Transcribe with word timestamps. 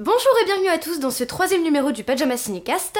Bonjour 0.00 0.30
et 0.40 0.44
bienvenue 0.44 0.68
à 0.68 0.78
tous 0.78 1.00
dans 1.00 1.10
ce 1.10 1.24
troisième 1.24 1.64
numéro 1.64 1.90
du 1.90 2.04
Pajama 2.04 2.36
Cinécast. 2.36 2.96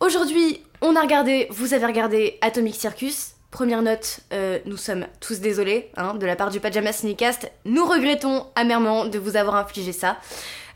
Aujourd'hui, 0.00 0.62
on 0.80 0.96
a 0.96 1.02
regardé, 1.02 1.46
vous 1.50 1.74
avez 1.74 1.84
regardé 1.84 2.38
Atomic 2.40 2.74
Circus. 2.74 3.32
Première 3.50 3.82
note, 3.82 4.20
euh, 4.32 4.58
nous 4.64 4.78
sommes 4.78 5.04
tous 5.20 5.40
désolés 5.40 5.90
hein, 5.98 6.14
de 6.14 6.24
la 6.24 6.34
part 6.34 6.48
du 6.48 6.58
Pajama 6.58 6.94
Cinécast. 6.94 7.52
Nous 7.66 7.84
regrettons 7.84 8.46
amèrement 8.54 9.04
de 9.04 9.18
vous 9.18 9.36
avoir 9.36 9.56
infligé 9.56 9.92
ça. 9.92 10.16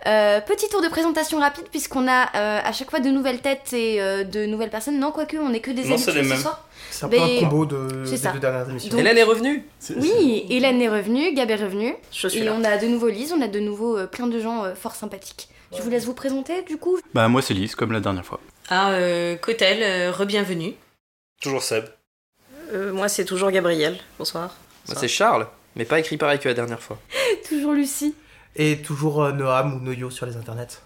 Euh, 0.07 0.41
petit 0.43 0.68
tour 0.68 0.82
de 0.82 0.89
présentation 0.89 1.39
rapide 1.41 1.64
puisqu'on 1.70 2.07
a 2.07 2.25
euh, 2.37 2.61
à 2.62 2.73
chaque 2.73 2.91
fois 2.91 3.00
de 3.00 3.09
nouvelles 3.09 3.41
têtes 3.41 3.73
et 3.73 4.00
euh, 4.00 4.25
de 4.25 4.45
nouvelles 4.46 4.70
personnes. 4.70 4.98
Non, 5.00 5.11
quoique, 5.11 5.37
on 5.38 5.52
est 5.55 5.61
que 5.61 5.70
des 5.70 5.84
Non, 5.84 5.96
c'est 5.96 6.11
habitués 6.11 6.23
les 6.23 6.25
ce 6.25 6.29
mêmes. 6.34 6.38
soir. 6.43 6.69
C'est 6.91 7.05
un 7.05 7.09
Mais- 7.09 7.16
peu 7.16 7.23
un 7.23 7.41
combo 7.48 7.66
de, 7.66 8.05
C'est 8.05 8.11
des 8.12 8.16
ça. 8.19 8.32
deux 8.32 8.38
dernières 8.38 8.69
émissions. 8.69 8.91
Donc- 8.91 9.01
Hélène 9.01 9.19
est 9.19 9.23
revenue 9.23 9.64
Oui, 9.96 10.46
Hélène 10.51 10.80
est 10.82 10.88
revenue, 10.88 11.32
Gab 11.34 11.51
est 11.51 11.56
revenu. 11.56 11.95
Je 12.12 12.29
suis 12.29 12.41
Et 12.41 12.45
là. 12.45 12.52
on 12.56 12.62
a 12.64 12.77
de 12.77 12.87
nouveau 12.87 13.09
Lise, 13.09 13.32
on 13.37 13.41
a 13.41 13.48
de 13.48 13.59
nouveau 13.59 13.96
euh, 13.96 14.06
plein 14.06 14.27
de 14.27 14.38
gens 14.38 14.64
euh, 14.64 14.74
fort 14.74 14.95
sympathiques. 14.95 15.48
Je 15.77 15.82
vous 15.82 15.91
laisse 15.91 16.05
vous 16.05 16.15
présenter 16.15 16.62
du 16.62 16.77
coup. 16.77 16.98
Bah 17.12 17.27
moi 17.28 17.42
c'est 17.42 17.52
Lise, 17.55 17.74
comme 17.74 17.92
la 17.92 18.01
dernière 18.01 18.24
fois. 18.24 18.38
Ah, 18.69 18.91
euh, 18.91 19.37
Cotel, 19.37 19.78
euh, 19.83 20.12
re-bienvenue. 20.12 20.74
Toujours 21.42 21.62
Seb. 21.62 21.84
Euh, 22.73 22.92
moi, 22.92 23.09
c'est 23.09 23.24
toujours 23.24 23.51
Gabriel. 23.51 23.97
Bonsoir. 24.19 24.55
Moi, 24.88 24.97
c'est 24.98 25.06
Charles, 25.09 25.47
mais 25.77 25.84
pas 25.84 25.98
écrit 26.01 26.16
pareil 26.16 26.38
que 26.41 26.48
la 26.48 26.55
dernière 26.55 26.80
fois. 26.80 26.98
Toujours 27.48 27.73
Lucie. 27.73 28.15
Et 28.56 28.78
toujours 28.78 29.23
euh, 29.23 29.33
Noam 29.33 29.74
ou 29.74 29.80
Noyo 29.80 30.10
sur 30.10 30.27
les 30.27 30.37
internets. 30.37 30.80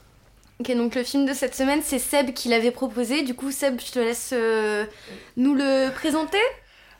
Ok, 0.60 0.76
donc 0.76 0.94
le 0.94 1.02
film 1.04 1.24
de 1.24 1.32
cette 1.32 1.54
semaine, 1.54 1.80
c'est 1.82 1.98
Seb 1.98 2.34
qui 2.34 2.50
l'avait 2.50 2.70
proposé. 2.70 3.22
Du 3.22 3.32
coup, 3.34 3.50
Seb, 3.50 3.80
je 3.80 3.92
te 3.92 3.98
laisse 3.98 4.30
euh, 4.34 4.84
nous 5.38 5.54
le 5.54 5.90
présenter. 5.90 6.36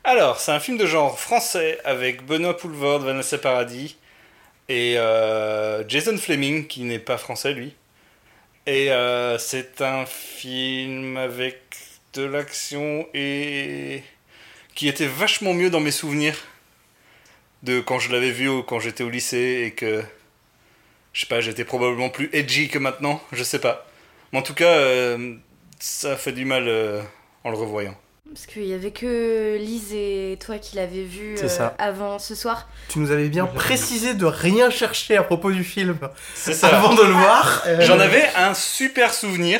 Alors, 0.03 0.39
c'est 0.39 0.51
un 0.51 0.59
film 0.59 0.79
de 0.79 0.87
genre 0.87 1.19
français 1.19 1.77
avec 1.85 2.25
Benoît 2.25 2.57
Poulvord, 2.57 3.01
Vanessa 3.01 3.37
Paradis 3.37 3.97
et 4.67 4.97
euh, 4.97 5.87
Jason 5.87 6.17
Fleming, 6.17 6.65
qui 6.65 6.81
n'est 6.81 6.97
pas 6.97 7.19
français 7.19 7.53
lui. 7.53 7.75
Et 8.65 8.91
euh, 8.91 9.37
c'est 9.37 9.81
un 9.81 10.07
film 10.07 11.17
avec 11.17 11.59
de 12.13 12.23
l'action 12.23 13.05
et 13.13 14.01
qui 14.73 14.87
était 14.87 15.05
vachement 15.05 15.53
mieux 15.53 15.69
dans 15.69 15.79
mes 15.79 15.91
souvenirs 15.91 16.37
de 17.61 17.79
quand 17.79 17.99
je 17.99 18.11
l'avais 18.11 18.31
vu 18.31 18.49
ou 18.49 18.63
quand 18.63 18.79
j'étais 18.79 19.03
au 19.03 19.09
lycée 19.09 19.65
et 19.67 19.71
que 19.71 20.03
je 21.13 21.21
sais 21.21 21.27
pas, 21.27 21.41
j'étais 21.41 21.65
probablement 21.65 22.09
plus 22.09 22.29
edgy 22.33 22.69
que 22.69 22.79
maintenant, 22.79 23.21
je 23.31 23.43
sais 23.43 23.59
pas. 23.59 23.87
Mais 24.31 24.39
en 24.39 24.41
tout 24.43 24.53
cas, 24.53 24.71
euh, 24.77 25.35
ça 25.79 26.15
fait 26.15 26.31
du 26.31 26.45
mal 26.45 26.67
euh, 26.67 27.01
en 27.43 27.51
le 27.51 27.57
revoyant. 27.57 27.95
Parce 28.33 28.45
qu'il 28.45 28.63
y 28.63 28.73
avait 28.73 28.91
que 28.91 29.57
Lise 29.59 29.91
et 29.93 30.37
toi 30.39 30.57
qui 30.57 30.77
l'avez 30.77 31.03
vu 31.03 31.35
euh, 31.37 31.49
ça. 31.49 31.75
avant 31.77 32.17
ce 32.17 32.33
soir. 32.33 32.69
Tu 32.87 32.99
nous 32.99 33.11
avais 33.11 33.27
bien 33.27 33.45
précisé 33.45 34.13
de 34.13 34.25
rien 34.25 34.69
chercher 34.69 35.17
à 35.17 35.23
propos 35.23 35.51
du 35.51 35.65
film 35.65 35.97
C'est 36.33 36.53
ça. 36.53 36.67
avant 36.69 36.93
de 36.93 37.01
le 37.01 37.11
voir. 37.11 37.63
Euh, 37.67 37.81
J'en 37.81 37.99
avais 37.99 38.23
un 38.37 38.53
super 38.53 39.13
souvenir 39.13 39.59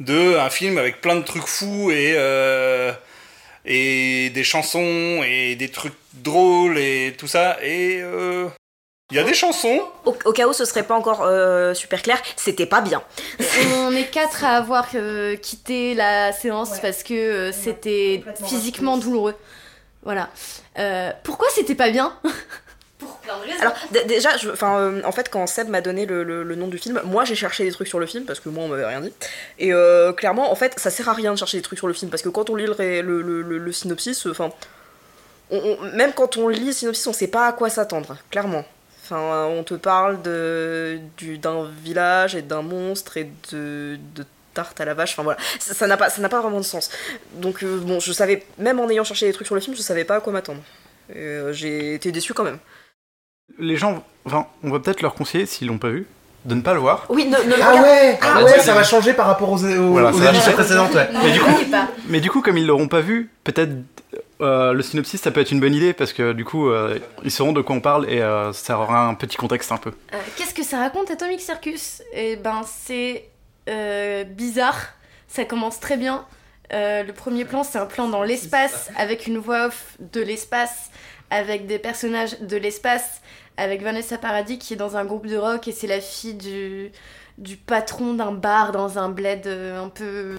de 0.00 0.36
un 0.38 0.48
film 0.48 0.78
avec 0.78 1.02
plein 1.02 1.16
de 1.16 1.22
trucs 1.22 1.46
fous 1.46 1.90
et 1.90 2.14
euh, 2.16 2.92
et 3.66 4.30
des 4.30 4.44
chansons 4.44 5.22
et 5.26 5.54
des 5.54 5.68
trucs 5.68 5.92
drôles 6.14 6.78
et 6.78 7.14
tout 7.18 7.28
ça 7.28 7.58
et 7.62 8.00
euh, 8.02 8.48
il 9.10 9.16
y 9.18 9.20
a 9.20 9.24
des 9.24 9.34
chansons 9.34 9.80
Au, 10.06 10.16
au 10.24 10.32
cas 10.32 10.46
où 10.48 10.52
ce 10.54 10.64
serait 10.64 10.82
pas 10.82 10.94
encore 10.94 11.22
euh, 11.22 11.74
super 11.74 12.00
clair, 12.00 12.20
c'était 12.36 12.64
pas 12.66 12.80
bien. 12.80 13.02
On 13.76 13.94
est 13.94 14.10
quatre 14.10 14.44
à 14.44 14.56
avoir 14.56 14.88
euh, 14.94 15.36
quitté 15.36 15.94
la 15.94 16.32
séance 16.32 16.78
parce 16.80 17.02
que 17.02 17.12
euh, 17.14 17.52
c'était 17.52 18.24
physiquement 18.46 18.96
douloureux. 18.96 19.34
Voilà. 20.04 20.30
Euh, 20.78 21.10
pourquoi 21.22 21.48
c'était 21.54 21.74
pas 21.74 21.90
bien? 21.90 22.14
Pour 22.98 23.18
plein 23.18 23.36
de 23.38 23.42
raisons. 23.42 23.60
Alors, 23.60 23.74
déjà, 24.06 24.36
je- 24.38 24.50
enfin, 24.50 24.78
euh, 24.78 25.02
en 25.04 25.12
fait, 25.12 25.28
quand 25.28 25.46
Seb 25.46 25.68
m'a 25.68 25.82
donné 25.82 26.06
le, 26.06 26.24
le- 26.24 26.42
le 26.42 26.54
nom 26.56 26.66
du 26.68 26.78
film, 26.78 27.00
moi 27.04 27.24
j'ai 27.24 27.34
cherché 27.34 27.64
des 27.64 27.72
trucs 27.72 27.88
sur 27.88 27.98
le 27.98 28.06
film 28.06 28.24
parce 28.24 28.40
que 28.40 28.48
moi 28.48 28.64
on 28.64 28.68
m'avait 28.68 28.86
rien 28.86 29.02
dit. 29.02 29.12
Et 29.58 29.74
euh, 29.74 30.12
clairement, 30.14 30.50
en 30.50 30.54
fait, 30.54 30.78
ça 30.78 30.90
sert 30.90 31.10
à 31.10 31.12
rien 31.12 31.32
de 31.32 31.38
chercher 31.38 31.58
des 31.58 31.62
trucs 31.62 31.78
sur 31.78 31.88
le 31.88 31.94
film 31.94 32.10
parce 32.10 32.22
que 32.22 32.30
quand 32.30 32.48
on 32.48 32.54
lit 32.56 32.64
le, 32.66 32.74
le, 33.02 33.20
le- 33.22 33.42
le- 33.42 33.58
le 33.58 33.72
synopsis, 33.72 34.24
enfin, 34.26 34.50
même 35.92 36.12
quand 36.14 36.38
on 36.38 36.48
lit 36.48 36.64
le 36.66 36.72
synopsis, 36.72 37.06
on 37.06 37.12
sait 37.12 37.26
pas 37.28 37.46
à 37.48 37.52
quoi 37.52 37.68
s'attendre, 37.68 38.16
clairement. 38.30 38.64
Enfin, 39.04 39.46
on 39.50 39.62
te 39.64 39.74
parle 39.74 40.22
de 40.22 40.98
du- 41.18 41.36
d'un 41.38 41.68
village 41.84 42.34
et 42.34 42.42
d'un 42.42 42.62
monstre 42.62 43.18
et 43.18 43.30
de, 43.52 43.98
de 44.14 44.24
tarte 44.54 44.80
à 44.80 44.84
la 44.86 44.94
vache. 44.94 45.12
Enfin 45.12 45.22
voilà, 45.24 45.38
ça 45.60 45.74
ça 45.74 45.86
n'a 45.86 45.96
pas 45.98 46.08
ça 46.08 46.22
n'a 46.22 46.28
pas 46.30 46.40
vraiment 46.40 46.58
de 46.58 46.64
sens. 46.64 46.90
Donc 47.34 47.62
euh, 47.62 47.78
bon, 47.80 48.00
je 48.00 48.12
savais 48.12 48.46
même 48.58 48.80
en 48.80 48.88
ayant 48.88 49.04
cherché 49.04 49.26
des 49.26 49.32
trucs 49.32 49.46
sur 49.46 49.54
le 49.54 49.60
film, 49.60 49.76
je 49.76 49.82
savais 49.82 50.04
pas 50.04 50.16
à 50.16 50.20
quoi 50.20 50.32
m'attendre. 50.32 50.62
Euh, 51.14 51.52
J'ai 51.52 51.94
été 51.94 52.12
déçu 52.12 52.32
quand 52.32 52.44
même. 52.44 52.58
Les 53.58 53.76
gens, 53.76 54.02
enfin, 54.24 54.46
on 54.62 54.70
va 54.70 54.80
peut-être 54.80 55.02
leur 55.02 55.14
conseiller, 55.14 55.44
s'ils 55.44 55.68
l'ont 55.68 55.76
pas 55.78 55.90
vu, 55.90 56.06
de 56.46 56.54
ne 56.54 56.62
pas 56.62 56.72
le 56.72 56.80
voir. 56.80 57.04
Oui, 57.10 57.26
ne, 57.26 57.36
ne 57.36 57.56
le 57.56 57.62
Ah 57.62 57.68
regarde- 57.72 57.82
ouais, 57.82 58.18
ah 58.22 58.32
Ah, 58.36 58.38
ouais, 58.42 58.52
ouais. 58.52 58.60
ça 58.60 58.72
va 58.72 58.84
changer 58.84 59.12
par 59.12 59.26
rapport 59.26 59.50
aux, 59.50 59.62
aux, 59.62 59.90
Voilà, 59.92 60.10
émissions 60.30 60.52
précédentes. 60.52 60.94
Ouais. 60.94 61.08
Mais 61.22 61.30
du 61.32 61.40
coup, 61.40 61.60
mais 62.08 62.20
du 62.20 62.30
coup, 62.30 62.40
comme 62.40 62.56
ils 62.56 62.66
l'auront 62.66 62.88
pas 62.88 63.00
vu, 63.00 63.30
peut-être 63.44 63.72
euh, 64.44 64.72
le 64.72 64.82
synopsis 64.82 65.20
ça 65.20 65.30
peut 65.30 65.40
être 65.40 65.50
une 65.50 65.60
bonne 65.60 65.74
idée 65.74 65.92
parce 65.92 66.12
que 66.12 66.32
du 66.32 66.44
coup 66.44 66.68
euh, 66.68 66.98
ils 67.24 67.30
sauront 67.30 67.52
de 67.52 67.60
quoi 67.60 67.76
on 67.76 67.80
parle 67.80 68.08
et 68.10 68.20
euh, 68.20 68.52
ça 68.52 68.78
aura 68.78 69.06
un 69.06 69.14
petit 69.14 69.36
contexte 69.36 69.72
un 69.72 69.76
peu. 69.76 69.92
Qu'est-ce 70.36 70.54
que 70.54 70.62
ça 70.62 70.78
raconte 70.78 71.10
Atomic 71.10 71.40
Circus? 71.40 72.02
Eh 72.12 72.36
ben, 72.36 72.62
c'est 72.64 73.30
bizarre. 74.26 74.92
Ça 75.26 75.44
commence 75.44 75.80
très 75.80 75.96
bien. 75.96 76.26
Le 76.70 77.10
premier 77.12 77.44
plan, 77.44 77.64
c'est 77.64 77.78
un 77.78 77.86
plan 77.86 78.08
dans 78.08 78.22
l'espace 78.22 78.90
avec 78.96 79.26
une 79.26 79.38
voix 79.38 79.66
off 79.66 79.96
de 80.12 80.20
l'espace, 80.20 80.90
avec 81.30 81.66
des 81.66 81.78
personnages 81.78 82.40
de 82.40 82.56
l'espace, 82.56 83.22
avec 83.56 83.82
Vanessa 83.82 84.18
Paradis 84.18 84.58
qui 84.58 84.74
est 84.74 84.76
dans 84.76 84.96
un 84.96 85.04
groupe 85.04 85.26
de 85.26 85.36
rock 85.36 85.66
et 85.68 85.72
c'est 85.72 85.86
la 85.86 86.00
fille 86.00 86.34
du, 86.34 86.92
du 87.38 87.56
patron 87.56 88.14
d'un 88.14 88.32
bar 88.32 88.72
dans 88.72 88.98
un 88.98 89.08
bled 89.08 89.46
un 89.46 89.88
peu. 89.88 90.38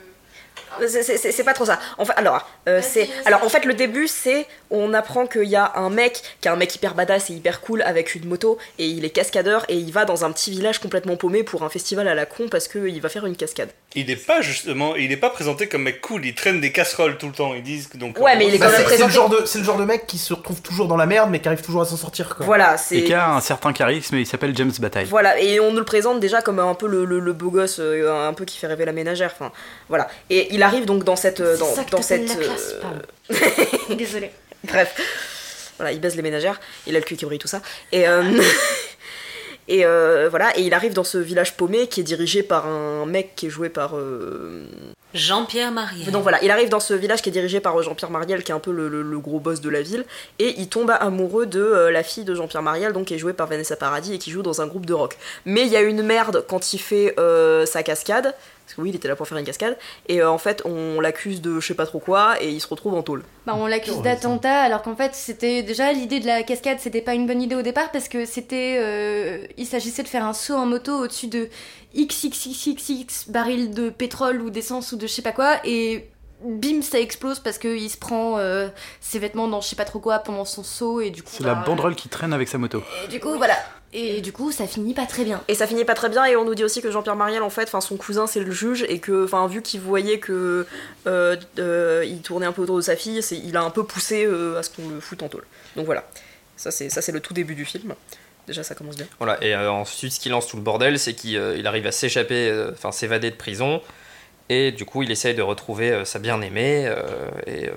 C'est- 0.87 1.43
pas 1.43 1.53
trop 1.53 1.65
ça. 1.65 1.79
Alors, 2.17 2.47
euh, 2.67 2.81
c'est 2.83 3.09
alors 3.25 3.43
en 3.43 3.49
fait 3.49 3.65
le 3.65 3.73
début 3.73 4.07
c'est 4.07 4.47
on 4.71 4.93
apprend 4.93 5.27
qu'il 5.27 5.43
y 5.45 5.55
a 5.55 5.71
un 5.75 5.89
mec 5.89 6.21
qui 6.41 6.47
est 6.47 6.51
un 6.51 6.55
mec 6.55 6.73
hyper 6.75 6.93
badass 6.95 7.29
et 7.29 7.33
hyper 7.33 7.61
cool 7.61 7.81
avec 7.83 8.15
une 8.15 8.25
moto 8.27 8.57
et 8.79 8.85
il 8.87 9.05
est 9.05 9.09
cascadeur 9.09 9.65
et 9.69 9.75
il 9.75 9.91
va 9.91 10.05
dans 10.05 10.25
un 10.25 10.31
petit 10.31 10.51
village 10.51 10.79
complètement 10.79 11.15
paumé 11.15 11.43
pour 11.43 11.63
un 11.63 11.69
festival 11.69 12.07
à 12.07 12.15
la 12.15 12.25
con 12.25 12.47
parce 12.49 12.67
que 12.67 12.87
il 12.87 13.01
va 13.01 13.09
faire 13.09 13.25
une 13.25 13.35
cascade. 13.35 13.69
il 13.95 14.07
n'est 14.07 14.15
pas 14.15 14.41
justement 14.41 14.95
il 14.95 15.11
est 15.11 15.17
pas 15.17 15.29
présenté 15.29 15.67
comme 15.67 15.83
mec 15.83 16.01
cool 16.01 16.25
il 16.25 16.33
traîne 16.35 16.61
des 16.61 16.71
casseroles 16.71 17.17
tout 17.17 17.27
le 17.27 17.33
temps 17.33 17.53
ils 17.53 17.63
disent 17.63 17.87
que 17.87 17.97
donc 17.97 18.19
Ouais, 18.19 18.35
mais 18.37 18.47
il 18.47 18.55
est 18.55 18.57
Bah, 18.57 18.67
quand 18.67 18.71
même 18.71 18.81
c'est 18.89 18.95
c'est 18.97 19.03
le, 19.03 19.09
présenté. 19.09 19.13
genre 19.13 19.29
de- 19.41 19.45
c'est 19.45 19.59
le 19.59 19.63
genre 19.63 19.77
de 19.77 19.85
mec 19.85 20.07
qui 20.07 20.17
se 20.17 20.33
retrouve 20.33 20.61
toujours 20.61 20.87
dans 20.87 20.97
la 20.97 21.05
merde 21.05 21.29
mais 21.31 21.39
qui 21.39 21.47
arrive 21.47 21.61
toujours 21.61 21.81
à 21.81 21.85
s'en 21.85 21.97
sortir. 21.97 22.35
Quoi. 22.35 22.45
Voilà, 22.45 22.75
Et 22.75 22.77
c'est 22.77 23.03
qui 23.03 23.13
a 23.13 23.29
un 23.31 23.41
certain 23.41 23.73
charisme 23.73 24.15
et 24.15 24.19
il 24.21 24.25
s'appelle 24.27 24.55
James 24.55 24.71
Bataille. 24.79 25.05
voilà 25.05 25.39
et 25.39 25.59
on 25.59 25.71
nous 25.71 25.79
le 25.79 25.85
présente 25.85 26.19
déjà 26.19 26.41
comme 26.41 26.59
un 26.59 26.73
peu 26.73 26.87
le, 26.87 27.05
le- 27.05 27.19
le 27.19 27.33
beau 27.33 27.49
gosse 27.51 27.77
euh, 27.79 28.27
un 28.27 28.33
peu 28.33 28.45
qui 28.45 28.57
fait 28.57 28.67
rêver 28.67 28.85
la 28.85 28.91
ménagère. 28.93 29.31
Enfin 29.35 29.51
voilà 29.89 30.07
et 30.29 30.53
il 30.53 30.63
arrive 30.63 30.85
donc 30.85 31.03
dans 31.03 31.15
cette 31.15 31.39
euh, 31.41 31.57
dans, 31.57 31.65
C'est 31.65 31.75
ça 31.75 31.83
que 31.83 31.91
dans 31.91 32.01
cette 32.01 32.27
la 32.27 32.35
classe, 32.35 32.73
euh, 32.73 32.81
pardon. 32.81 33.01
Bref, 34.71 35.71
voilà, 35.77 35.91
il 35.91 35.99
baise 35.99 36.15
les 36.15 36.21
ménagères, 36.21 36.59
il 36.87 36.95
a 36.95 36.99
le 36.99 37.05
cul 37.05 37.15
qui 37.17 37.25
brille, 37.25 37.39
tout 37.39 37.47
ça. 37.47 37.61
Et, 37.91 38.07
euh, 38.07 38.23
et 39.67 39.85
euh, 39.85 40.27
voilà, 40.29 40.57
et 40.57 40.61
il 40.61 40.73
arrive 40.73 40.93
dans 40.93 41.03
ce 41.03 41.17
village 41.17 41.57
paumé 41.57 41.87
qui 41.87 42.01
est 42.01 42.03
dirigé 42.03 42.43
par 42.43 42.67
un 42.67 43.05
mec 43.05 43.35
qui 43.35 43.47
est 43.47 43.49
joué 43.49 43.69
par. 43.69 43.97
euh, 43.97 44.65
Jean-Pierre 45.13 45.71
Mariel. 45.71 46.11
Donc 46.11 46.23
voilà, 46.23 46.43
il 46.43 46.51
arrive 46.51 46.67
dans 46.67 46.81
ce 46.81 46.93
village 46.93 47.21
qui 47.21 47.29
est 47.29 47.31
dirigé 47.31 47.61
par 47.61 47.81
Jean-Pierre 47.81 48.09
Mariel, 48.11 48.43
qui 48.43 48.51
est 48.51 48.55
un 48.55 48.59
peu 48.59 48.71
le, 48.73 48.89
le- 48.89 49.01
le 49.01 49.19
gros 49.19 49.39
boss 49.39 49.61
de 49.61 49.69
la 49.69 49.81
ville, 49.81 50.03
et 50.39 50.53
il 50.57 50.67
tombe 50.67 50.91
amoureux 50.91 51.45
de 51.45 51.61
euh, 51.61 51.89
la 51.89 52.03
fille 52.03 52.25
de 52.25 52.35
Jean-Pierre 52.35 52.61
Mariel, 52.61 52.91
donc 52.91 53.05
qui 53.07 53.13
est 53.13 53.17
jouée 53.17 53.31
par 53.33 53.47
Vanessa 53.47 53.77
Paradis 53.77 54.13
et 54.13 54.17
qui 54.17 54.29
joue 54.29 54.41
dans 54.43 54.61
un 54.61 54.67
groupe 54.67 54.85
de 54.85 54.93
rock. 54.93 55.17
Mais 55.45 55.61
il 55.61 55.69
y 55.69 55.77
a 55.77 55.81
une 55.81 56.03
merde 56.03 56.43
quand 56.49 56.73
il 56.73 56.79
fait 56.79 57.15
euh, 57.17 57.65
sa 57.65 57.81
cascade, 57.81 58.35
parce 58.65 58.75
que 58.75 58.81
oui, 58.81 58.89
il 58.89 58.95
était 58.95 59.07
là 59.07 59.15
pour 59.15 59.27
faire 59.27 59.37
une 59.37 59.45
cascade, 59.45 59.77
et 60.07 60.21
euh, 60.21 60.29
en 60.29 60.37
fait, 60.37 60.63
on 60.65 60.99
l'accuse 60.99 61.41
de 61.41 61.59
je 61.59 61.67
sais 61.67 61.75
pas 61.75 61.85
trop 61.85 61.99
quoi, 61.99 62.41
et 62.41 62.49
il 62.49 62.59
se 62.59 62.67
retrouve 62.67 62.95
en 62.95 63.03
tôle. 63.03 63.23
Bah, 63.45 63.53
on 63.55 63.67
l'accuse 63.67 64.01
d'attentat 64.01 64.61
alors 64.61 64.81
qu'en 64.81 64.95
fait 64.95 65.13
c'était 65.13 65.61
déjà 65.61 65.93
l'idée 65.93 66.19
de 66.19 66.25
la 66.25 66.41
cascade 66.41 66.79
c'était 66.79 67.01
pas 67.01 67.13
une 67.13 67.27
bonne 67.27 67.43
idée 67.43 67.55
au 67.55 67.61
départ 67.61 67.91
parce 67.91 68.07
que 68.07 68.25
c'était 68.25 68.77
euh, 68.79 69.45
il 69.55 69.67
s'agissait 69.67 70.01
de 70.01 70.07
faire 70.07 70.25
un 70.25 70.33
saut 70.33 70.55
en 70.55 70.65
moto 70.65 71.03
au-dessus 71.03 71.27
de 71.27 71.47
XXXXX 71.95 73.29
barils 73.29 73.71
de 73.71 73.89
pétrole 73.89 74.41
ou 74.41 74.49
d'essence 74.49 74.91
ou 74.93 74.97
de 74.97 75.05
je 75.05 75.11
sais 75.13 75.21
pas 75.21 75.31
quoi 75.31 75.57
et 75.63 76.09
bim 76.43 76.81
ça 76.81 76.99
explose 76.99 77.39
parce 77.39 77.59
qu'il 77.59 77.89
se 77.89 77.97
prend 77.97 78.39
euh, 78.39 78.67
ses 78.99 79.19
vêtements 79.19 79.47
dans 79.47 79.61
je 79.61 79.67
sais 79.67 79.75
pas 79.75 79.85
trop 79.85 79.99
quoi 79.99 80.19
pendant 80.19 80.45
son 80.45 80.63
saut 80.63 81.01
et 81.01 81.11
du 81.11 81.21
coup 81.21 81.29
C'est 81.31 81.43
la 81.43 81.53
bah, 81.53 81.63
banderole 81.67 81.93
qui 81.95 82.09
traîne 82.09 82.33
avec 82.33 82.47
sa 82.47 82.57
moto. 82.57 82.81
et 83.03 83.07
du 83.09 83.19
coup 83.19 83.35
voilà 83.37 83.55
et 83.93 84.21
du 84.21 84.31
coup 84.31 84.51
ça 84.51 84.67
finit 84.67 84.93
pas 84.93 85.05
très 85.05 85.23
bien 85.23 85.41
Et 85.47 85.55
ça 85.55 85.67
finit 85.67 85.85
pas 85.85 85.93
très 85.93 86.09
bien 86.09 86.25
et 86.25 86.35
on 86.35 86.43
nous 86.45 86.55
dit 86.55 86.63
aussi 86.63 86.81
que 86.81 86.91
Jean-Pierre 86.91 87.15
Mariel 87.15 87.41
en 87.43 87.49
fait, 87.49 87.63
enfin 87.63 87.81
son 87.81 87.95
cousin 87.97 88.27
c'est 88.27 88.39
le 88.41 88.51
juge 88.51 88.85
et 88.89 88.99
que 88.99 89.23
enfin 89.25 89.47
vu 89.47 89.61
qu'il 89.61 89.79
voyait 89.81 90.19
que 90.19 90.65
euh, 91.07 91.35
euh, 91.59 92.03
il 92.05 92.21
tournait 92.21 92.45
un 92.45 92.51
peu 92.51 92.63
autour 92.63 92.75
de 92.77 92.81
sa 92.81 92.95
fille, 92.95 93.21
c'est 93.23 93.37
il 93.37 93.55
a 93.57 93.61
un 93.61 93.69
peu 93.69 93.83
poussé 93.85 94.25
euh, 94.25 94.57
à 94.59 94.63
ce 94.63 94.69
qu'on 94.69 94.89
le 94.89 94.99
foute 94.99 95.23
en 95.23 95.29
tôle. 95.29 95.43
Donc 95.75 95.85
voilà. 95.85 96.03
Ça 96.57 96.71
c'est 96.71 96.89
ça 96.89 97.01
c'est 97.01 97.11
le 97.11 97.19
tout 97.19 97.33
début 97.33 97.55
du 97.55 97.65
film. 97.65 97.93
Déjà 98.47 98.63
ça 98.63 98.75
commence 98.75 98.95
bien. 98.95 99.07
Voilà, 99.17 99.43
et 99.43 99.55
euh, 99.55 99.71
ensuite, 99.71 100.11
ce 100.13 100.19
qui 100.19 100.29
lance 100.29 100.47
tout 100.47 100.55
le 100.57 100.61
bordel, 100.61 100.99
c'est 100.99 101.13
qu'il 101.15 101.35
euh, 101.37 101.57
il 101.57 101.65
arrive 101.65 101.87
à 101.87 101.91
s'échapper, 101.91 102.47
euh, 102.49 102.71
enfin 102.73 102.91
s'évader 102.91 103.31
de 103.31 103.35
prison, 103.35 103.81
et 104.49 104.71
du 104.71 104.85
coup, 104.85 105.01
il 105.01 105.09
essaye 105.09 105.33
de 105.33 105.41
retrouver 105.41 105.89
euh, 105.91 106.05
sa 106.05 106.19
bien-aimée, 106.19 106.85
euh, 106.85 106.95
et 107.47 107.67
euh, 107.67 107.71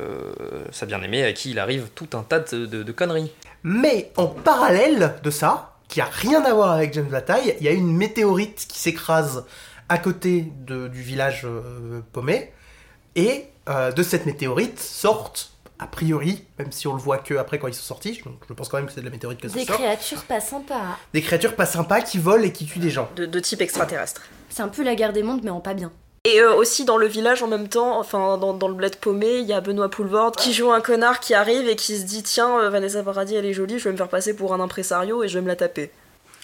sa 0.70 0.84
bien-aimée 0.84 1.24
à 1.24 1.32
qui 1.32 1.52
il 1.52 1.58
arrive 1.58 1.88
tout 1.94 2.08
un 2.12 2.22
tas 2.22 2.40
de, 2.40 2.66
de- 2.66 2.82
de 2.82 2.92
conneries. 2.92 3.32
Mais 3.62 4.12
en 4.18 4.26
parallèle 4.26 5.14
de 5.22 5.30
ça, 5.30 5.77
qui 5.88 6.00
a 6.00 6.04
rien 6.10 6.44
à 6.44 6.52
voir 6.54 6.70
avec 6.72 6.92
James 6.94 7.08
Bataille. 7.08 7.56
Il 7.60 7.64
y 7.64 7.68
a 7.68 7.72
une 7.72 7.96
météorite 7.96 8.66
qui 8.68 8.78
s'écrase 8.78 9.44
à 9.88 9.98
côté 9.98 10.52
de- 10.66 10.88
du 10.88 11.00
village 11.02 11.42
euh, 11.46 12.00
paumé. 12.12 12.52
Et 13.16 13.46
euh, 13.68 13.90
de 13.90 14.02
cette 14.02 14.26
météorite 14.26 14.78
sortent, 14.78 15.52
a 15.78 15.86
priori, 15.86 16.44
même 16.58 16.72
si 16.72 16.86
on 16.88 16.92
le 16.94 17.00
voit 17.00 17.18
que 17.18 17.34
après 17.34 17.58
quand 17.58 17.68
ils 17.68 17.74
sont 17.74 17.82
sortis, 17.84 18.20
donc 18.24 18.34
je 18.48 18.52
pense 18.52 18.68
quand 18.68 18.76
même 18.78 18.86
que 18.86 18.92
c'est 18.92 19.00
de 19.00 19.06
la 19.06 19.10
météorite 19.12 19.40
que 19.40 19.48
ça 19.48 19.54
Des 19.54 19.64
sort, 19.64 19.76
créatures 19.76 20.22
pas 20.24 20.40
sympas. 20.40 20.98
des 21.14 21.22
créatures 21.22 21.54
pas 21.56 21.66
sympas 21.66 22.00
qui 22.02 22.18
volent 22.18 22.42
et 22.44 22.52
qui 22.52 22.66
tuent 22.66 22.80
des 22.80 22.90
gens. 22.90 23.08
De, 23.16 23.26
de 23.26 23.40
type 23.40 23.60
extraterrestre. 23.62 24.22
C'est 24.50 24.62
un 24.62 24.68
peu 24.68 24.82
la 24.82 24.94
guerre 24.94 25.12
des 25.12 25.22
mondes, 25.22 25.40
mais 25.42 25.50
en 25.50 25.60
pas 25.60 25.74
bien. 25.74 25.92
Et 26.34 26.40
euh, 26.40 26.54
aussi 26.54 26.84
dans 26.84 26.96
le 26.96 27.06
village 27.06 27.42
en 27.42 27.46
même 27.48 27.68
temps, 27.68 27.98
enfin 27.98 28.36
dans, 28.38 28.52
dans 28.52 28.68
le 28.68 28.74
bled 28.74 28.96
paumé, 28.96 29.38
il 29.38 29.46
y 29.46 29.52
a 29.52 29.60
Benoît 29.60 29.88
Poulvord 29.90 30.32
qui 30.32 30.52
joue 30.52 30.70
un 30.72 30.80
connard 30.80 31.20
qui 31.20 31.34
arrive 31.34 31.68
et 31.68 31.76
qui 31.76 31.96
se 31.98 32.04
dit 32.04 32.22
tiens 32.22 32.58
euh, 32.60 32.70
Vanessa 32.70 33.02
Paradis 33.02 33.34
elle 33.36 33.46
est 33.46 33.52
jolie, 33.52 33.78
je 33.78 33.84
vais 33.84 33.92
me 33.92 33.96
faire 33.96 34.08
passer 34.08 34.34
pour 34.34 34.52
un 34.54 34.60
impresario 34.60 35.22
et 35.24 35.28
je 35.28 35.34
vais 35.38 35.42
me 35.42 35.48
la 35.48 35.56
taper. 35.56 35.90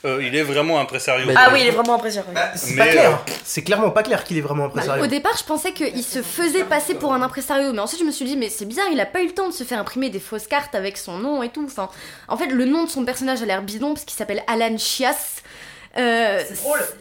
Euh, 0.06 0.22
il 0.22 0.36
est 0.36 0.42
vraiment 0.42 0.78
impresario. 0.80 1.24
Mais- 1.26 1.32
Ah 1.34 1.48
oui, 1.50 1.60
il 1.62 1.66
est 1.66 1.70
vraiment 1.70 1.94
impressionnant. 1.94 2.26
Bah, 2.34 2.50
c'est 2.54 2.74
Mais, 2.74 2.84
pas 2.84 2.90
clair. 2.92 3.10
euh, 3.26 3.32
C'est 3.42 3.62
clairement 3.62 3.90
pas 3.90 4.02
clair 4.02 4.22
qu'il 4.24 4.36
est 4.36 4.42
vraiment 4.42 4.66
impresario. 4.66 5.02
Au 5.02 5.06
départ, 5.06 5.34
je 5.38 5.44
pensais 5.44 5.72
qu'il 5.72 6.02
se 6.04 6.20
faisait 6.20 6.64
passer 6.64 6.94
pour 6.94 7.14
un 7.14 7.22
impresario, 7.22 7.72
mais 7.72 7.78
ensuite 7.78 8.00
je 8.00 8.04
me 8.04 8.10
suis 8.10 8.26
dit, 8.26 8.36
mais 8.36 8.50
c'est 8.50 8.66
bizarre, 8.66 8.84
il 8.92 9.00
a 9.00 9.06
pas 9.06 9.22
eu 9.22 9.28
le 9.28 9.32
temps 9.32 9.48
de 9.48 9.54
se 9.54 9.64
faire 9.64 9.78
imprimer 9.78 10.10
des 10.10 10.20
fausses 10.20 10.46
cartes 10.46 10.74
avec 10.74 10.98
son 10.98 11.16
nom 11.16 11.42
et 11.42 11.48
tout. 11.48 11.64
Enfin, 11.64 11.88
en 12.28 12.36
fait, 12.36 12.48
le 12.48 12.66
nom 12.66 12.84
de 12.84 12.90
son 12.90 13.06
personnage 13.06 13.40
a 13.40 13.46
l'air 13.46 13.62
bidon 13.62 13.94
parce 13.94 14.04
qu'il 14.04 14.16
s'appelle 14.18 14.42
Alan 14.46 14.76
Chias. 14.76 15.40
Euh, 15.96 16.42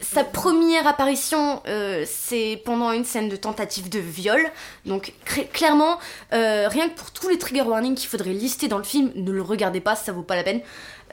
sa 0.00 0.22
première 0.24 0.86
apparition, 0.86 1.62
euh, 1.66 2.04
c'est 2.06 2.62
pendant 2.64 2.92
une 2.92 3.04
scène 3.04 3.28
de 3.28 3.36
tentative 3.36 3.88
de 3.88 3.98
viol. 3.98 4.40
Donc, 4.86 5.12
clairement, 5.52 5.98
euh, 6.32 6.68
rien 6.68 6.88
que 6.88 6.94
pour 6.94 7.10
tous 7.10 7.28
les 7.28 7.38
trigger 7.38 7.62
warnings 7.62 7.94
qu'il 7.94 8.08
faudrait 8.08 8.32
lister 8.32 8.68
dans 8.68 8.78
le 8.78 8.84
film, 8.84 9.10
ne 9.16 9.32
le 9.32 9.42
regardez 9.42 9.80
pas, 9.80 9.96
ça 9.96 10.12
vaut 10.12 10.22
pas 10.22 10.36
la 10.36 10.44
peine. 10.44 10.60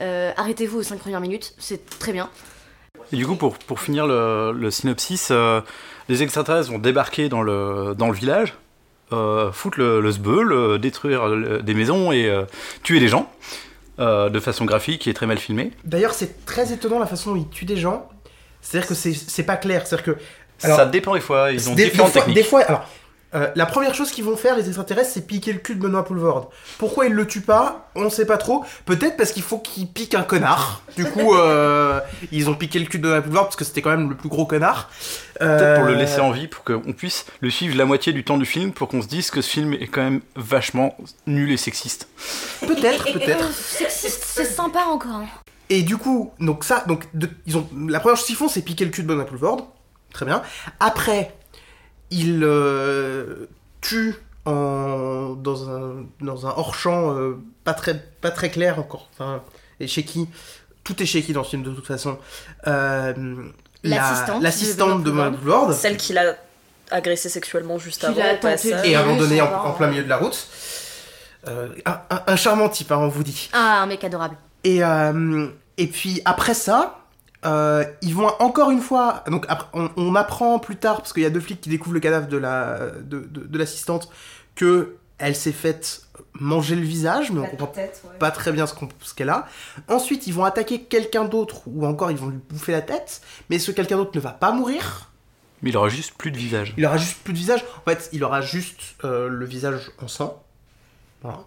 Euh, 0.00 0.32
Arrêtez-vous 0.36 0.78
aux 0.78 0.82
5 0.82 0.98
premières 0.98 1.20
minutes, 1.20 1.54
c'est 1.58 1.88
très 1.98 2.12
bien. 2.12 2.30
Et 3.12 3.16
du 3.16 3.26
coup, 3.26 3.36
pour, 3.36 3.58
pour 3.58 3.80
finir 3.80 4.06
le, 4.06 4.52
le 4.52 4.70
synopsis, 4.70 5.28
euh, 5.30 5.60
les 6.08 6.22
extraterrestres 6.22 6.70
vont 6.70 6.78
débarquer 6.78 7.28
dans 7.28 7.42
le, 7.42 7.94
dans 7.96 8.08
le 8.08 8.14
village, 8.14 8.54
euh, 9.12 9.50
foutre 9.52 9.78
le, 9.78 10.00
le 10.00 10.12
sbeul, 10.12 10.78
détruire 10.78 11.62
des 11.62 11.74
maisons 11.74 12.12
et 12.12 12.26
euh, 12.26 12.44
tuer 12.82 13.00
des 13.00 13.08
gens 13.08 13.30
euh, 13.98 14.30
de 14.30 14.40
façon 14.40 14.64
graphique 14.64 15.06
et 15.06 15.14
très 15.14 15.26
mal 15.26 15.38
filmée. 15.38 15.70
D'ailleurs, 15.84 16.14
c'est 16.14 16.44
très 16.46 16.72
étonnant 16.72 16.98
la 16.98 17.06
façon 17.06 17.34
dont 17.34 17.36
il 17.36 17.48
tue 17.48 17.64
des 17.64 17.76
gens. 17.76 18.08
C'est-à-dire 18.60 18.88
que 18.88 18.94
c'est 18.94 19.12
c'est 19.12 19.42
pas 19.42 19.56
clair. 19.56 19.86
C'est-à-dire 19.86 20.14
que. 20.14 20.20
Ça 20.58 20.86
dépend 20.86 21.14
des 21.14 21.20
fois, 21.20 21.50
ils 21.50 21.68
ont 21.68 21.74
des, 21.74 21.84
différentes 21.84 22.08
des 22.08 22.12
fois, 22.12 22.20
techniques. 22.22 22.36
des 22.36 22.44
fois, 22.44 22.60
alors, 22.60 22.88
euh, 23.34 23.50
la 23.54 23.66
première 23.66 23.94
chose 23.94 24.10
qu'ils 24.10 24.24
vont 24.24 24.36
faire, 24.36 24.56
les 24.56 24.66
extraterrestres, 24.66 25.10
c'est 25.14 25.26
piquer 25.26 25.52
le 25.52 25.58
cul 25.58 25.74
de 25.74 25.80
Benoît 25.80 26.04
Poulvord. 26.04 26.50
Pourquoi 26.78 27.06
ils 27.06 27.12
le 27.12 27.26
tuent 27.26 27.40
pas? 27.40 27.88
On 27.94 28.02
ne 28.04 28.08
sait 28.10 28.26
pas 28.26 28.36
trop. 28.36 28.64
Peut-être 28.84 29.16
parce 29.16 29.32
qu'il 29.32 29.42
faut 29.42 29.58
qu'ils 29.58 29.86
piquent 29.88 30.14
un 30.14 30.22
connard. 30.22 30.82
Du 30.96 31.04
coup, 31.04 31.34
euh, 31.36 32.00
ils 32.30 32.50
ont 32.50 32.54
piqué 32.54 32.78
le 32.78 32.86
cul 32.86 32.98
de 32.98 33.04
Benoît 33.04 33.22
Poulvord 33.22 33.44
parce 33.44 33.56
que 33.56 33.64
c'était 33.64 33.82
quand 33.82 33.90
même 33.90 34.10
le 34.10 34.16
plus 34.16 34.28
gros 34.28 34.44
connard. 34.46 34.90
Peut-être 35.40 35.76
pour 35.80 35.84
le 35.88 35.94
Euh, 35.94 35.96
laisser 35.98 36.20
en 36.20 36.30
vie, 36.30 36.46
pour 36.46 36.62
qu'on 36.64 36.92
puisse 36.92 37.24
le 37.40 37.50
suivre 37.50 37.76
la 37.76 37.84
moitié 37.84 38.12
du 38.12 38.22
temps 38.22 38.38
du 38.38 38.44
film, 38.46 38.72
pour 38.72 38.88
qu'on 38.88 39.02
se 39.02 39.08
dise 39.08 39.30
que 39.30 39.40
ce 39.40 39.48
film 39.50 39.72
est 39.72 39.88
quand 39.88 40.02
même 40.02 40.20
vachement 40.36 40.96
nul 41.26 41.50
et 41.50 41.56
sexiste. 41.56 42.08
Peut-être, 42.60 43.12
peut-être. 43.12 43.52
Sexiste, 43.52 44.22
c'est 44.26 44.44
sympa 44.44 44.84
encore. 44.84 45.22
Et 45.70 45.82
du 45.82 45.96
coup, 45.96 46.32
donc 46.38 46.64
ça, 46.64 46.84
donc 46.86 47.04
de- 47.14 47.30
ils 47.46 47.56
ont 47.56 47.66
la 47.88 47.98
première 47.98 48.16
chose 48.16 48.26
qu'ils 48.26 48.36
font, 48.36 48.48
c'est 48.48 48.60
piquer 48.62 48.84
le 48.84 48.90
cul 48.90 49.02
de 49.02 49.08
Benoît 49.08 49.24
Poulvord. 49.24 49.72
Très 50.12 50.26
bien. 50.26 50.42
Après, 50.80 51.34
ils 52.12 52.42
euh, 52.44 53.46
tuent 53.80 54.14
en, 54.44 55.34
dans 55.34 55.68
un 55.70 56.04
dans 56.20 56.46
un 56.46 56.50
hors 56.56 56.74
champ 56.74 57.14
pas 57.64 57.74
très 57.74 57.98
pas 58.20 58.30
très 58.30 58.50
clair 58.50 58.78
encore. 58.78 59.08
Enfin, 59.14 59.42
et 59.80 59.86
shaky. 59.86 60.28
Tout 60.84 61.00
est 61.02 61.06
shaky 61.06 61.32
dans 61.32 61.44
ce 61.44 61.50
film 61.50 61.62
de 61.62 61.70
toute 61.70 61.86
façon. 61.86 62.18
Euh, 62.66 63.12
la- 63.84 63.96
L'assistante 63.96 64.38
de 64.38 64.44
l'assistante 64.44 65.02
de 65.04 65.10
Benoît 65.10 65.24
Benoît 65.30 65.38
Poulvord. 65.38 65.72
Celle 65.74 65.96
qui 65.96 66.12
l'a 66.12 66.36
agressé 66.90 67.28
sexuellement 67.28 67.78
juste 67.78 68.00
Qui 68.00 68.06
avant 68.06 68.16
Et 68.84 68.94
abandonnée 68.96 69.40
en, 69.40 69.72
plein 69.72 69.86
milieu 69.88 70.02
de 70.04 70.08
la 70.08 70.16
route. 70.18 70.46
Euh, 71.48 71.68
un, 71.86 72.00
un- 72.10 72.22
un 72.26 72.36
charmant 72.36 72.68
type, 72.68 72.92
hein, 72.92 72.98
on 72.98 73.08
vous 73.08 73.24
dit. 73.24 73.48
Ah, 73.52 73.82
un 73.82 73.86
mec 73.86 74.04
adorable. 74.04 74.36
Et, 74.64 74.84
euh, 74.84 75.48
et 75.78 75.86
puis 75.88 76.20
après 76.24 76.54
ça, 76.54 76.98
euh, 77.44 77.84
ils 78.02 78.14
vont 78.14 78.30
encore 78.38 78.70
une 78.70 78.80
fois. 78.80 79.24
Donc 79.28 79.46
on, 79.72 79.90
on 79.96 80.14
apprend 80.14 80.58
plus 80.58 80.76
tard, 80.76 80.98
parce 80.98 81.12
qu'il 81.12 81.22
y 81.22 81.26
a 81.26 81.30
deux 81.30 81.40
flics 81.40 81.60
qui 81.60 81.70
découvrent 81.70 81.94
le 81.94 82.00
cadavre 82.00 82.28
de 82.28 82.36
la 82.36 82.90
de, 83.00 83.20
de- 83.20 83.46
de 83.46 83.58
l'assistante, 83.58 84.08
que 84.54 84.96
elle 85.18 85.36
s'est 85.36 85.52
faite 85.52 86.02
manger 86.34 86.74
le 86.74 86.82
visage, 86.82 87.30
mais 87.30 87.40
on 87.40 87.46
comprend 87.46 87.66
pas 88.18 88.30
très 88.32 88.50
bien 88.52 88.66
ce 88.66 89.14
qu'elle 89.14 89.28
a. 89.30 89.46
Ensuite, 89.88 90.26
ils 90.26 90.34
vont 90.34 90.44
attaquer 90.44 90.82
quelqu'un 90.82 91.24
d'autre, 91.24 91.62
ou 91.66 91.86
encore 91.86 92.10
ils 92.10 92.16
vont 92.16 92.28
lui 92.28 92.40
bouffer 92.48 92.72
la 92.72 92.82
tête, 92.82 93.20
mais 93.48 93.58
ce 93.60 93.70
quelqu'un 93.70 93.96
d'autre 93.96 94.12
ne 94.14 94.20
va 94.20 94.30
pas 94.32 94.50
mourir. 94.52 95.10
Mais 95.62 95.70
il 95.70 95.76
aura 95.76 95.88
juste 95.88 96.14
plus 96.18 96.32
de 96.32 96.36
visage. 96.38 96.74
Il 96.76 96.84
aura 96.86 96.96
juste 96.96 97.18
plus 97.22 97.32
de 97.32 97.38
visage. 97.38 97.64
En 97.86 97.90
fait, 97.90 98.08
il 98.12 98.24
aura 98.24 98.40
juste 98.40 98.80
euh, 99.04 99.28
le 99.28 99.44
visage 99.46 99.92
en 100.02 100.08
sang. 100.08 100.42
Voilà. 101.22 101.44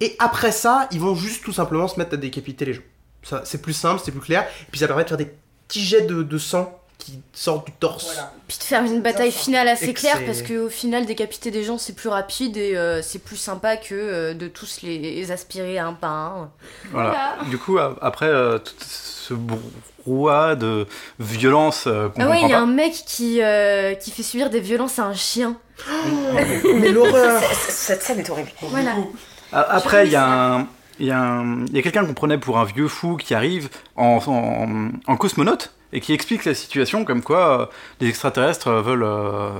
Et 0.00 0.14
après 0.18 0.52
ça, 0.52 0.88
ils 0.92 1.00
vont 1.00 1.14
juste 1.14 1.42
tout 1.42 1.52
simplement 1.52 1.88
se 1.88 1.98
mettre 1.98 2.12
à 2.14 2.16
décapiter 2.18 2.66
les 2.66 2.74
gens. 2.74 2.82
Ça, 3.28 3.42
c'est 3.44 3.60
plus 3.60 3.72
simple, 3.72 4.00
c'est 4.04 4.12
plus 4.12 4.20
clair. 4.20 4.42
Et 4.62 4.70
puis 4.70 4.78
ça 4.80 4.86
permet 4.86 5.02
de 5.04 5.08
faire 5.08 5.18
des 5.18 5.32
petits 5.66 5.84
jets 5.84 6.02
de, 6.02 6.22
de 6.22 6.38
sang 6.38 6.78
qui 6.98 7.20
sortent 7.32 7.66
du 7.66 7.72
torse. 7.72 8.16
Puis 8.48 8.56
de 8.58 8.62
faire 8.62 8.82
une 8.84 9.02
bataille 9.02 9.32
finale 9.32 9.68
assez 9.68 9.92
que 9.92 10.00
claire 10.00 10.24
parce 10.24 10.42
qu'au 10.42 10.68
final 10.68 11.04
décapiter 11.06 11.50
des 11.50 11.62
gens 11.64 11.76
c'est 11.76 11.92
plus 11.94 12.08
rapide 12.08 12.56
et 12.56 12.76
euh, 12.76 13.02
c'est 13.02 13.18
plus 13.18 13.36
sympa 13.36 13.76
que 13.76 13.94
euh, 13.94 14.32
de 14.34 14.46
tous 14.48 14.80
les, 14.82 14.98
les 14.98 15.30
aspirer 15.32 15.78
un 15.78 15.92
par 15.92 16.10
un. 16.12 16.50
Voilà. 16.92 17.36
Du 17.50 17.58
coup, 17.58 17.78
a- 17.78 17.96
après 18.00 18.26
euh, 18.26 18.58
tout 18.58 18.74
ce 18.80 19.34
brouhaha 19.34 20.54
de 20.54 20.86
violence 21.18 21.84
euh, 21.86 22.08
qu'on 22.08 22.22
Ah 22.22 22.28
ouais, 22.30 22.40
il 22.42 22.48
y 22.48 22.52
a 22.52 22.56
pas. 22.58 22.62
un 22.62 22.66
mec 22.66 22.92
qui, 23.06 23.42
euh, 23.42 23.94
qui 23.94 24.10
fait 24.12 24.22
subir 24.22 24.50
des 24.50 24.60
violences 24.60 24.98
à 24.98 25.04
un 25.04 25.14
chien. 25.14 25.56
Mais 26.80 26.90
l'horreur 26.90 27.42
Cette 27.68 28.02
scène 28.02 28.20
est 28.20 28.30
horrible. 28.30 28.50
Voilà. 28.62 28.94
Après, 29.52 30.06
il 30.06 30.12
y 30.12 30.16
a 30.16 30.54
un. 30.54 30.68
Il 30.98 31.06
y 31.06 31.10
a, 31.10 31.20
un- 31.20 31.64
il 31.66 31.74
y 31.74 31.78
a 31.78 31.82
quelqu'un 31.82 32.04
qu'on 32.06 32.14
prenait 32.14 32.38
pour 32.38 32.58
un 32.58 32.64
vieux 32.64 32.88
fou 32.88 33.16
qui 33.16 33.34
arrive 33.34 33.68
en, 33.96 34.18
en, 34.26 34.90
en 35.12 35.16
cosmonaute 35.16 35.72
et 35.92 36.00
qui 36.00 36.12
explique 36.12 36.44
la 36.44 36.54
situation 36.54 37.04
comme 37.04 37.22
quoi 37.22 37.60
euh, 37.60 37.66
les 38.00 38.08
extraterrestres 38.08 38.68
euh, 38.68 38.82
veulent 38.82 39.04
euh, 39.04 39.50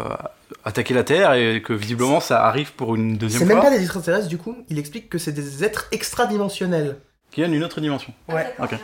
attaquer 0.65 0.95
la 0.95 1.05
Terre 1.05 1.35
et 1.35 1.61
que 1.63 1.73
visiblement 1.73 2.21
ça 2.21 2.45
arrive 2.47 2.73
pour 2.73 2.95
une 2.97 3.13
C'est 3.13 3.19
deuxième 3.19 3.49
même 3.49 3.59
fois. 3.59 3.67
pas 3.71 3.77
des 3.77 3.83
extraterrestres 3.83 4.29
du 4.29 4.39
coup, 4.39 4.57
il 4.69 4.79
explique 4.79 5.09
que 5.11 5.19
c'est 5.19 5.33
des 5.33 5.63
êtres 5.65 5.89
extradimensionnels. 5.93 6.97
Qui 7.31 7.41
viennent 7.43 7.53
d'une 7.53 7.65
autre 7.65 7.81
dimension. 7.81 8.13
Ouais. 8.29 8.47
Ok. 8.61 8.75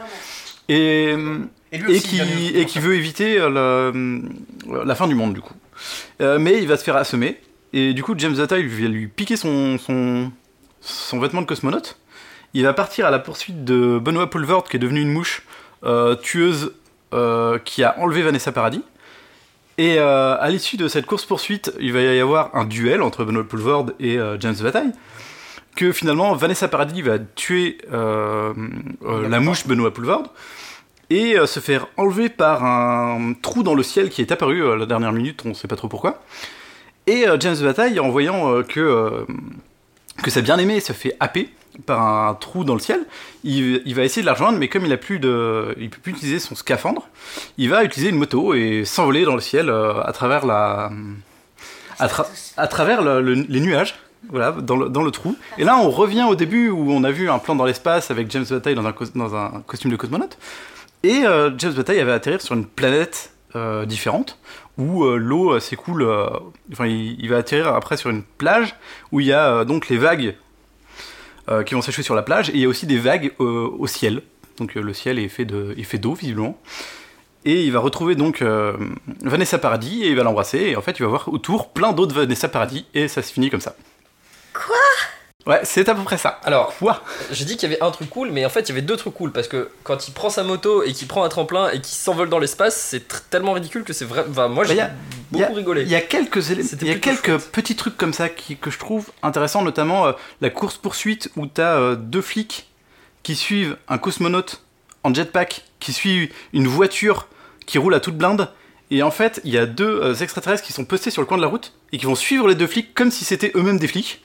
Et, 0.69 1.15
et, 1.73 1.79
qui, 2.01 2.21
et 2.55 2.67
qui 2.67 2.79
veut 2.79 2.95
éviter 2.95 3.39
euh, 3.39 3.49
le- 3.93 4.85
la 4.85 4.95
fin 4.95 5.09
du 5.09 5.15
monde 5.15 5.35
du 5.35 5.41
coup. 5.41 5.55
Euh, 6.21 6.39
mais 6.39 6.59
il 6.61 6.69
va 6.69 6.77
se 6.77 6.85
faire 6.85 6.97
assommer 6.97 7.41
et 7.73 7.95
du 7.95 8.03
coup 8.03 8.15
James 8.19 8.39
Atta 8.41 8.59
il 8.59 8.69
va 8.69 8.89
lui 8.89 9.09
piquer 9.09 9.37
son, 9.37 9.79
son, 9.79 10.31
son 10.81 11.19
vêtement 11.19 11.41
de 11.41 11.47
cosmonaute. 11.47 11.97
Il 12.55 12.65
va 12.65 12.75
partir 12.75 13.07
à 13.07 13.11
la 13.11 13.19
poursuite 13.19 13.65
de 13.65 13.99
Benoît 13.99 14.29
Poulvord 14.29 14.65
qui 14.65 14.77
est 14.77 14.81
devenu 14.81 15.01
une 15.01 15.13
mouche 15.13 15.43
euh, 15.85 16.15
tueuse 16.17 16.73
euh, 17.15 17.59
qui 17.59 17.83
a 17.83 17.99
enlevé 17.99 18.23
Vanessa 18.23 18.53
Paradis. 18.53 18.83
Et 19.79 19.99
euh, 19.99 20.37
à 20.39 20.51
l'issue 20.51 20.77
de 20.77 20.87
cette 20.87 21.07
course-poursuite, 21.07 21.73
il 21.81 21.95
va 21.95 22.03
y 22.03 22.21
avoir 22.21 22.55
un 22.55 22.67
duel 22.67 23.01
entre 23.01 23.25
Benoît 23.25 23.45
Poulvord 23.45 23.87
et 23.99 24.19
James 24.39 24.55
Bataille. 24.61 24.93
Que 25.77 25.93
finalement, 25.93 26.35
Vanessa 26.35 26.69
Paradis 26.69 27.01
va 27.01 27.19
tuer 27.19 27.79
la 27.91 29.41
mouche 29.41 29.67
Benoît 29.67 29.93
Poulvord 29.93 30.25
et 31.09 31.37
se 31.47 31.61
faire 31.61 31.87
enlever 31.97 32.29
par 32.29 32.65
un 32.65 33.33
trou 33.41 33.63
dans 33.63 33.75
le 33.75 33.83
ciel 33.83 34.11
qui 34.11 34.21
est 34.21 34.31
apparu 34.31 34.71
à 34.71 34.77
la 34.77 34.85
dernière 34.85 35.13
minute, 35.13 35.43
on 35.47 35.55
sait 35.55 35.69
pas 35.69 35.77
trop 35.77 35.89
pourquoi. 35.89 36.23
Et 37.07 37.25
James 37.41 37.57
Bataille, 37.63 37.99
en 37.99 38.11
voyant 38.11 38.63
que, 38.63 39.25
que 40.23 40.31
sa 40.31 40.43
bien-aimée 40.43 40.81
se 40.81 40.93
fait 40.93 41.17
happer 41.19 41.49
par 41.87 42.01
un 42.01 42.35
trou 42.35 42.65
dans 42.65 42.75
le 42.75 42.81
ciel, 42.81 43.01
il, 43.45 43.95
va 43.95 44.03
essayer 44.03 44.23
de 44.23 44.27
la 44.27 44.33
rejoindre, 44.35 44.59
mais 44.59 44.69
comme 44.69 44.85
il 44.85 44.93
a 44.93 44.97
plus 44.97 45.19
de, 45.19 45.75
il 45.81 45.91
peut 45.91 45.99
plus 46.03 46.13
utiliser 46.13 46.39
son 46.39 46.55
scaphandre, 46.55 47.09
il 47.59 47.71
va 47.71 47.83
utiliser 47.85 48.11
une 48.11 48.19
moto 48.19 48.55
et 48.55 48.85
s'envoler 48.85 49.25
dans 49.25 49.35
le 49.35 49.41
ciel 49.41 49.69
euh, 49.71 50.03
à 50.03 50.13
travers 50.13 50.45
la, 50.47 50.91
à, 51.99 52.07
tra- 52.09 52.27
à 52.57 52.67
travers 52.69 53.03
le- 53.03 53.21
le- 53.21 53.47
les 53.49 53.61
nuages. 53.61 53.95
Voilà, 54.29 54.53
dans 54.53 54.77
le, 54.77 55.11
trou. 55.11 55.35
Et 55.59 55.65
là, 55.65 55.77
on 55.79 55.91
revient 55.91 56.23
au 56.23 56.37
début 56.37 56.69
où 56.71 56.93
on 56.93 57.03
a 57.03 57.11
vu 57.11 57.29
un 57.29 57.41
plan 57.41 57.57
dans 57.57 57.65
l'espace 57.65 58.13
avec 58.13 58.31
James 58.31 58.45
Bataille 58.49 58.77
dans 58.77 58.87
un, 59.35 59.63
costume 59.67 59.91
de 59.91 59.97
cosmonaute. 59.97 60.39
Et 61.03 61.25
euh, 61.27 61.51
James 61.59 61.73
Bataille 61.73 61.99
avait 61.99 62.13
atterrir 62.13 62.41
sur 62.41 62.55
une 62.55 62.65
planète 62.65 63.33
euh, 63.57 63.85
différente 63.85 64.39
où 64.79 65.05
l'eau 65.05 65.59
s'écoule. 65.59 66.09
enfin, 66.73 66.87
il, 66.87 67.21
il 67.21 67.29
va 67.31 67.39
atterrir 67.39 67.75
après 67.75 67.97
sur 67.97 68.11
une 68.11 68.23
plage 68.23 68.77
où 69.11 69.19
il 69.19 69.27
y 69.27 69.33
a 69.33 69.65
donc 69.65 69.89
les 69.89 69.99
vagues 69.99 70.37
euh, 71.51 71.63
qui 71.63 71.75
vont 71.75 71.83
s'échouer 71.83 72.03
sur 72.05 72.15
la 72.15 72.23
plage 72.23 72.51
et 72.51 72.55
il 72.55 72.61
y 72.61 72.65
a 72.65 72.69
aussi 72.69 72.87
des 72.87 72.99
vagues 72.99 73.33
euh, 73.41 73.69
au 73.79 73.87
ciel. 73.87 74.23
Donc 74.59 74.77
euh, 74.77 74.81
le 74.83 74.93
ciel 74.95 75.19
est 75.19 75.29
fait 75.29 75.45
de, 75.45 75.75
est 75.79 75.83
fait 75.83 75.99
d'eau 75.99 76.15
visiblement. 76.15 76.59
Et 77.45 77.65
il 77.65 77.73
va 77.73 77.81
retrouver 77.81 78.15
donc 78.15 78.41
euh, 78.43 78.75
Vanessa 79.23 79.59
Paradis 79.59 80.05
et 80.05 80.11
il 80.11 80.17
va 80.17 80.23
l'embrasser 80.23 80.59
et 80.59 80.77
en 80.77 80.83
fait 80.83 80.99
il 80.99 81.03
va 81.03 81.09
voir 81.09 81.29
autour 81.29 81.71
plein 81.71 81.93
d'autres 81.93 82.15
Vanessa 82.15 82.49
Paradis 82.49 82.87
et 82.95 83.09
ça 83.09 83.21
se 83.23 83.33
finit 83.33 83.51
comme 83.51 83.61
ça. 83.61 83.75
Ouais, 85.45 85.59
c'est 85.65 85.89
à 85.89 85.95
peu 85.97 86.03
près 86.05 86.19
ça. 86.19 86.39
Alors, 86.45 86.73
Ouah. 86.83 87.03
j'ai 87.33 87.45
dit 87.45 87.57
qu'il 87.57 87.69
y 87.69 87.73
avait 87.75 87.83
un 87.83 87.91
truc 87.91 88.09
cool, 88.11 88.31
mais 88.31 88.47
en 88.47 88.49
fait, 88.49 88.61
il 88.61 88.69
y 88.69 88.73
avait 88.73 88.81
deux 88.83 88.97
trucs 88.97 89.15
cool 89.15 89.33
parce 89.33 89.49
que 89.49 89.71
quand 89.83 90.07
il 90.07 90.13
prend 90.15 90.31
sa 90.31 90.45
moto 90.45 90.85
et 90.85 90.93
qu'il 90.93 91.09
prend 91.09 91.25
un 91.25 91.29
tremplin 91.29 91.69
et 91.71 91.81
qu'il 91.81 91.97
s'envole 91.97 92.29
dans 92.29 92.39
l'espace, 92.39 92.77
c'est 92.77 93.29
tellement 93.29 93.53
ridicule 93.53 93.83
que 93.83 93.93
c'est 93.93 94.05
vrai. 94.05 94.25
Enfin, 94.31 94.47
moi, 94.47 94.63
j'ai 94.65 94.77
Bah, 94.77 94.85
a- 94.85 94.91
beaucoup 95.33 95.55
rigolé. 95.55 95.83
Il 95.83 95.89
y 95.89 95.95
a 95.95 96.01
quelques, 96.01 96.49
il 96.49 96.59
y 96.59 96.91
a 96.91 96.95
plutôt 96.95 97.01
quelques 97.01 97.27
chouette. 97.27 97.53
petits 97.53 97.77
trucs 97.77 97.97
comme 97.97 98.13
ça 98.13 98.29
qui, 98.29 98.57
que 98.57 98.71
je 98.71 98.79
trouve 98.79 99.11
intéressants, 99.23 99.63
notamment 99.63 100.07
euh, 100.07 100.13
la 100.41 100.51
course-poursuite 100.51 101.31
où 101.37 101.47
t'as 101.47 101.77
euh, 101.79 101.97
deux 101.97 102.23
flics 102.23 102.69
qui 103.23 103.37
suivent 103.37 103.77
un 103.89 103.99
cosmonaute 103.99 104.63
en 105.05 105.13
jetpack, 105.13 105.65
qui 105.81 105.93
suit 105.93 106.31
une 106.53 106.67
voiture 106.67 107.29
qui 107.67 107.79
roule 107.79 107.95
à 107.95 108.01
toute 108.01 108.17
blinde. 108.17 108.51
Et 108.91 109.03
en 109.03 109.11
fait, 109.11 109.41
il 109.45 109.53
y 109.53 109.59
a 109.59 109.67
deux 109.67 110.01
euh, 110.03 110.15
extraterrestres 110.15 110.63
qui 110.63 110.73
sont 110.73 110.85
postés 110.85 111.11
sur 111.11 111.23
le 111.23 111.27
coin 111.27 111.39
de 111.39 111.43
la 111.43 111.49
route 111.49 111.73
et 111.93 111.99
qui 111.99 112.07
vont 112.07 112.15
suivre 112.15 112.47
les 112.47 112.55
deux 112.55 112.67
flics 112.67 112.95
comme 112.95 113.11
si 113.11 113.25
c'était 113.25 113.53
eux-mêmes 113.55 113.79
des 113.79 113.89
flics. 113.89 114.23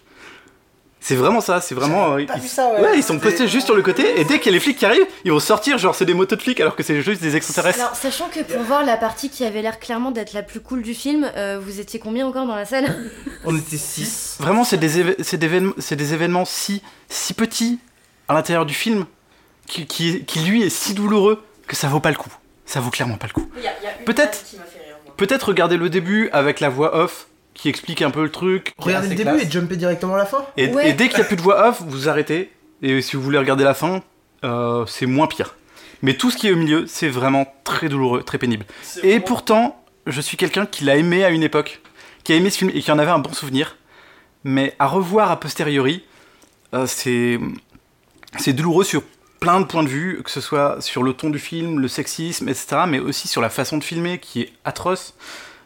C'est 1.07 1.15
vraiment 1.15 1.39
ça, 1.39 1.61
c'est 1.61 1.73
vraiment. 1.73 2.17
euh, 2.17 2.25
pas 2.25 2.33
ils, 2.35 2.41
vu 2.41 2.49
ça, 2.49 2.67
ouais. 2.73 2.81
ouais, 2.81 2.97
ils 2.97 3.03
sont 3.03 3.17
postés 3.17 3.47
juste 3.47 3.65
sur 3.67 3.75
le 3.77 3.81
côté 3.81 4.19
et 4.19 4.25
dès 4.25 4.39
qu'il 4.39 4.47
y 4.47 4.49
a 4.49 4.57
les 4.57 4.59
flics 4.59 4.77
qui 4.77 4.85
arrivent, 4.85 5.05
ils 5.23 5.31
vont 5.31 5.39
sortir, 5.39 5.77
genre 5.77 5.95
c'est 5.95 6.03
des 6.03 6.13
motos 6.13 6.35
de 6.35 6.41
flics 6.41 6.59
alors 6.59 6.75
que 6.75 6.83
c'est 6.83 7.01
juste 7.01 7.21
des 7.21 7.37
extraterrestres. 7.37 7.79
Alors, 7.79 7.95
sachant 7.95 8.27
que 8.27 8.41
pour 8.41 8.61
voir 8.63 8.83
la 8.83 8.97
partie 8.97 9.29
qui 9.29 9.45
avait 9.45 9.61
l'air 9.61 9.79
clairement 9.79 10.11
d'être 10.11 10.33
la 10.33 10.43
plus 10.43 10.59
cool 10.59 10.81
du 10.81 10.93
film, 10.93 11.31
euh, 11.37 11.59
vous 11.63 11.79
étiez 11.79 11.97
combien 11.97 12.27
encore 12.27 12.45
dans 12.45 12.55
la 12.57 12.65
salle? 12.65 12.93
On 13.45 13.55
était 13.57 13.77
6. 13.77 14.35
Vraiment, 14.41 14.65
c'est 14.65 14.75
des, 14.75 15.01
éve- 15.01 15.15
c'est 15.23 15.37
des, 15.37 15.45
événements- 15.45 15.73
c'est 15.77 15.95
des 15.95 16.13
événements 16.13 16.43
si, 16.43 16.81
si 17.07 17.33
petits 17.33 17.79
à 18.27 18.33
l'intérieur 18.33 18.65
du 18.65 18.73
film 18.73 19.05
qui, 19.65 19.85
qui, 19.87 20.25
qui, 20.25 20.39
lui 20.41 20.63
est 20.63 20.69
si 20.69 20.93
douloureux 20.93 21.41
que 21.67 21.77
ça 21.77 21.87
vaut 21.87 22.01
pas 22.01 22.09
le 22.11 22.17
coup. 22.17 22.31
Ça 22.65 22.81
vaut 22.81 22.89
clairement 22.89 23.15
pas 23.15 23.27
le 23.27 23.33
coup. 23.33 23.49
Peut-être- 24.05 24.43
Peut-être 25.15 25.43
regarder 25.47 25.77
le 25.77 25.89
début 25.89 26.29
avec 26.33 26.59
la 26.59 26.67
voix 26.67 26.97
off 26.97 27.27
qui 27.57 27.67
explique 27.69 28.01
un 28.01 28.11
peu 28.11 28.23
le 28.23 28.31
truc. 28.31 28.73
Regardez 28.77 29.09
le 29.09 29.15
début 29.15 29.29
classe. 29.31 29.43
et 29.47 29.51
jumper 29.51 29.75
directement 29.75 30.13
à 30.15 30.17
la 30.17 30.25
fin. 30.25 30.45
Et, 30.57 30.67
Ouais. 30.73 30.89
et 30.89 30.93
dès 30.93 31.07
qu'il 31.09 31.17
n'y 31.17 31.23
a 31.23 31.27
plus 31.27 31.35
de 31.35 31.41
voix 31.41 31.67
off, 31.67 31.81
vous 31.85 32.07
arrêtez. 32.07 32.51
Et 32.81 33.01
si 33.01 33.15
vous 33.15 33.21
voulez 33.23 33.39
regarder 33.39 33.63
la 33.63 33.73
fin, 33.73 34.01
euh, 34.45 34.85
c'est 34.85 35.07
moins 35.07 35.27
pire. 35.27 35.55
Mais 36.03 36.13
tout 36.15 36.29
ce 36.29 36.37
qui 36.37 36.47
est 36.47 36.51
au 36.51 36.55
milieu, 36.55 36.85
c'est 36.87 37.09
vraiment 37.09 37.51
très 37.63 37.89
douloureux, 37.89 38.21
très 38.21 38.37
pénible. 38.37 38.65
Et 39.01 39.19
pourtant, 39.19 39.83
je 40.05 40.21
suis 40.21 40.37
quelqu'un 40.37 40.67
qui 40.67 40.83
l'a 40.83 40.95
aimé 40.95 41.23
à 41.25 41.29
une 41.31 41.41
époque, 41.41 41.81
qui 42.23 42.33
a 42.33 42.35
aimé 42.35 42.51
ce 42.51 42.59
film 42.59 42.69
et 42.73 42.81
qui 42.81 42.91
en 42.91 42.99
avait 42.99 43.09
un 43.11 43.17
bon 43.19 43.33
souvenir. 43.33 43.75
Mais 44.43 44.75
à 44.77 44.85
revoir 44.85 45.31
a 45.31 45.39
posteriori, 45.39 46.03
euh, 46.75 46.85
c'est 46.85 47.39
c'est 48.37 48.53
douloureux 48.53 48.83
sur 48.83 49.01
plein 49.39 49.59
de 49.59 49.65
points 49.65 49.83
de 49.83 49.87
vue, 49.89 50.21
que 50.23 50.29
ce 50.29 50.41
soit 50.41 50.79
sur 50.81 51.01
le 51.01 51.13
ton 51.13 51.31
du 51.31 51.39
film, 51.39 51.79
le 51.79 51.87
sexisme, 51.87 52.47
etc., 52.49 52.81
mais 52.87 52.99
aussi 52.99 53.27
sur 53.27 53.41
la 53.41 53.49
façon 53.49 53.77
de 53.77 53.83
filmer 53.83 54.19
qui 54.19 54.41
est 54.41 54.53
atroce. 54.65 55.15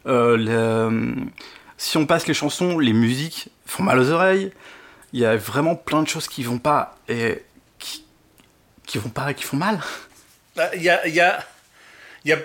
Euh, 0.07 0.37
le- 0.37 1.15
Si 1.83 1.97
on 1.97 2.05
passe 2.05 2.27
les 2.27 2.35
chansons, 2.35 2.77
les 2.77 2.93
musiques 2.93 3.47
font 3.65 3.81
mal 3.81 3.97
aux 3.97 4.11
oreilles. 4.11 4.51
Il 5.13 5.19
y 5.19 5.25
a 5.25 5.35
vraiment 5.35 5.75
plein 5.75 6.03
de 6.03 6.07
choses 6.07 6.27
qui 6.27 6.43
vont 6.43 6.59
pas 6.59 6.95
et 7.09 7.43
qui, 7.79 8.05
qui 8.85 8.99
vont 8.99 9.09
pas, 9.09 9.33
qui 9.33 9.43
font 9.43 9.57
mal. 9.57 9.79
Bah, 10.55 10.69
Il 10.75 10.83
y 10.83 10.91
a, 10.91 11.07
il 11.07 11.15
y, 11.15 11.19
a, 11.21 11.43
il 12.23 12.29
y 12.29 12.33
a 12.33 12.37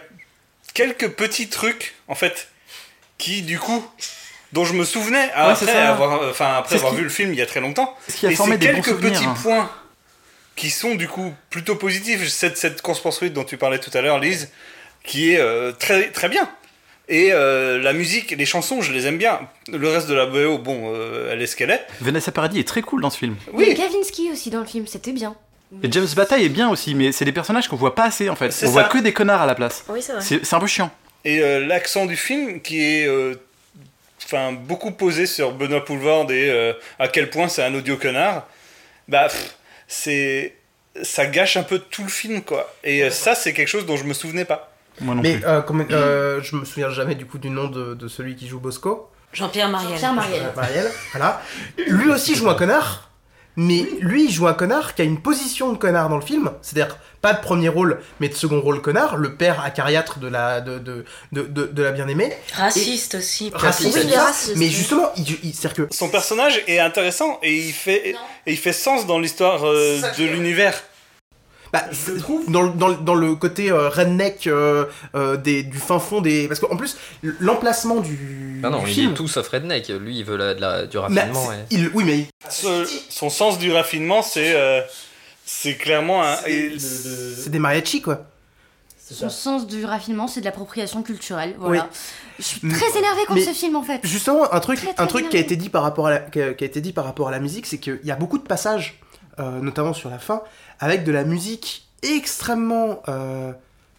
quelques 0.72 1.10
petits 1.10 1.50
trucs, 1.50 1.96
en 2.08 2.14
fait, 2.14 2.48
qui, 3.18 3.42
du 3.42 3.58
coup, 3.58 3.86
dont 4.54 4.64
je 4.64 4.72
me 4.72 4.86
souvenais 4.86 5.30
après, 5.34 5.70
avoir, 5.70 6.30
enfin, 6.30 6.54
après 6.54 6.70
C'est 6.70 6.78
ce 6.78 6.80
avoir 6.86 6.92
qui- 6.92 6.98
vu 7.00 7.04
le 7.04 7.10
film 7.10 7.34
il 7.34 7.38
y 7.38 7.42
a 7.42 7.46
très 7.46 7.60
longtemps. 7.60 7.94
Ce 8.08 8.26
Et 8.26 8.34
c'est 8.34 8.58
quelques 8.58 8.96
petits 8.96 9.22
hein. 9.26 9.34
points 9.42 9.70
qui 10.56 10.70
sont, 10.70 10.94
du 10.94 11.08
coup, 11.08 11.34
plutôt 11.50 11.76
positifs. 11.76 12.26
Cette, 12.28 12.56
cette 12.56 12.80
course 12.80 13.00
poursuite 13.00 13.34
dont 13.34 13.44
tu 13.44 13.58
parlais 13.58 13.80
tout 13.80 13.90
à 13.92 14.00
l'heure, 14.00 14.18
Lise, 14.18 14.50
qui 15.04 15.32
est 15.34 15.38
euh, 15.40 15.72
très, 15.72 16.10
très 16.10 16.30
bien. 16.30 16.50
Et 17.08 17.32
euh, 17.32 17.78
la 17.80 17.92
musique, 17.92 18.32
les 18.32 18.46
chansons, 18.46 18.80
je 18.80 18.92
les 18.92 19.06
aime 19.06 19.18
bien. 19.18 19.40
Le 19.72 19.88
reste 19.88 20.08
de 20.08 20.14
la 20.14 20.26
BO, 20.26 20.58
bon, 20.58 20.92
euh, 20.92 21.30
elle 21.32 21.40
est 21.40 21.46
ce 21.46 21.54
qu'elle 21.54 21.70
est. 21.70 21.86
Vanessa 22.00 22.32
Paradis 22.32 22.58
est 22.58 22.66
très 22.66 22.82
cool 22.82 23.00
dans 23.00 23.10
ce 23.10 23.18
film. 23.18 23.36
Oui, 23.52 23.74
Kavinsky 23.74 24.30
aussi 24.32 24.50
dans 24.50 24.60
le 24.60 24.66
film, 24.66 24.86
c'était 24.86 25.12
bien. 25.12 25.36
Et 25.82 25.90
James 25.90 26.06
Bataille 26.14 26.44
est 26.44 26.50
bien 26.50 26.68
aussi, 26.68 26.94
mais 26.94 27.12
c'est 27.12 27.24
des 27.24 27.32
personnages 27.32 27.68
qu'on 27.68 27.76
voit 27.76 27.94
pas 27.94 28.04
assez 28.04 28.28
en 28.28 28.36
fait. 28.36 28.54
On 28.64 28.70
voit 28.70 28.84
ça. 28.84 28.88
que 28.88 28.98
des 28.98 29.12
connards 29.12 29.42
à 29.42 29.46
la 29.46 29.54
place. 29.54 29.84
Oui, 29.88 30.00
c'est 30.00 30.12
vrai. 30.12 30.22
C'est 30.22 30.54
un 30.54 30.60
peu 30.60 30.66
chiant. 30.66 30.90
Et 31.24 31.40
euh, 31.40 31.66
l'accent 31.66 32.06
du 32.06 32.16
film 32.16 32.60
qui 32.60 32.80
est 32.80 33.08
euh, 33.08 33.34
enfin 34.24 34.52
beaucoup 34.52 34.92
posé 34.92 35.26
sur 35.26 35.52
Benoît 35.52 35.84
Poulvord 35.84 36.30
et 36.30 36.50
euh, 36.50 36.72
à 37.00 37.08
quel 37.08 37.30
point 37.30 37.48
c'est 37.48 37.64
un 37.64 37.74
audio 37.74 37.96
connard, 37.96 38.46
bah 39.08 39.26
c'est 39.88 40.54
ça 41.02 41.26
gâche 41.26 41.56
un 41.56 41.64
peu 41.64 41.80
tout 41.80 42.04
le 42.04 42.08
film 42.08 42.42
quoi. 42.42 42.72
Et 42.84 43.10
ça 43.10 43.34
c'est 43.34 43.52
quelque 43.52 43.68
chose 43.68 43.86
dont 43.86 43.96
je 43.96 44.04
me 44.04 44.14
souvenais 44.14 44.44
pas. 44.44 44.72
Moi 45.00 45.14
non 45.14 45.22
Mais 45.22 45.36
plus. 45.38 45.46
euh, 45.46 45.60
comme- 45.62 45.86
euh, 45.90 46.40
je 46.42 46.56
me 46.56 46.64
souviens 46.64 46.90
jamais 46.90 47.14
du 47.14 47.26
coup 47.26 47.38
du 47.38 47.50
nom 47.50 47.68
de, 47.68 47.94
de 47.94 48.08
celui 48.08 48.34
qui 48.36 48.46
joue 48.48 48.60
Bosco. 48.60 49.10
Jean-Pierre 49.32 49.68
Mariel. 49.68 49.98
Pierre 49.98 50.12
Mariel. 50.14 50.42
Euh, 50.44 50.56
Marielle, 50.56 50.90
voilà. 51.12 51.42
Lui 51.88 52.10
aussi 52.10 52.34
joue 52.34 52.48
un 52.48 52.54
connard, 52.54 53.10
mais 53.56 53.86
lui 54.00 54.24
il 54.26 54.30
joue 54.32 54.46
un 54.46 54.54
connard 54.54 54.94
qui 54.94 55.02
a 55.02 55.04
une 55.04 55.20
position 55.20 55.72
de 55.72 55.78
connard 55.78 56.08
dans 56.08 56.16
le 56.16 56.24
film, 56.24 56.50
c'est-à-dire 56.62 56.96
pas 57.20 57.32
de 57.34 57.40
premier 57.40 57.68
rôle, 57.68 58.00
mais 58.20 58.28
de 58.28 58.34
second 58.34 58.60
rôle 58.60 58.80
connard, 58.80 59.16
le 59.16 59.34
père 59.34 59.60
acariâtre 59.62 60.18
de 60.20 60.28
la, 60.28 60.60
de, 60.60 60.78
de, 60.78 61.04
de, 61.32 61.42
de- 61.42 61.66
de 61.66 61.82
la 61.82 61.90
bien-aimée. 61.92 62.32
Raciste 62.54 63.16
aussi. 63.16 63.50
Raciste, 63.52 63.98
Oui, 64.06 64.52
mais 64.56 64.68
justement, 64.68 65.10
il, 65.16 65.24
il- 65.42 65.54
c'est-à-dire 65.54 65.86
que 65.88 65.94
Son 65.94 66.08
personnage 66.08 66.62
est 66.68 66.78
intéressant 66.78 67.38
et 67.42 67.54
il 67.54 67.72
fait 67.72 68.10
et 68.46 68.52
il 68.52 68.56
fait 68.58 68.72
sens 68.72 69.06
dans 69.06 69.18
l'histoire 69.18 69.66
euh, 69.66 70.00
de 70.18 70.24
l'univers. 70.24 70.80
Bah, 71.72 71.84
c'est- 71.92 72.12
dans, 72.48 72.62
le- 72.62 72.70
dans, 72.72 72.88
le- 72.88 72.96
dans 72.96 73.14
le 73.14 73.34
côté 73.34 73.70
euh, 73.70 73.88
redneck 73.88 74.46
euh, 74.46 74.84
euh, 75.14 75.36
des, 75.36 75.62
du 75.62 75.78
fin 75.78 75.98
fond 75.98 76.20
des. 76.20 76.46
Parce 76.48 76.60
qu'en 76.60 76.76
plus, 76.76 76.96
l'emplacement 77.40 77.96
du, 78.00 78.60
Ah 78.64 78.70
non, 78.70 78.82
du 78.82 78.90
il 78.90 78.94
film. 78.94 79.10
est 79.12 79.14
tout 79.14 79.28
sauf 79.28 79.48
redneck. 79.48 79.88
Lui, 79.88 80.18
il 80.18 80.24
veut 80.24 80.36
la- 80.36 80.54
de 80.54 80.60
la- 80.60 80.86
du 80.86 80.96
Mais 80.96 81.02
raffinement. 81.22 81.48
c'est- 81.68 81.74
et- 81.76 81.78
il, 81.80 81.90
oui, 81.94 82.04
mais. 82.04 82.26
Ce- 82.48 82.86
son 83.10 83.30
sens 83.30 83.58
du 83.58 83.72
raffinement 83.72 84.22
c'est 84.22 84.54
euh, 84.54 84.80
c'est 85.44 85.74
clairement 85.76 86.22
un 86.24 86.36
C'est 86.78 87.50
des 87.50 87.58
mariachis, 87.58 88.02
quoi. 88.02 88.26
Son 89.08 89.30
sens 89.30 89.68
du 89.68 89.84
raffinement, 89.84 90.26
c'est 90.26 90.40
de 90.40 90.44
l'appropriation 90.46 91.02
culturelle. 91.04 91.54
Voilà. 91.58 91.88
Je 92.40 92.44
suis 92.44 92.60
très 92.60 92.98
énervée 92.98 93.24
contre 93.28 93.40
ce 93.42 93.52
film 93.52 93.76
en 93.76 93.82
fait. 93.84 94.00
Justement, 94.02 94.52
un 94.52 94.58
truc, 94.60 94.78
Très, 94.80 94.92
très 94.94 95.02
un 95.02 95.06
truc 95.06 95.28
qui 95.28 95.36
a 95.36 95.40
énervé. 95.40 95.54
été 95.54 95.56
dit 95.56 95.68
par 95.68 95.82
rapport 95.84 96.08
à 96.08 96.10
la, 96.10 96.18
qui 96.18 96.42
a, 96.42 96.54
qui 96.54 96.64
a 96.64 96.66
été 96.66 96.80
dit 96.80 96.92
par 96.92 97.04
rapport 97.04 97.28
à 97.28 97.30
la 97.30 97.38
musique, 97.38 97.66
c'est 97.66 97.78
qu'il 97.78 98.00
y 98.02 98.10
a 98.10 98.16
beaucoup 98.16 98.36
de 98.38 98.42
passages, 98.42 98.98
euh, 99.38 99.60
notamment 99.60 99.92
sur 99.94 100.10
la 100.10 100.18
fin, 100.18 100.42
avec 100.80 101.04
de 101.04 101.12
la 101.12 101.24
musique 101.24 101.88
extrêmement. 102.02 103.02
euh, 103.08 103.52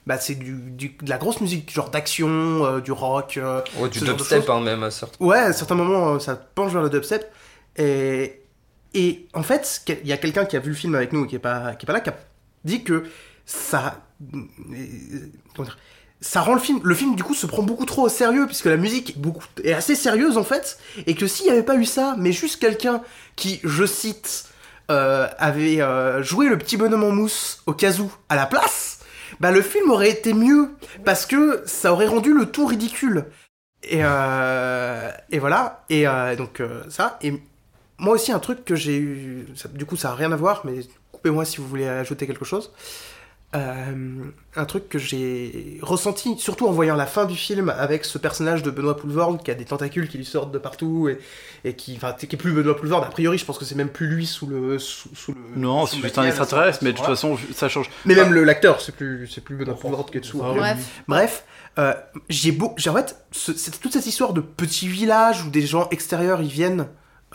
bah, 0.05 0.17
c'est 0.17 0.35
du, 0.35 0.53
du- 0.53 0.95
de 1.01 1.09
la 1.09 1.17
grosse 1.17 1.41
musique, 1.41 1.69
genre 1.71 1.89
d'action, 1.89 2.29
euh, 2.65 2.79
du 2.79 2.93
rock. 2.93 3.35
euh, 3.37 3.61
Oh, 3.79 3.87
du 3.89 3.99
dubstep, 3.99 4.49
hein, 4.49 4.61
même, 4.61 4.83
à 4.83 4.89
certains. 4.91 5.23
Ouais, 5.25 5.37
à 5.37 5.51
certains 5.53 5.75
moments, 5.75 6.13
euh, 6.15 6.19
ça 6.19 6.35
penche 6.35 6.71
vers 6.71 6.81
le 6.81 6.89
dubstep. 6.89 7.29
Et, 7.77 8.41
et 8.93 9.27
en 9.33 9.43
fait, 9.43 9.81
il 10.01 10.07
y 10.07 10.13
a 10.13 10.17
quelqu'un 10.17 10.45
qui 10.45 10.55
a 10.55 10.59
vu 10.59 10.69
le 10.69 10.75
film 10.75 10.95
avec 10.95 11.11
nous 11.11 11.25
qui 11.25 11.35
est 11.35 11.39
pas, 11.39 11.75
qui 11.75 11.85
est 11.85 11.87
pas 11.87 11.93
là, 11.93 11.99
qui 11.99 12.09
a 12.09 12.15
dit 12.63 12.83
que 12.85 13.03
ça. 13.45 14.01
comment 15.55 15.65
dire, 15.65 15.77
ça 16.21 16.41
rend 16.41 16.53
le 16.55 16.61
film. 16.61 16.79
Le 16.83 16.95
film, 16.95 17.15
du 17.15 17.23
coup, 17.23 17.33
se 17.35 17.45
prend 17.45 17.61
beaucoup 17.61 17.85
trop 17.85 18.03
au 18.03 18.09
sérieux, 18.09 18.45
puisque 18.47 18.65
la 18.65 18.77
musique 18.77 19.11
est, 19.11 19.19
beaucoup, 19.19 19.43
est 19.63 19.73
assez 19.73 19.95
sérieuse, 19.95 20.37
en 20.37 20.43
fait. 20.43 20.79
Et 21.05 21.15
que 21.15 21.27
s'il 21.27 21.45
n'y 21.47 21.51
avait 21.51 21.63
pas 21.63 21.75
eu 21.75 21.85
ça, 21.85 22.15
mais 22.17 22.31
juste 22.31 22.59
quelqu'un 22.61 23.01
qui, 23.35 23.59
je 23.63 23.85
cite, 23.85 24.45
euh, 24.89 25.27
avait 25.37 25.81
euh, 25.81 26.23
joué 26.23 26.47
le 26.47 26.57
petit 26.57 26.77
bonhomme 26.77 27.03
en 27.03 27.11
mousse 27.11 27.61
au 27.65 27.73
kazoo 27.73 28.11
à 28.29 28.35
la 28.35 28.45
place, 28.45 28.99
bah 29.39 29.51
le 29.51 29.61
film 29.61 29.91
aurait 29.91 30.09
été 30.09 30.33
mieux, 30.33 30.71
parce 31.03 31.25
que 31.25 31.63
ça 31.65 31.91
aurait 31.91 32.07
rendu 32.07 32.33
le 32.33 32.45
tout 32.45 32.65
ridicule. 32.65 33.25
Et, 33.83 33.99
euh, 34.01 35.11
et 35.31 35.39
voilà, 35.39 35.83
et 35.89 36.05
donc 36.37 36.61
ça, 36.89 37.19
et 37.21 37.33
moi 37.97 38.15
aussi 38.15 38.31
un 38.31 38.39
truc 38.39 38.65
que 38.65 38.75
j'ai 38.75 38.97
eu, 38.97 39.47
du 39.73 39.85
coup 39.85 39.95
ça 39.95 40.11
a 40.11 40.15
rien 40.15 40.31
à 40.31 40.35
voir, 40.35 40.61
mais 40.65 40.79
coupez-moi 41.11 41.45
si 41.45 41.57
vous 41.57 41.67
voulez 41.67 41.87
ajouter 41.87 42.25
quelque 42.25 42.45
chose. 42.45 42.71
Euh, 43.55 44.25
un 44.57 44.65
truc 44.65 44.89
que 44.89 44.99
j'ai 44.99 45.79
ressenti, 45.81 46.37
surtout 46.37 46.67
en 46.67 46.71
voyant 46.73 46.97
la 46.97 47.05
fin 47.05 47.23
du 47.23 47.37
film 47.37 47.69
avec 47.69 48.03
ce 48.03 48.17
personnage 48.17 48.61
de 48.61 48.69
Benoît 48.69 48.97
Poulvord 48.97 49.37
qui 49.41 49.49
a 49.49 49.53
des 49.53 49.63
tentacules 49.63 50.09
qui 50.09 50.17
lui 50.17 50.25
sortent 50.25 50.51
de 50.51 50.57
partout 50.57 51.07
et, 51.07 51.17
et 51.63 51.73
qui, 51.73 51.95
enfin, 51.95 52.11
qui 52.11 52.25
est 52.25 52.37
plus 52.37 52.51
Benoît 52.51 52.75
Poulvord. 52.75 53.03
A 53.05 53.09
priori, 53.09 53.37
je 53.37 53.45
pense 53.45 53.57
que 53.57 53.63
c'est 53.63 53.75
même 53.75 53.87
plus 53.89 54.07
lui 54.07 54.25
sous 54.25 54.47
le. 54.47 54.77
Sous, 54.79 55.09
sous 55.15 55.31
le 55.31 55.39
Non, 55.55 55.85
c'est 55.85 55.95
juste 55.97 56.17
un 56.17 56.25
extraterrestre, 56.25 56.79
mais 56.83 56.91
de 56.91 56.97
toute 56.97 57.05
façon, 57.05 57.37
ça 57.55 57.69
change. 57.69 57.89
Mais 58.03 58.15
même 58.15 58.33
le- 58.33 58.43
l'acteur, 58.43 58.81
c'est 58.81 58.93
plus, 58.93 59.27
c'est 59.33 59.41
plus 59.41 59.55
Benoît 59.55 59.75
Poulvord 59.75 60.11
qui 60.11 60.17
est 60.17 60.21
dessous. 60.21 60.39
Bref. 60.39 61.01
Bref, 61.07 61.45
euh, 61.79 61.93
j'ai 62.27 62.51
beau, 62.51 62.73
j'ai 62.75 62.89
en 62.89 62.95
fait 62.95 63.15
ce- 63.31 63.53
toute 63.79 63.93
cette 63.93 64.07
histoire 64.07 64.33
de 64.33 64.41
petit 64.41 64.89
village 64.89 65.45
où 65.45 65.49
des 65.49 65.65
gens 65.65 65.87
extérieurs 65.91 66.41
ils 66.41 66.49
viennent, 66.49 66.87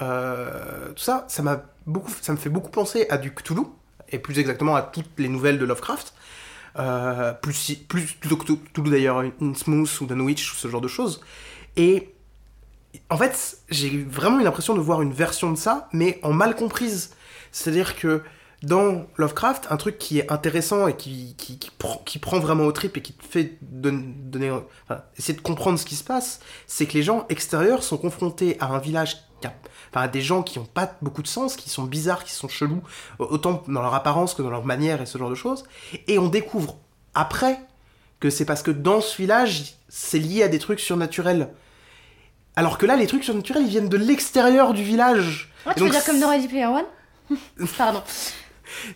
euh, 0.02 0.88
tout 0.94 1.02
ça, 1.02 1.24
ça 1.28 1.42
m'a 1.42 1.62
beaucoup, 1.86 2.12
ça 2.20 2.32
me 2.32 2.36
fait 2.38 2.50
beaucoup 2.50 2.70
penser 2.70 3.06
à 3.08 3.16
du 3.16 3.32
Cthulhu 3.34 3.62
et 4.10 4.18
plus 4.18 4.38
exactement 4.38 4.76
à 4.76 4.82
toutes 4.82 5.18
les 5.18 5.28
nouvelles 5.28 5.58
de 5.58 5.64
Lovecraft, 5.64 6.14
euh, 6.78 7.32
plus 7.32 7.74
plus 7.88 8.06
Cthulhu 8.20 8.90
d'ailleurs, 8.90 9.22
Innsmouth 9.40 10.00
ou 10.00 10.06
Dunwich 10.06 10.52
ou 10.52 10.56
ce 10.56 10.68
genre 10.68 10.80
de 10.80 10.88
choses. 10.88 11.20
Et 11.76 12.14
en 13.10 13.16
fait, 13.16 13.58
j'ai 13.70 14.04
vraiment 14.04 14.40
eu 14.40 14.44
l'impression 14.44 14.74
de 14.74 14.80
voir 14.80 15.02
une 15.02 15.12
version 15.12 15.50
de 15.50 15.56
ça, 15.56 15.88
mais 15.92 16.18
en 16.22 16.32
mal 16.32 16.54
comprise. 16.54 17.14
C'est-à-dire 17.50 17.96
que 17.96 18.22
dans 18.62 19.06
Lovecraft, 19.16 19.66
un 19.70 19.76
truc 19.76 19.98
qui 19.98 20.18
est 20.20 20.30
intéressant 20.30 20.86
et 20.86 20.96
qui, 20.96 21.34
qui, 21.36 21.58
qui, 21.58 21.70
prend, 21.70 22.00
qui 22.04 22.18
prend 22.18 22.38
vraiment 22.38 22.64
au 22.64 22.72
trip 22.72 22.96
et 22.96 23.02
qui 23.02 23.12
te 23.12 23.24
fait 23.24 23.58
don- 23.62 24.04
donner, 24.24 24.50
enfin, 24.50 25.02
essayer 25.18 25.34
de 25.36 25.42
comprendre 25.42 25.78
ce 25.78 25.84
qui 25.84 25.96
se 25.96 26.04
passe, 26.04 26.40
c'est 26.66 26.86
que 26.86 26.94
les 26.94 27.02
gens 27.02 27.26
extérieurs 27.28 27.82
sont 27.82 27.96
confrontés 27.98 28.56
à 28.60 28.66
un 28.66 28.78
village, 28.78 29.16
qui 29.40 29.48
a- 29.48 29.54
enfin, 29.90 30.02
à 30.04 30.08
des 30.08 30.22
gens 30.22 30.42
qui 30.42 30.58
n'ont 30.58 30.64
pas 30.64 30.96
beaucoup 31.02 31.22
de 31.22 31.26
sens, 31.28 31.56
qui 31.56 31.70
sont 31.70 31.82
bizarres, 31.84 32.22
qui 32.24 32.32
sont 32.32 32.48
chelous, 32.48 32.82
autant 33.18 33.62
dans 33.66 33.82
leur 33.82 33.94
apparence 33.94 34.34
que 34.34 34.42
dans 34.42 34.50
leur 34.50 34.64
manière 34.64 35.02
et 35.02 35.06
ce 35.06 35.18
genre 35.18 35.30
de 35.30 35.34
choses. 35.34 35.64
Et 36.06 36.18
on 36.18 36.28
découvre 36.28 36.78
après 37.14 37.58
que 38.20 38.30
c'est 38.30 38.44
parce 38.44 38.62
que 38.62 38.70
dans 38.70 39.00
ce 39.00 39.16
village, 39.16 39.74
c'est 39.88 40.20
lié 40.20 40.44
à 40.44 40.48
des 40.48 40.60
trucs 40.60 40.78
surnaturels. 40.78 41.48
Alors 42.54 42.78
que 42.78 42.86
là, 42.86 42.94
les 42.96 43.06
trucs 43.06 43.24
surnaturels, 43.24 43.62
ils 43.64 43.68
viennent 43.70 43.88
de 43.88 43.96
l'extérieur 43.96 44.72
du 44.74 44.84
village. 44.84 45.50
Ouais, 45.66 45.74
tu 45.74 45.82
veux 45.82 45.90
dire 45.90 46.04
comme 46.04 46.20
dans 46.20 46.28
Ready 46.30 46.46
Player 46.48 46.66
One? 46.66 46.84
Pardon. 47.78 48.02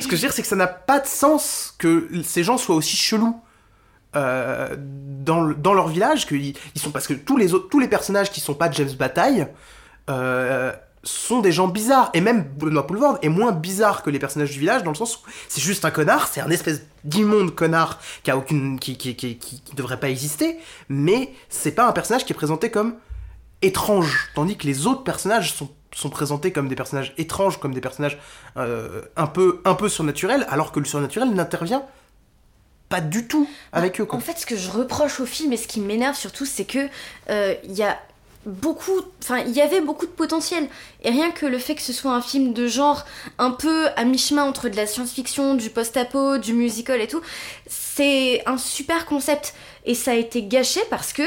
Ce 0.00 0.06
que 0.06 0.16
je 0.16 0.22
veux 0.22 0.28
dire, 0.28 0.32
c'est 0.32 0.42
que 0.42 0.48
ça 0.48 0.56
n'a 0.56 0.66
pas 0.66 1.00
de 1.00 1.06
sens 1.06 1.74
que 1.78 2.08
ces 2.24 2.42
gens 2.44 2.58
soient 2.58 2.76
aussi 2.76 2.96
chelous 2.96 3.40
euh, 4.14 4.74
dans, 4.78 5.42
le- 5.42 5.54
dans 5.54 5.74
leur 5.74 5.88
village, 5.88 6.26
qu'ils 6.26 6.54
ils 6.74 6.80
sont 6.80 6.90
parce 6.90 7.06
que 7.06 7.14
tous 7.14 7.36
les 7.36 7.54
autres, 7.54 7.68
tous 7.68 7.80
les 7.80 7.88
personnages 7.88 8.30
qui 8.30 8.40
sont 8.40 8.54
pas 8.54 8.70
James 8.70 8.92
Bataille 8.98 9.46
euh, 10.08 10.72
sont 11.02 11.40
des 11.40 11.52
gens 11.52 11.68
bizarres. 11.68 12.10
Et 12.14 12.20
même 12.20 12.42
Benoît 12.56 12.86
Poulvord 12.86 13.18
est 13.22 13.28
moins 13.28 13.52
bizarre 13.52 14.02
que 14.02 14.10
les 14.10 14.18
personnages 14.18 14.50
du 14.52 14.58
village 14.58 14.82
dans 14.82 14.90
le 14.90 14.96
sens 14.96 15.16
où 15.16 15.20
c'est 15.48 15.60
juste 15.60 15.84
un 15.84 15.90
connard, 15.90 16.28
c'est 16.28 16.40
un 16.40 16.50
espèce 16.50 16.82
d'immonde 17.04 17.54
connard 17.54 18.00
qui 18.22 18.30
a 18.30 18.36
aucune, 18.36 18.78
qui 18.78 19.62
devrait 19.74 20.00
pas 20.00 20.08
exister, 20.08 20.58
mais 20.88 21.32
c'est 21.48 21.72
pas 21.72 21.86
un 21.86 21.92
personnage 21.92 22.24
qui 22.24 22.32
est 22.32 22.36
présenté 22.36 22.70
comme 22.70 22.94
étrange, 23.62 24.30
tandis 24.34 24.56
que 24.56 24.66
les 24.66 24.86
autres 24.86 25.02
personnages 25.02 25.52
sont, 25.54 25.70
sont 25.96 26.10
présentés 26.10 26.52
comme 26.52 26.68
des 26.68 26.76
personnages 26.76 27.14
étranges, 27.16 27.58
comme 27.58 27.72
des 27.72 27.80
personnages 27.80 28.18
euh, 28.56 29.02
un, 29.16 29.26
peu, 29.26 29.60
un 29.64 29.74
peu 29.74 29.88
surnaturels, 29.88 30.46
alors 30.50 30.70
que 30.70 30.78
le 30.78 30.84
surnaturel 30.84 31.30
n'intervient 31.30 31.84
pas 32.88 33.00
du 33.00 33.26
tout 33.26 33.48
avec 33.72 34.00
eux. 34.00 34.04
Quoi. 34.04 34.18
En 34.18 34.20
fait, 34.20 34.38
ce 34.38 34.46
que 34.46 34.56
je 34.56 34.70
reproche 34.70 35.18
au 35.20 35.26
film 35.26 35.52
et 35.52 35.56
ce 35.56 35.66
qui 35.66 35.80
m'énerve 35.80 36.14
surtout, 36.14 36.46
c'est 36.46 36.66
que 36.66 36.86
euh, 37.30 37.54
il 37.64 37.72
y 37.72 37.82
a 37.82 37.98
beaucoup, 38.44 39.00
enfin, 39.22 39.38
il 39.38 39.52
y 39.52 39.60
avait 39.60 39.80
beaucoup 39.80 40.06
de 40.06 40.10
potentiel. 40.10 40.68
Et 41.02 41.10
rien 41.10 41.30
que 41.32 41.46
le 41.46 41.58
fait 41.58 41.74
que 41.74 41.82
ce 41.82 41.92
soit 41.92 42.12
un 42.12 42.22
film 42.22 42.52
de 42.52 42.68
genre 42.68 43.04
un 43.38 43.50
peu 43.50 43.88
à 43.96 44.04
mi-chemin 44.04 44.44
entre 44.44 44.68
de 44.68 44.76
la 44.76 44.86
science-fiction, 44.86 45.54
du 45.54 45.70
post-apo, 45.70 46.38
du 46.38 46.52
musical 46.52 47.00
et 47.00 47.08
tout, 47.08 47.22
c'est 47.66 48.42
un 48.46 48.58
super 48.58 49.06
concept. 49.06 49.54
Et 49.84 49.94
ça 49.94 50.12
a 50.12 50.14
été 50.14 50.44
gâché 50.44 50.80
parce 50.90 51.12
que 51.12 51.22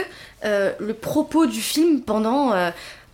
euh, 0.45 0.73
le 0.79 0.93
propos 0.93 1.45
du 1.45 1.61
film 1.61 2.01
pendant 2.01 2.53
euh, 2.53 2.71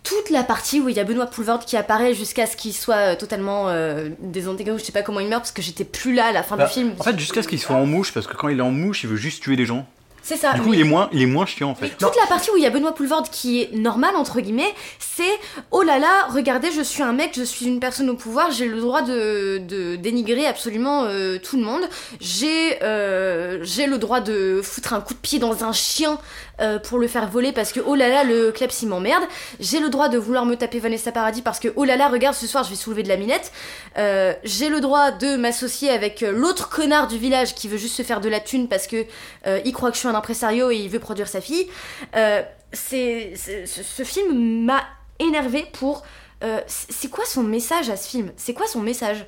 toute 0.08 0.30
la 0.30 0.44
partie 0.44 0.80
où 0.80 0.88
il 0.88 0.96
y 0.96 1.00
a 1.00 1.04
Benoît 1.04 1.26
Poulvord 1.26 1.64
qui 1.64 1.76
apparaît 1.76 2.14
jusqu'à 2.14 2.46
ce 2.46 2.56
qu'il 2.56 2.72
soit 2.72 3.12
euh, 3.12 3.16
totalement 3.16 3.68
euh, 3.68 4.08
désintégré 4.20 4.72
ou 4.72 4.78
je 4.78 4.84
sais 4.84 4.92
pas 4.92 5.02
comment 5.02 5.18
il 5.20 5.28
meurt 5.28 5.42
parce 5.42 5.52
que 5.52 5.62
j'étais 5.62 5.84
plus 5.84 6.14
là 6.14 6.26
à 6.26 6.32
la 6.32 6.42
fin 6.44 6.56
Bah, 6.56 6.66
du 6.66 6.72
film. 6.72 6.92
En 6.98 7.02
fait, 7.02 7.18
jusqu'à 7.18 7.42
ce 7.42 7.48
qu'il 7.48 7.58
soit 7.60 7.74
en 7.76 7.86
mouche, 7.86 8.12
parce 8.12 8.26
que 8.26 8.34
quand 8.36 8.48
il 8.48 8.58
est 8.58 8.62
en 8.62 8.70
mouche, 8.70 9.02
il 9.02 9.10
veut 9.10 9.16
juste 9.16 9.42
tuer 9.42 9.56
des 9.56 9.66
gens. 9.66 9.86
C'est 10.28 10.36
ça. 10.36 10.54
Du 10.54 10.60
coup, 10.62 10.70
mais- 10.70 10.78
il 10.78 10.80
est 10.80 10.84
moins, 10.84 11.08
il 11.12 11.22
est 11.22 11.26
moins 11.26 11.46
chiant 11.46 11.70
en 11.70 11.76
Mais 11.80 11.86
fait. 11.86 11.94
toute 11.96 12.16
la 12.16 12.26
partie 12.26 12.50
où 12.50 12.56
il 12.56 12.62
y 12.64 12.66
a 12.66 12.70
Benoît 12.70 12.92
Poulvord 12.92 13.30
qui 13.30 13.62
est 13.62 13.72
normal 13.72 14.16
entre 14.16 14.40
guillemets, 14.40 14.74
c'est 14.98 15.22
oh 15.70 15.82
là 15.82 16.00
là, 16.00 16.26
regardez, 16.30 16.72
je 16.72 16.80
suis 16.82 17.04
un 17.04 17.12
mec, 17.12 17.30
je 17.36 17.44
suis 17.44 17.66
une 17.66 17.78
personne 17.78 18.10
au 18.10 18.14
pouvoir, 18.16 18.50
j'ai 18.50 18.66
le 18.66 18.80
droit 18.80 19.02
de, 19.02 19.58
de 19.58 19.94
dénigrer 19.94 20.46
absolument 20.46 21.04
euh, 21.04 21.38
tout 21.38 21.56
le 21.56 21.62
monde. 21.62 21.82
J'ai 22.20 22.82
euh, 22.82 23.60
j'ai 23.62 23.86
le 23.86 23.98
droit 23.98 24.18
de 24.20 24.60
foutre 24.64 24.94
un 24.94 25.00
coup 25.00 25.14
de 25.14 25.18
pied 25.20 25.38
dans 25.38 25.62
un 25.62 25.72
chien 25.72 26.18
euh, 26.60 26.80
pour 26.80 26.98
le 26.98 27.06
faire 27.06 27.28
voler 27.28 27.52
parce 27.52 27.70
que 27.70 27.78
oh 27.86 27.94
là 27.94 28.08
là, 28.08 28.24
le 28.24 28.50
kleps 28.50 28.82
il 28.82 28.88
m'emmerde. 28.88 29.22
J'ai 29.60 29.78
le 29.78 29.90
droit 29.90 30.08
de 30.08 30.18
vouloir 30.18 30.44
me 30.44 30.56
taper 30.56 30.80
Vanessa 30.80 31.12
Paradis 31.12 31.42
parce 31.42 31.60
que 31.60 31.68
oh 31.76 31.84
là 31.84 31.96
là, 31.96 32.08
regarde, 32.08 32.34
ce 32.34 32.48
soir 32.48 32.64
je 32.64 32.70
vais 32.70 32.76
soulever 32.76 33.04
de 33.04 33.08
la 33.08 33.16
minette. 33.16 33.52
J'ai 34.42 34.68
le 34.70 34.80
droit 34.80 35.12
de 35.12 35.36
m'associer 35.36 35.90
avec 35.90 36.22
l'autre 36.28 36.68
connard 36.68 37.06
du 37.06 37.16
village 37.16 37.54
qui 37.54 37.68
veut 37.68 37.76
juste 37.78 37.94
se 37.96 38.02
faire 38.02 38.20
de 38.20 38.28
la 38.28 38.40
thune 38.40 38.66
parce 38.66 38.88
que 38.88 39.04
il 39.64 39.72
croit 39.72 39.90
que 39.90 39.94
je 39.94 40.00
suis 40.00 40.08
un 40.08 40.15
impresario 40.16 40.70
et 40.70 40.76
il 40.76 40.88
veut 40.88 40.98
produire 40.98 41.28
sa 41.28 41.40
fille. 41.40 41.68
Euh, 42.14 42.42
c'est, 42.72 43.34
ce, 43.36 44.02
film 44.02 44.64
m'a 44.64 44.82
énervé 45.18 45.66
pour. 45.72 46.02
euh, 46.42 46.60
c'est 46.66 47.10
quoi 47.10 47.24
son 47.24 47.42
message 47.42 47.90
à 47.90 47.96
ce 47.96 48.08
film? 48.08 48.32
C'est 48.36 48.54
quoi 48.54 48.66
son 48.66 48.80
message? 48.80 49.26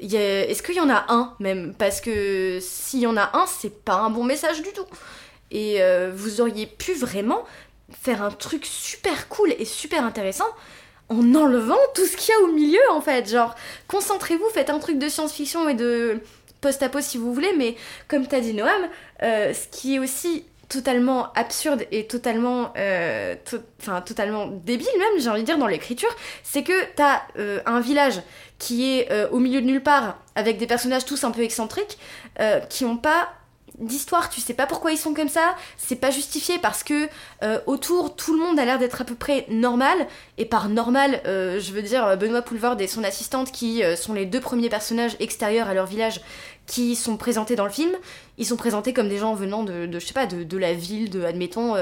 Est-ce 0.00 0.62
qu'il 0.62 0.76
y 0.76 0.80
en 0.80 0.90
a 0.90 1.06
un 1.08 1.34
même? 1.40 1.74
Parce 1.74 2.00
que 2.00 2.58
s'il 2.60 3.00
y 3.00 3.06
en 3.06 3.16
a 3.16 3.30
un, 3.36 3.46
c'est 3.46 3.84
pas 3.84 3.94
un 3.94 4.10
bon 4.10 4.24
message 4.24 4.62
du 4.62 4.72
tout. 4.72 4.86
Et 5.50 5.82
euh, 5.82 6.10
vous 6.14 6.40
auriez 6.40 6.66
pu 6.66 6.92
vraiment 6.94 7.44
faire 8.02 8.22
un 8.22 8.30
truc 8.30 8.66
super 8.66 9.28
cool 9.28 9.54
et 9.58 9.64
super 9.64 10.04
intéressant 10.04 10.48
en 11.08 11.34
enlevant 11.34 11.78
tout 11.94 12.04
ce 12.04 12.16
qu'il 12.16 12.34
y 12.34 12.38
a 12.38 12.40
au 12.42 12.52
milieu 12.52 12.80
en 12.90 13.00
fait. 13.00 13.28
Genre, 13.28 13.54
concentrez-vous, 13.88 14.48
faites 14.52 14.70
un 14.70 14.78
truc 14.78 14.98
de 14.98 15.08
science-fiction 15.08 15.68
et 15.68 15.74
de 15.74 16.20
post-apo 16.60 17.00
si 17.00 17.18
vous 17.18 17.32
voulez, 17.32 17.52
mais 17.56 17.76
comme 18.08 18.26
t'as 18.26 18.40
dit 18.40 18.54
Noam, 18.54 18.88
ce 19.20 19.68
qui 19.70 19.94
est 19.94 19.98
aussi 19.98 20.44
totalement 20.68 21.32
absurde 21.34 21.84
et 21.92 22.06
totalement, 22.06 22.72
euh, 22.76 23.34
totalement 24.04 24.46
débile 24.46 24.88
même, 24.98 25.20
j'ai 25.20 25.28
envie 25.28 25.42
de 25.42 25.46
dire 25.46 25.58
dans 25.58 25.66
l'écriture, 25.66 26.08
c'est 26.42 26.62
que 26.62 26.72
t'as 26.96 27.22
euh, 27.38 27.60
un 27.66 27.80
village 27.80 28.20
qui 28.58 28.98
est 28.98 29.12
euh, 29.12 29.28
au 29.30 29.38
milieu 29.38 29.60
de 29.60 29.66
nulle 29.66 29.82
part 29.82 30.18
avec 30.34 30.58
des 30.58 30.66
personnages 30.66 31.04
tous 31.04 31.22
un 31.24 31.30
peu 31.30 31.42
excentriques 31.42 31.98
euh, 32.40 32.60
qui 32.60 32.84
ont 32.84 32.96
pas 32.96 33.28
d'histoire, 33.78 34.30
tu 34.30 34.40
sais 34.40 34.54
pas 34.54 34.66
pourquoi 34.66 34.92
ils 34.92 34.98
sont 34.98 35.12
comme 35.14 35.28
ça, 35.28 35.54
c'est 35.76 35.96
pas 35.96 36.10
justifié 36.10 36.58
parce 36.58 36.82
que 36.82 37.08
euh, 37.42 37.58
autour 37.66 38.16
tout 38.16 38.32
le 38.32 38.38
monde 38.38 38.58
a 38.58 38.64
l'air 38.64 38.78
d'être 38.78 39.02
à 39.02 39.04
peu 39.04 39.14
près 39.14 39.44
normal 39.50 39.96
et 40.38 40.44
par 40.46 40.68
normal 40.68 41.20
euh, 41.26 41.60
je 41.60 41.72
veux 41.72 41.82
dire 41.82 42.16
Benoît 42.16 42.42
Poulvord 42.42 42.80
et 42.80 42.86
son 42.86 43.04
assistante 43.04 43.52
qui 43.52 43.82
euh, 43.84 43.94
sont 43.96 44.14
les 44.14 44.24
deux 44.26 44.40
premiers 44.40 44.68
personnages 44.70 45.16
extérieurs 45.20 45.68
à 45.68 45.74
leur 45.74 45.86
village 45.86 46.20
qui 46.66 46.96
sont 46.96 47.16
présentés 47.16 47.54
dans 47.54 47.64
le 47.64 47.70
film, 47.70 47.92
ils 48.38 48.44
sont 48.46 48.56
présentés 48.56 48.92
comme 48.92 49.08
des 49.08 49.18
gens 49.18 49.34
venant 49.34 49.62
de, 49.62 49.86
de 49.86 50.00
je 50.00 50.06
sais 50.06 50.12
pas 50.14 50.26
de, 50.26 50.42
de 50.42 50.58
la 50.58 50.72
ville 50.72 51.10
de 51.10 51.22
admettons 51.22 51.76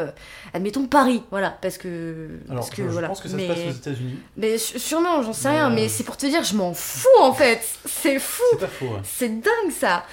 admettons 0.53 0.87
Paris, 0.87 1.23
voilà 1.31 1.57
parce 1.63 1.79
que 1.79 2.29
Alors, 2.51 2.61
parce 2.65 2.71
que 2.71 2.83
je, 2.83 2.89
voilà 2.89 3.09
pense 3.09 3.21
que 3.23 3.29
ça 3.31 3.37
mais 3.37 3.49
se 3.49 3.53
passe 3.55 3.65
aux 3.67 3.77
États-Unis. 3.79 4.19
mais 4.37 4.59
su- 4.59 4.79
sûrement 4.79 5.23
j'en 5.23 5.33
sais 5.33 5.49
Mais, 5.49 5.55
rien 5.55 5.71
mais 5.71 5.89
c'est 5.89 6.05
pour 6.05 6.19
te 6.19 6.27
dire 6.27 6.45
je 6.45 6.55
m'en 6.55 6.75
fous 6.75 7.09
en 7.23 7.33
fait, 7.33 7.63
c'est 7.87 8.19
fou. 8.19 8.43
C'est 8.53 8.59
pas 8.61 8.67
faux. 8.67 8.85
ouais. 8.87 9.01
C'est 9.05 9.41
dingue 9.41 9.73
ça 9.73 10.05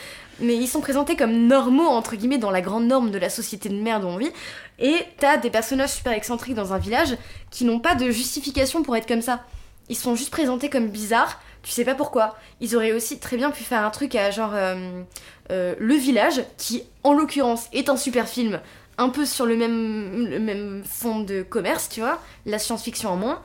Mais 0.42 0.56
ils 0.56 0.68
sont 0.68 0.82
présentés 0.82 1.16
comme 1.16 1.48
normaux, 1.48 1.88
entre 1.88 2.16
guillemets, 2.16 2.38
dans 2.38 2.52
la 2.52 2.62
grande 2.62 2.88
norme 2.88 3.12
de 3.12 3.18
la 3.18 3.30
société 3.30 3.70
de 3.70 3.76
merde 3.76 4.04
où 4.04 4.08
on 4.08 4.18
vit. 4.18 4.32
Et 4.80 4.96
t'as 5.18 5.38
des 5.38 5.50
personnages 5.50 5.92
super 5.92 6.14
excentriques 6.14 6.56
dans 6.56 6.74
un 6.74 6.80
village 6.80 7.16
qui 7.52 7.66
n'ont 7.66 7.80
pas 7.80 7.96
de 7.96 8.10
justification 8.10 8.82
pour 8.82 8.96
être 8.96 9.08
comme 9.08 9.22
ça. 9.22 9.44
Ils 9.90 9.96
sont 9.96 10.16
juste 10.16 10.32
présentés 10.32 10.70
comme 10.70 10.88
bizarres, 10.88 11.40
tu 11.64 11.72
sais 11.72 11.86
pas 11.86 11.96
pourquoi. 11.96 12.36
Ils 12.60 12.76
auraient 12.76 12.94
aussi 12.94 13.20
très 13.20 13.38
bien 13.38 13.52
pu 13.52 13.64
faire 13.64 13.86
un 13.86 13.90
truc 13.90 14.16
à 14.16 14.32
genre 14.32 14.52
euh, 14.54 15.04
euh, 15.52 15.76
Le 15.80 15.96
Village, 15.96 16.42
qui 16.58 16.84
en 17.04 17.14
l'occurrence 17.14 17.68
est 17.74 17.90
un 17.90 17.98
super 17.98 18.28
film, 18.28 18.62
un 18.98 19.10
peu 19.10 19.26
sur 19.26 19.46
le 19.46 19.58
même, 19.58 20.28
le 20.28 20.40
même 20.40 20.84
fond 20.86 21.20
de 21.20 21.44
commerce, 21.44 21.90
tu 21.90 22.00
vois, 22.00 22.20
la 22.46 22.58
science-fiction 22.58 23.10
en 23.10 23.16
moins. 23.18 23.42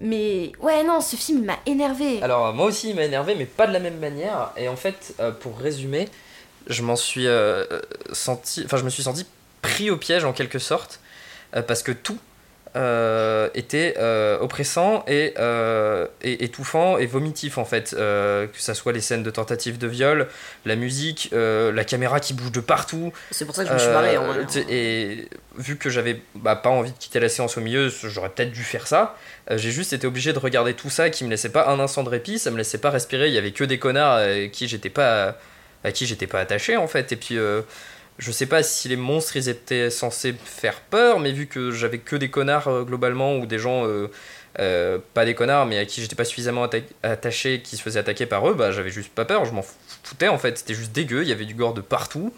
Mais 0.00 0.52
ouais, 0.60 0.84
non, 0.84 1.00
ce 1.00 1.16
film 1.16 1.44
m'a 1.44 1.56
énervé. 1.64 2.22
Alors 2.22 2.52
moi 2.52 2.66
aussi 2.66 2.90
il 2.90 2.96
m'a 2.96 3.04
énervé 3.04 3.34
mais 3.34 3.46
pas 3.46 3.66
de 3.66 3.72
la 3.72 3.78
même 3.78 3.98
manière 3.98 4.52
et 4.56 4.68
en 4.68 4.76
fait 4.76 5.14
euh, 5.20 5.30
pour 5.30 5.56
résumer 5.58 6.08
je 6.68 6.82
m'en 6.82 6.96
suis 6.96 7.26
euh, 7.26 7.64
senti 8.12 8.62
enfin 8.64 8.76
je 8.76 8.84
me 8.84 8.90
suis 8.90 9.04
senti 9.04 9.26
pris 9.62 9.90
au 9.90 9.96
piège 9.96 10.24
en 10.24 10.32
quelque 10.32 10.58
sorte 10.58 11.00
euh, 11.54 11.62
parce 11.62 11.82
que 11.82 11.92
tout 11.92 12.18
euh, 12.74 13.48
était 13.54 13.96
oppressant 14.40 15.02
et, 15.08 15.32
et 16.22 16.44
étouffant 16.44 16.98
et 16.98 17.06
vomitif 17.06 17.56
en 17.56 17.64
fait 17.64 17.92
que 17.92 18.48
ça 18.58 18.74
soit 18.74 18.92
les 18.92 19.00
scènes 19.00 19.22
de 19.22 19.30
tentatives 19.30 19.78
de 19.78 19.86
viol 19.86 20.28
la 20.66 20.76
musique 20.76 21.30
la 21.32 21.84
caméra 21.84 22.20
qui 22.20 22.34
bouge 22.34 22.52
de 22.52 22.60
partout 22.60 23.14
C'est 23.30 23.46
pour 23.46 23.54
ça 23.54 23.62
que 23.62 23.70
je 23.70 23.74
me 23.74 23.78
suis 23.78 23.88
marré 23.88 24.18
en 24.18 24.26
vrai. 24.26 24.44
et 24.68 25.26
vu 25.56 25.76
que 25.76 25.88
j'avais 25.88 26.20
bah, 26.34 26.54
pas 26.54 26.68
envie 26.68 26.92
de 26.92 26.98
quitter 26.98 27.18
la 27.18 27.30
séance 27.30 27.56
au 27.56 27.62
milieu, 27.62 27.88
j'aurais 27.88 28.28
peut-être 28.28 28.52
dû 28.52 28.62
faire 28.62 28.86
ça. 28.86 29.16
J'ai 29.50 29.70
juste 29.70 29.94
été 29.94 30.06
obligé 30.06 30.34
de 30.34 30.38
regarder 30.38 30.74
tout 30.74 30.90
ça 30.90 31.08
qui 31.08 31.24
me 31.24 31.30
laissait 31.30 31.48
pas 31.48 31.68
un 31.68 31.80
instant 31.80 32.02
de 32.02 32.10
répit, 32.10 32.38
ça 32.38 32.50
me 32.50 32.58
laissait 32.58 32.76
pas 32.76 32.90
respirer. 32.90 33.28
Il 33.28 33.34
y 33.34 33.38
avait 33.38 33.52
que 33.52 33.64
des 33.64 33.78
connards 33.78 34.20
qui 34.52 34.68
j'étais 34.68 34.90
pas 34.90 35.38
à 35.86 35.92
qui 35.92 36.04
j'étais 36.06 36.26
pas 36.26 36.40
attaché 36.40 36.76
en 36.76 36.88
fait. 36.88 37.12
Et 37.12 37.16
puis 37.16 37.38
euh, 37.38 37.62
je 38.18 38.32
sais 38.32 38.46
pas 38.46 38.62
si 38.62 38.88
les 38.88 38.96
monstres 38.96 39.36
ils 39.36 39.48
étaient 39.48 39.90
censés 39.90 40.34
faire 40.44 40.80
peur, 40.80 41.20
mais 41.20 41.32
vu 41.32 41.46
que 41.46 41.70
j'avais 41.70 41.98
que 41.98 42.16
des 42.16 42.28
connards 42.30 42.68
euh, 42.68 42.82
globalement 42.84 43.36
ou 43.36 43.46
des 43.46 43.58
gens 43.58 43.86
euh, 43.86 44.98
pas 45.14 45.24
des 45.24 45.34
connards 45.34 45.66
mais 45.66 45.78
à 45.78 45.84
qui 45.86 46.00
j'étais 46.02 46.16
pas 46.16 46.24
suffisamment 46.24 46.66
atta- 46.66 46.82
attaché 47.02 47.60
qui 47.62 47.76
se 47.76 47.82
faisaient 47.82 48.00
attaquer 48.00 48.26
par 48.26 48.48
eux, 48.48 48.54
bah 48.54 48.72
j'avais 48.72 48.90
juste 48.90 49.12
pas 49.14 49.24
peur. 49.24 49.44
Je 49.44 49.52
m'en 49.52 49.64
foutais 50.02 50.28
en 50.28 50.38
fait. 50.38 50.58
C'était 50.58 50.74
juste 50.74 50.92
dégueu. 50.92 51.22
Il 51.22 51.28
y 51.28 51.32
avait 51.32 51.44
du 51.46 51.54
gore 51.54 51.74
de 51.74 51.82
partout 51.82 52.34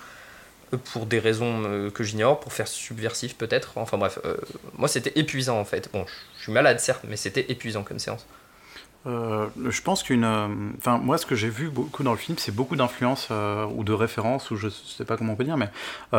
pour 0.93 1.07
des 1.07 1.19
raisons 1.19 1.91
que 1.95 2.05
j'ignore, 2.05 2.41
pour 2.41 2.53
faire 2.53 2.69
subversif 2.69 3.37
peut-être. 3.37 3.73
Enfin 3.77 3.97
bref, 3.99 4.19
moi 4.77 4.89
c'était 4.89 5.13
épuisant 5.19 5.59
en 5.59 5.65
fait. 5.65 5.89
Bon, 5.93 6.05
je 6.39 6.43
suis 6.43 6.53
malade 6.53 6.79
certes, 6.81 7.05
mais 7.09 7.17
c'était 7.17 7.47
épuisant 7.49 7.85
comme 7.85 7.99
séance. 7.99 8.27
Euh, 9.09 9.47
je 9.69 9.81
pense 9.81 10.03
qu'une. 10.03 10.25
euh, 10.25 10.47
Enfin, 10.79 10.99
moi, 10.99 11.19
ce 11.19 11.27
que 11.27 11.35
j'ai 11.35 11.49
vu 11.49 11.69
beaucoup 11.71 12.03
dans 12.03 12.13
le 12.13 12.19
film, 12.19 12.37
c'est 12.39 12.55
beaucoup 12.55 12.77
d'influences 12.77 13.29
euh, 13.31 13.65
ou 13.75 13.83
de 13.83 13.93
références, 13.93 14.51
ou 14.51 14.57
je 14.57 14.69
sais 14.69 15.05
pas 15.05 15.17
comment 15.17 15.33
on 15.33 15.37
peut 15.37 15.45
dire, 15.45 15.57
mais 15.57 15.71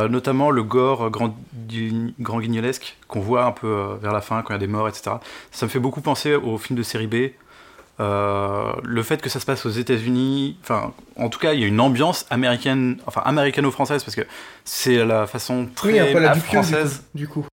notamment 0.10 0.50
le 0.52 0.64
gore 0.64 1.10
grand, 1.10 1.36
grand 2.20 2.40
guignolesque 2.40 2.98
qu'on 3.08 3.20
voit 3.20 3.46
un 3.46 3.52
peu 3.52 3.98
vers 4.02 4.12
la 4.12 4.22
fin 4.22 4.42
quand 4.42 4.50
il 4.50 4.54
y 4.54 4.56
a 4.56 4.60
des 4.60 4.68
morts, 4.68 4.88
etc. 4.88 5.12
Ça 5.52 5.66
me 5.66 5.70
fait 5.72 5.80
beaucoup 5.80 6.02
penser 6.02 6.36
aux 6.36 6.58
films 6.58 6.78
de 6.78 6.84
série 6.84 7.08
B. 7.08 7.32
Le 8.00 9.04
fait 9.04 9.22
que 9.22 9.30
ça 9.30 9.40
se 9.40 9.46
passe 9.46 9.66
aux 9.66 9.70
États-Unis, 9.72 10.58
enfin, 10.62 10.94
en 11.16 11.30
tout 11.30 11.40
cas, 11.40 11.54
il 11.54 11.60
y 11.60 11.64
a 11.64 11.68
une 11.68 11.80
ambiance 11.80 12.26
américaine, 12.30 12.98
enfin 13.06 13.22
américano-française, 13.26 14.04
parce 14.04 14.16
que 14.16 14.26
c'est 14.64 15.04
la 15.06 15.28
façon 15.28 15.68
très 15.76 15.92
Oui, 15.94 16.00
un 16.00 16.12
peu 16.14 16.20
la 16.20 16.34
Dupieux, 16.34 16.60
du 16.60 16.66
française, 16.66 16.98
coup. 17.12 17.18
Du 17.18 17.28
coup. 17.28 17.46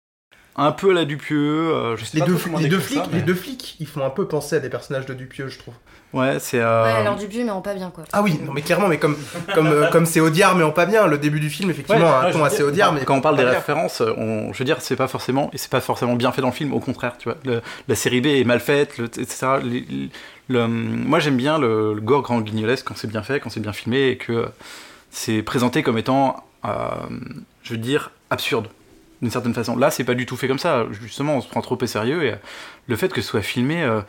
Un 0.56 0.72
peu 0.72 0.90
à 0.90 0.94
la 0.94 1.04
Dupieux. 1.04 1.36
euh, 1.74 1.96
je 1.96 2.04
sais 2.04 2.10
Les 2.14 2.20
pas 2.20 2.26
deux, 2.26 2.38
les, 2.60 2.68
deux 2.68 2.78
flics, 2.80 2.98
ça, 2.98 3.06
les 3.10 3.18
mais- 3.18 3.22
deux 3.22 3.34
flics, 3.34 3.76
ils 3.80 3.86
font 3.86 4.04
un 4.04 4.10
peu 4.10 4.26
penser 4.28 4.56
à 4.56 4.60
des 4.60 4.68
personnages 4.68 5.06
de 5.06 5.14
Dupieux, 5.14 5.48
je 5.48 5.58
trouve. 5.58 5.74
Ouais, 6.12 6.36
c'est. 6.38 6.60
euh, 6.60 6.84
Ouais, 6.84 6.90
alors 6.92 7.16
du 7.16 7.26
mais 7.42 7.50
en 7.50 7.60
pas 7.60 7.74
bien 7.74 7.90
quoi. 7.90 8.04
Ah 8.12 8.22
oui, 8.22 8.38
non 8.46 8.52
mais 8.52 8.62
clairement, 8.62 8.86
mais 8.86 8.98
comme 8.98 9.16
comme 9.52 9.66
euh, 9.66 9.88
comme 9.90 10.06
c'est 10.06 10.20
Audiard 10.20 10.54
mais 10.54 10.62
en 10.62 10.70
pas 10.70 10.86
bien, 10.86 11.08
le 11.08 11.18
début 11.18 11.40
du 11.40 11.50
film 11.50 11.70
effectivement 11.70 12.00
Ouais, 12.00 12.06
a 12.08 12.20
un 12.20 12.24
ouais, 12.26 12.32
ton 12.32 12.44
assez 12.44 12.62
Audiard 12.62 12.92
mais 12.92 13.04
quand 13.04 13.16
on 13.16 13.20
parle 13.20 13.36
des 13.36 13.42
bien. 13.42 13.50
références, 13.52 14.00
on, 14.00 14.52
je 14.52 14.58
veux 14.60 14.64
dire, 14.64 14.76
c'est 14.80 14.94
pas 14.94 15.08
forcément 15.08 15.50
et 15.52 15.58
c'est 15.58 15.70
pas 15.70 15.80
forcément 15.80 16.14
bien 16.14 16.30
fait 16.30 16.40
dans 16.40 16.48
le 16.50 16.54
film. 16.54 16.72
Au 16.72 16.78
contraire, 16.78 17.16
tu 17.18 17.28
vois, 17.28 17.36
Le- 17.44 17.62
la 17.88 17.94
série 17.96 18.20
B 18.20 18.26
est 18.26 18.44
mal 18.44 18.60
faite, 18.60 18.96
le- 18.98 19.06
etc. 19.06 19.46
Le- 20.48 20.66
moi, 20.68 21.18
j'aime 21.18 21.36
bien 21.36 21.58
le, 21.58 21.94
le 21.94 22.00
gore 22.00 22.22
grand 22.22 22.40
guignolesque 22.42 22.86
quand 22.86 22.96
c'est 22.96 23.08
bien 23.10 23.24
fait, 23.24 23.40
quand 23.40 23.50
c'est 23.50 23.58
bien 23.60 23.72
filmé 23.72 24.10
et 24.10 24.16
que 24.16 24.46
c'est 25.10 25.42
présenté 25.42 25.82
comme 25.82 25.98
étant, 25.98 26.44
euh, 26.64 26.70
je 27.64 27.72
veux 27.72 27.78
dire, 27.78 28.12
absurde 28.30 28.68
d'une 29.24 29.32
certaine 29.32 29.54
façon. 29.54 29.76
Là, 29.76 29.90
c'est 29.90 30.04
pas 30.04 30.14
du 30.14 30.26
tout 30.26 30.36
fait 30.36 30.46
comme 30.48 30.58
ça. 30.58 30.84
Justement, 31.02 31.36
on 31.36 31.40
se 31.40 31.48
prend 31.48 31.60
trop 31.62 31.76
au 31.80 31.86
sérieux 31.86 32.24
et 32.24 32.32
euh, 32.32 32.36
le 32.86 32.96
fait 32.96 33.12
que 33.12 33.20
ce 33.22 33.28
soit 33.28 33.42
filmé 33.42 33.82
euh, 33.82 34.00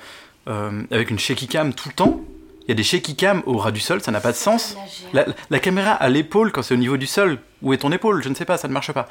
euh, 0.47 0.83
avec 0.91 1.09
une 1.09 1.17
shaky 1.17 1.47
cam 1.47 1.73
tout 1.73 1.89
le 1.89 1.95
temps. 1.95 2.21
Il 2.63 2.69
y 2.69 2.71
a 2.71 2.75
des 2.75 2.83
shaky 2.83 3.15
cam 3.15 3.41
au 3.45 3.57
ras 3.57 3.71
du 3.71 3.79
sol, 3.79 4.01
ça 4.01 4.11
n'a 4.11 4.19
pas 4.19 4.31
de 4.31 4.37
sens. 4.37 4.75
La, 5.13 5.25
la 5.49 5.59
caméra 5.59 5.91
à 5.91 6.09
l'épaule, 6.09 6.51
quand 6.51 6.61
c'est 6.63 6.73
au 6.73 6.77
niveau 6.77 6.97
du 6.97 7.05
sol, 7.07 7.37
où 7.61 7.73
est 7.73 7.77
ton 7.77 7.91
épaule? 7.91 8.21
Je 8.23 8.29
ne 8.29 8.35
sais 8.35 8.45
pas, 8.45 8.57
ça 8.57 8.67
ne 8.67 8.73
marche 8.73 8.91
pas. 8.91 9.07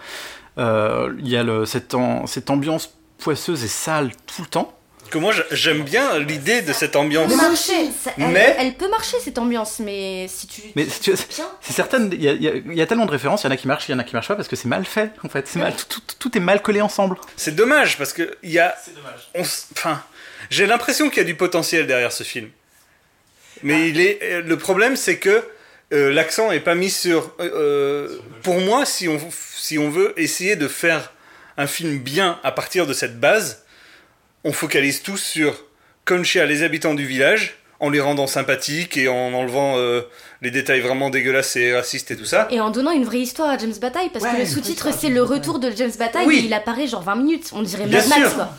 Il 0.59 1.29
y 1.29 1.37
a 1.37 1.43
le, 1.43 1.65
cette, 1.65 1.95
en- 1.95 2.27
cette 2.27 2.51
ambiance 2.51 2.93
poisseuse 3.19 3.65
et 3.65 3.69
sale 3.69 4.11
tout 4.27 4.43
le 4.43 4.49
temps. 4.49 4.73
Que 5.15 5.19
moi, 5.21 5.33
j'aime 5.53 5.85
bien 5.85 6.19
l'idée 6.19 6.61
de 6.63 6.73
cette 6.73 6.97
ambiance. 6.97 7.31
Elle 7.31 7.39
peut 7.39 7.45
marcher, 7.45 7.73
ça- 8.03 8.11
elle, 8.19 8.27
Mais- 8.33 8.57
elle 8.59 8.75
peut 8.75 8.91
marcher 8.91 9.17
cette 9.23 9.39
ambiance, 9.39 9.79
mais 9.79 10.27
si 10.27 10.49
tu. 10.49 10.61
Mais 10.75 10.89
si 10.89 10.99
tu- 10.99 11.13
bien. 11.13 11.49
C'est 11.61 11.73
certaines, 11.73 12.11
il 12.13 12.21
y, 12.21 12.29
a- 12.29 12.33
y 12.33 12.81
y 12.81 12.87
tellement 12.89 13.07
de 13.07 13.13
références, 13.13 13.43
il 13.43 13.47
y 13.47 13.49
en 13.49 13.53
a 13.53 13.57
qui 13.57 13.69
marchent, 13.69 13.89
il 13.89 13.93
y 13.93 13.95
en 13.95 14.01
a 14.01 14.03
qui 14.03 14.13
marchent 14.17 14.27
pas 14.27 14.35
parce 14.35 14.49
que 14.49 14.57
c'est 14.57 14.67
mal 14.67 14.85
fait 14.85 15.13
en 15.23 15.29
fait. 15.29 15.47
C'est 15.47 15.61
mal, 15.61 15.73
tout, 15.77 16.01
tout- 16.01 16.17
tout 16.19 16.37
est 16.37 16.41
mal 16.41 16.61
collé 16.63 16.81
ensemble. 16.81 17.17
C'est 17.37 17.55
dommage 17.55 17.97
parce 17.97 18.13
que 18.13 18.37
il 18.43 18.51
y 18.51 18.59
a. 18.59 18.75
on 19.37 19.43
s- 19.43 19.69
Enfin, 19.77 20.03
j'ai 20.51 20.67
l'impression 20.67 21.09
qu'il 21.11 21.19
y 21.19 21.21
a 21.21 21.25
du 21.25 21.37
potentiel 21.37 21.87
derrière 21.87 22.11
ce 22.11 22.25
film. 22.25 22.51
Mais 23.63 23.89
il 23.91 24.01
est. 24.01 24.19
euh, 24.21 24.43
Le 24.45 24.59
problème, 24.59 24.97
c'est 24.97 25.19
que 25.19 25.45
euh, 25.93 26.13
l'accent 26.13 26.51
est 26.51 26.59
pas 26.59 26.75
mis 26.75 26.91
sur. 26.91 27.33
euh, 27.39 27.51
euh, 27.55 28.19
pour 28.43 28.61
moi, 28.61 28.85
si 28.85 29.07
on, 29.07 29.21
si 29.57 29.79
on 29.79 29.91
veut 29.91 30.13
essayer 30.17 30.57
de 30.57 30.67
faire 30.67 31.13
un 31.57 31.69
film 31.69 31.99
bien 31.99 32.41
à 32.43 32.51
partir 32.51 32.89
de 32.89 32.93
cette 32.93 33.21
base, 33.21 33.63
on 34.45 34.53
focalise 34.53 35.03
tous 35.03 35.17
sur 35.19 35.55
Conchia, 36.05 36.47
les 36.47 36.63
habitants 36.63 36.95
du 36.95 37.07
village, 37.07 37.57
en 37.81 37.91
les 37.91 38.01
rendant 38.01 38.27
sympathiques 38.27 38.97
et 38.97 39.09
en 39.09 39.33
enlevant 39.35 39.75
euh, 39.77 40.03
les 40.43 40.51
détails 40.51 40.81
vraiment 40.81 41.11
dégueulasses 41.11 41.57
et 41.57 41.75
racistes 41.75 42.11
et 42.11 42.17
tout 42.17 42.25
ça. 42.25 42.47
Et 42.51 42.61
en 42.61 42.71
donnant 42.71 42.93
une 42.93 43.05
vraie 43.05 43.21
histoire 43.21 43.51
à 43.51 43.59
James 43.59 43.75
Bataille, 43.81 44.11
parce 44.13 44.25
que 44.25 44.39
le 44.39 44.47
sous-titre 44.47 44.89
c'est 44.97 45.09
le 45.11 45.23
retour 45.23 45.59
de 45.59 45.71
James 45.71 45.93
Bataille, 45.99 46.27
Oui. 46.27 46.39
et 46.39 46.45
il 46.47 46.55
apparaît 46.55 46.87
genre 46.87 47.03
20 47.03 47.17
minutes, 47.17 47.51
on 47.53 47.63
dirait 47.63 47.87
Mad 47.87 48.07
Max 48.09 48.35
quoi. 48.35 48.51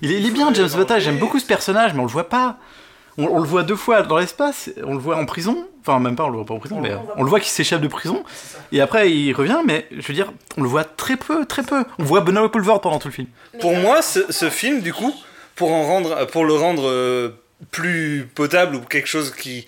Il 0.00 0.12
est, 0.12 0.18
il 0.20 0.26
est 0.26 0.30
bien 0.30 0.52
James 0.54 0.70
Bataille, 0.76 1.02
j'aime 1.02 1.18
beaucoup 1.18 1.38
ce 1.38 1.44
personnage, 1.46 1.92
mais 1.94 2.00
on 2.00 2.04
le 2.06 2.10
voit 2.10 2.28
pas. 2.28 2.56
On, 3.18 3.26
on 3.26 3.38
le 3.38 3.46
voit 3.46 3.62
deux 3.62 3.76
fois 3.76 4.02
dans 4.02 4.18
l'espace, 4.18 4.70
on 4.82 4.94
le 4.94 4.98
voit 5.00 5.16
en 5.16 5.24
prison, 5.24 5.66
enfin 5.80 6.00
même 6.00 6.16
pas 6.16 6.24
on 6.24 6.30
le 6.30 6.36
voit 6.36 6.46
pas 6.46 6.54
en 6.54 6.58
prison, 6.58 6.80
mais 6.80 6.92
on 7.16 7.22
le 7.22 7.30
voit 7.30 7.40
qu'il 7.40 7.50
s'échappe 7.50 7.80
de 7.80 7.88
prison, 7.88 8.24
et 8.72 8.80
après 8.80 9.10
il 9.10 9.32
revient, 9.32 9.58
mais 9.64 9.86
je 9.92 10.06
veux 10.06 10.14
dire, 10.14 10.32
on 10.56 10.62
le 10.62 10.68
voit 10.68 10.84
très 10.84 11.16
peu, 11.16 11.46
très 11.46 11.62
peu. 11.62 11.84
On 11.98 12.04
voit 12.04 12.20
Benoît 12.22 12.50
Poulvord 12.50 12.80
pendant 12.80 12.98
tout 12.98 13.08
le 13.08 13.14
film. 13.14 13.28
Pour 13.60 13.74
moi, 13.74 14.02
ce, 14.02 14.32
ce 14.32 14.50
film, 14.50 14.80
du 14.80 14.92
coup, 14.92 15.14
pour, 15.54 15.72
en 15.72 15.84
rendre, 15.84 16.26
pour 16.26 16.44
le 16.44 16.54
rendre 16.54 16.88
euh, 16.88 17.30
plus 17.70 18.28
potable 18.34 18.76
ou 18.76 18.80
quelque 18.80 19.08
chose 19.08 19.32
qui 19.32 19.66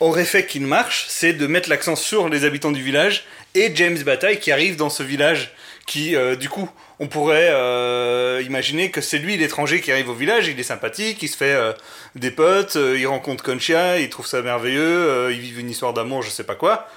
aurait 0.00 0.24
fait 0.24 0.46
qu'il 0.46 0.66
marche, 0.66 1.06
c'est 1.08 1.32
de 1.32 1.46
mettre 1.46 1.70
l'accent 1.70 1.96
sur 1.96 2.28
les 2.28 2.44
habitants 2.44 2.72
du 2.72 2.82
village 2.82 3.24
et 3.54 3.72
James 3.74 3.98
Bataille 4.04 4.38
qui 4.38 4.52
arrive 4.52 4.76
dans 4.76 4.90
ce 4.90 5.02
village 5.02 5.54
qui, 5.86 6.16
euh, 6.16 6.36
du 6.36 6.48
coup, 6.48 6.68
on 6.98 7.08
pourrait 7.08 7.50
euh, 7.50 8.42
imaginer 8.44 8.90
que 8.90 9.00
c'est 9.00 9.18
lui 9.18 9.36
l'étranger 9.36 9.80
qui 9.80 9.92
arrive 9.92 10.08
au 10.08 10.14
village, 10.14 10.48
il 10.48 10.58
est 10.58 10.64
sympathique, 10.64 11.22
il 11.22 11.28
se 11.28 11.36
fait 11.36 11.52
euh, 11.52 11.72
des 12.14 12.30
potes, 12.30 12.76
euh, 12.76 12.98
il 12.98 13.06
rencontre 13.06 13.44
Conchia, 13.44 13.98
il 13.98 14.08
trouve 14.08 14.26
ça 14.26 14.40
merveilleux, 14.40 15.30
ils 15.30 15.40
vivent 15.40 15.60
une 15.60 15.70
histoire 15.70 15.92
d'amour, 15.92 16.22
je 16.22 16.30
sais 16.30 16.44
pas 16.44 16.54
quoi. 16.54 16.88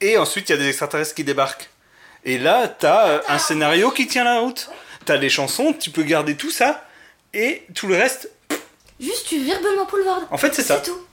Et 0.00 0.16
ensuite, 0.16 0.48
il 0.48 0.52
y 0.52 0.54
a 0.54 0.58
des 0.58 0.68
extraterrestres 0.68 1.14
qui 1.14 1.24
débarquent. 1.24 1.68
Et 2.24 2.38
là, 2.38 2.66
t'as 2.68 3.22
un 3.28 3.38
scénario 3.38 3.90
qui 3.90 4.06
tient 4.06 4.24
la 4.24 4.40
route. 4.40 4.70
T'as 5.04 5.16
les 5.16 5.28
chansons, 5.28 5.72
tu 5.72 5.90
peux 5.90 6.02
garder 6.02 6.34
tout 6.36 6.50
ça, 6.50 6.84
et 7.32 7.62
tout 7.74 7.86
le 7.86 7.94
reste, 7.94 8.30
Juste 8.98 9.26
tu 9.28 9.38
vires 9.38 9.60
Benoît 9.60 9.86
Poulvord. 9.86 10.22
en 10.30 10.38
fait, 10.38 10.54
c'est 10.54 10.62
ça. 10.62 10.78
Tout. 10.78 11.05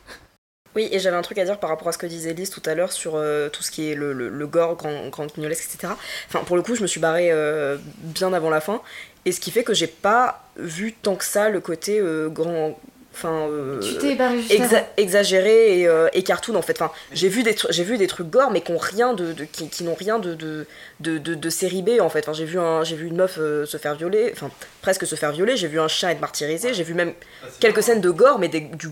Oui, 0.75 0.89
et 0.91 0.99
j'avais 0.99 1.15
un 1.17 1.21
truc 1.21 1.37
à 1.37 1.45
dire 1.45 1.59
par 1.59 1.69
rapport 1.69 1.87
à 1.87 1.91
ce 1.91 1.97
que 1.97 2.05
disait 2.07 2.33
Lise 2.33 2.49
tout 2.49 2.61
à 2.65 2.73
l'heure 2.73 2.91
sur 2.91 3.13
euh, 3.15 3.49
tout 3.49 3.61
ce 3.63 3.69
qui 3.71 3.91
est 3.91 3.95
le, 3.95 4.11
le, 4.13 4.29
le 4.29 4.47
gore, 4.47 4.75
grand, 4.75 5.07
grand 5.09 5.27
guignolesque, 5.27 5.69
etc. 5.73 5.93
Enfin, 6.27 6.43
pour 6.43 6.55
le 6.55 6.61
coup, 6.63 6.75
je 6.75 6.81
me 6.81 6.87
suis 6.87 6.99
barrée 6.99 7.31
euh, 7.31 7.77
bien 7.99 8.33
avant 8.33 8.49
la 8.49 8.59
fin, 8.61 8.81
et 9.25 9.31
ce 9.31 9.39
qui 9.39 9.51
fait 9.51 9.63
que 9.63 9.73
j'ai 9.73 9.87
pas 9.87 10.43
vu 10.57 10.93
tant 10.93 11.15
que 11.15 11.25
ça 11.25 11.49
le 11.49 11.59
côté 11.61 11.99
euh, 11.99 12.27
grand. 12.29 12.79
Enfin. 13.15 13.47
euh, 13.47 13.79
Tu 13.79 13.95
t'es 13.99 14.15
barré 14.15 14.39
juste 14.41 14.51
exa- 14.51 14.85
exagéré 14.97 15.81
et, 15.81 15.87
euh, 15.87 16.07
et 16.13 16.23
cartoon 16.23 16.55
en 16.55 16.63
fait. 16.63 16.81
Enfin, 16.81 16.91
j'ai 17.11 17.29
vu 17.29 17.43
des 17.43 17.55
j'ai 17.69 17.83
vu 17.83 17.99
des 17.99 18.07
trucs 18.07 18.27
gore 18.31 18.49
mais 18.49 18.61
qui 18.61 18.71
ont 18.71 18.79
rien 18.79 19.13
de, 19.13 19.33
de- 19.33 19.43
qui, 19.43 19.69
qui 19.69 19.83
n'ont 19.83 19.93
rien 19.93 20.17
de 20.17 20.33
de, 20.33 20.65
de, 20.99 21.19
de- 21.19 21.35
de 21.35 21.49
série 21.51 21.83
B 21.83 22.01
en 22.01 22.09
fait. 22.09 22.21
Enfin, 22.27 22.33
j'ai 22.33 22.45
vu 22.45 22.57
un 22.57 22.83
j'ai 22.83 22.95
vu 22.95 23.05
une 23.05 23.17
meuf 23.17 23.35
euh, 23.37 23.67
se 23.67 23.77
faire 23.77 23.93
violer, 23.93 24.31
enfin 24.33 24.49
presque 24.81 25.05
se 25.05 25.13
faire 25.13 25.31
violer. 25.31 25.55
J'ai 25.57 25.67
vu 25.67 25.79
un 25.79 25.87
chien 25.87 26.09
être 26.09 26.21
martyrisé. 26.21 26.73
J'ai 26.73 26.83
vu 26.83 26.95
même 26.95 27.13
quelques 27.59 27.83
scènes 27.83 28.01
de 28.01 28.09
gore 28.09 28.39
mais 28.39 28.47
des, 28.47 28.61
du 28.61 28.87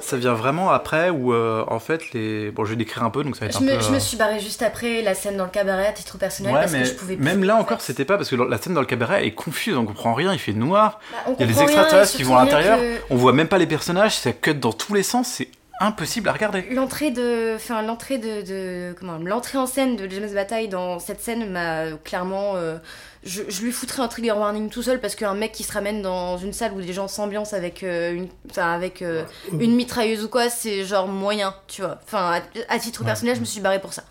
Ça, 0.00 0.16
vient 0.16 0.32
vraiment 0.32 0.70
après 0.70 1.10
où 1.10 1.34
euh, 1.34 1.62
en 1.68 1.78
fait 1.78 2.12
les. 2.12 2.50
Bon, 2.50 2.64
je 2.64 2.70
vais 2.70 2.76
décrire 2.76 3.04
un 3.04 3.10
peu 3.10 3.22
donc 3.22 3.36
ça 3.36 3.40
va 3.40 3.46
être 3.48 3.58
Je 3.58 3.62
un 3.62 3.66
me, 3.66 3.76
peu. 3.76 3.80
je 3.82 3.90
me 3.90 3.96
euh, 3.96 4.00
suis 4.00 4.16
barré 4.16 4.40
juste 4.40 4.62
après 4.62 5.02
la 5.02 5.14
scène 5.14 5.36
dans 5.36 5.44
le 5.44 5.50
cabaret 5.50 5.86
à 5.86 5.92
titre 5.92 6.16
personnel 6.16 6.54
Ouais, 6.54 6.60
parce 6.60 6.72
que 6.72 6.84
je 6.84 6.94
pouvais 6.94 7.16
plus. 7.16 7.24
même 7.24 7.44
là 7.44 7.56
en 7.56 7.60
encore, 7.60 7.80
fait. 7.80 7.88
c'était 7.88 8.06
pas 8.06 8.16
parce 8.16 8.30
que 8.30 8.36
la 8.36 8.56
scène 8.58 8.72
dans 8.72 8.80
le 8.80 8.86
cabaret 8.86 9.26
est 9.26 9.32
confuse, 9.32 9.76
on 9.76 9.84
comprend 9.84 10.14
rien, 10.14 10.32
il 10.32 10.38
fait 10.38 10.54
noir, 10.54 11.00
Bah, 11.12 11.32
il 11.38 11.40
y 11.46 11.50
a 11.50 11.52
des 11.52 11.62
extraterrestres 11.62 12.16
qui 12.16 12.22
vont 12.22 12.36
à 12.38 12.44
l'intérieur, 12.44 12.78
que 12.78 12.96
on 13.10 13.16
voit 13.16 13.34
même 13.34 13.48
pas 13.48 13.58
les 13.58 13.66
personnages, 13.66 14.16
ça 14.16 14.32
cut 14.32 14.54
dans 14.54 14.72
tous 14.72 14.94
les 14.94 15.02
sens, 15.02 15.28
c'est 15.28 15.48
impossible 15.80 16.28
à 16.28 16.32
regarder. 16.32 16.62
L'entrée 16.72 17.10
de, 17.10 17.54
enfin 17.56 17.82
l'entrée 17.82 18.18
de, 18.18 18.42
de- 18.42 18.94
comment, 18.98 19.18
l'entrée 19.18 19.58
en 19.58 19.66
scène 19.66 19.96
de 19.96 20.08
James 20.08 20.32
Bataille 20.34 20.68
dans 20.68 20.98
cette 20.98 21.20
scène 21.20 21.50
m'a 21.50 21.80
euh, 21.84 21.96
clairement, 22.02 22.56
euh, 22.56 22.78
je, 23.24 23.42
je 23.48 23.62
lui 23.62 23.72
foutrais 23.72 24.02
un 24.02 24.08
trigger 24.08 24.32
warning 24.32 24.70
tout 24.70 24.82
seul 24.82 25.00
parce 25.00 25.14
qu'un 25.14 25.34
mec 25.34 25.52
qui 25.52 25.62
se 25.62 25.72
ramène 25.72 26.02
dans 26.02 26.36
une 26.38 26.52
salle 26.52 26.72
où 26.72 26.78
les 26.78 26.92
gens 26.92 27.08
s'ambiancent 27.08 27.52
avec 27.52 27.82
euh, 27.82 28.12
une, 28.12 28.28
enfin 28.50 28.72
avec 28.72 29.02
euh, 29.02 29.24
une 29.52 29.74
mitrailleuse 29.76 30.24
ou 30.24 30.28
quoi, 30.28 30.50
c'est 30.50 30.84
genre 30.84 31.06
moyen, 31.08 31.54
tu 31.68 31.82
vois. 31.82 31.98
Enfin 32.04 32.40
à, 32.68 32.74
à 32.74 32.78
titre 32.78 33.04
personnel, 33.04 33.34
je 33.36 33.40
me 33.40 33.44
suis 33.46 33.60
barré 33.60 33.80
pour 33.80 33.92
ça. 33.92 34.02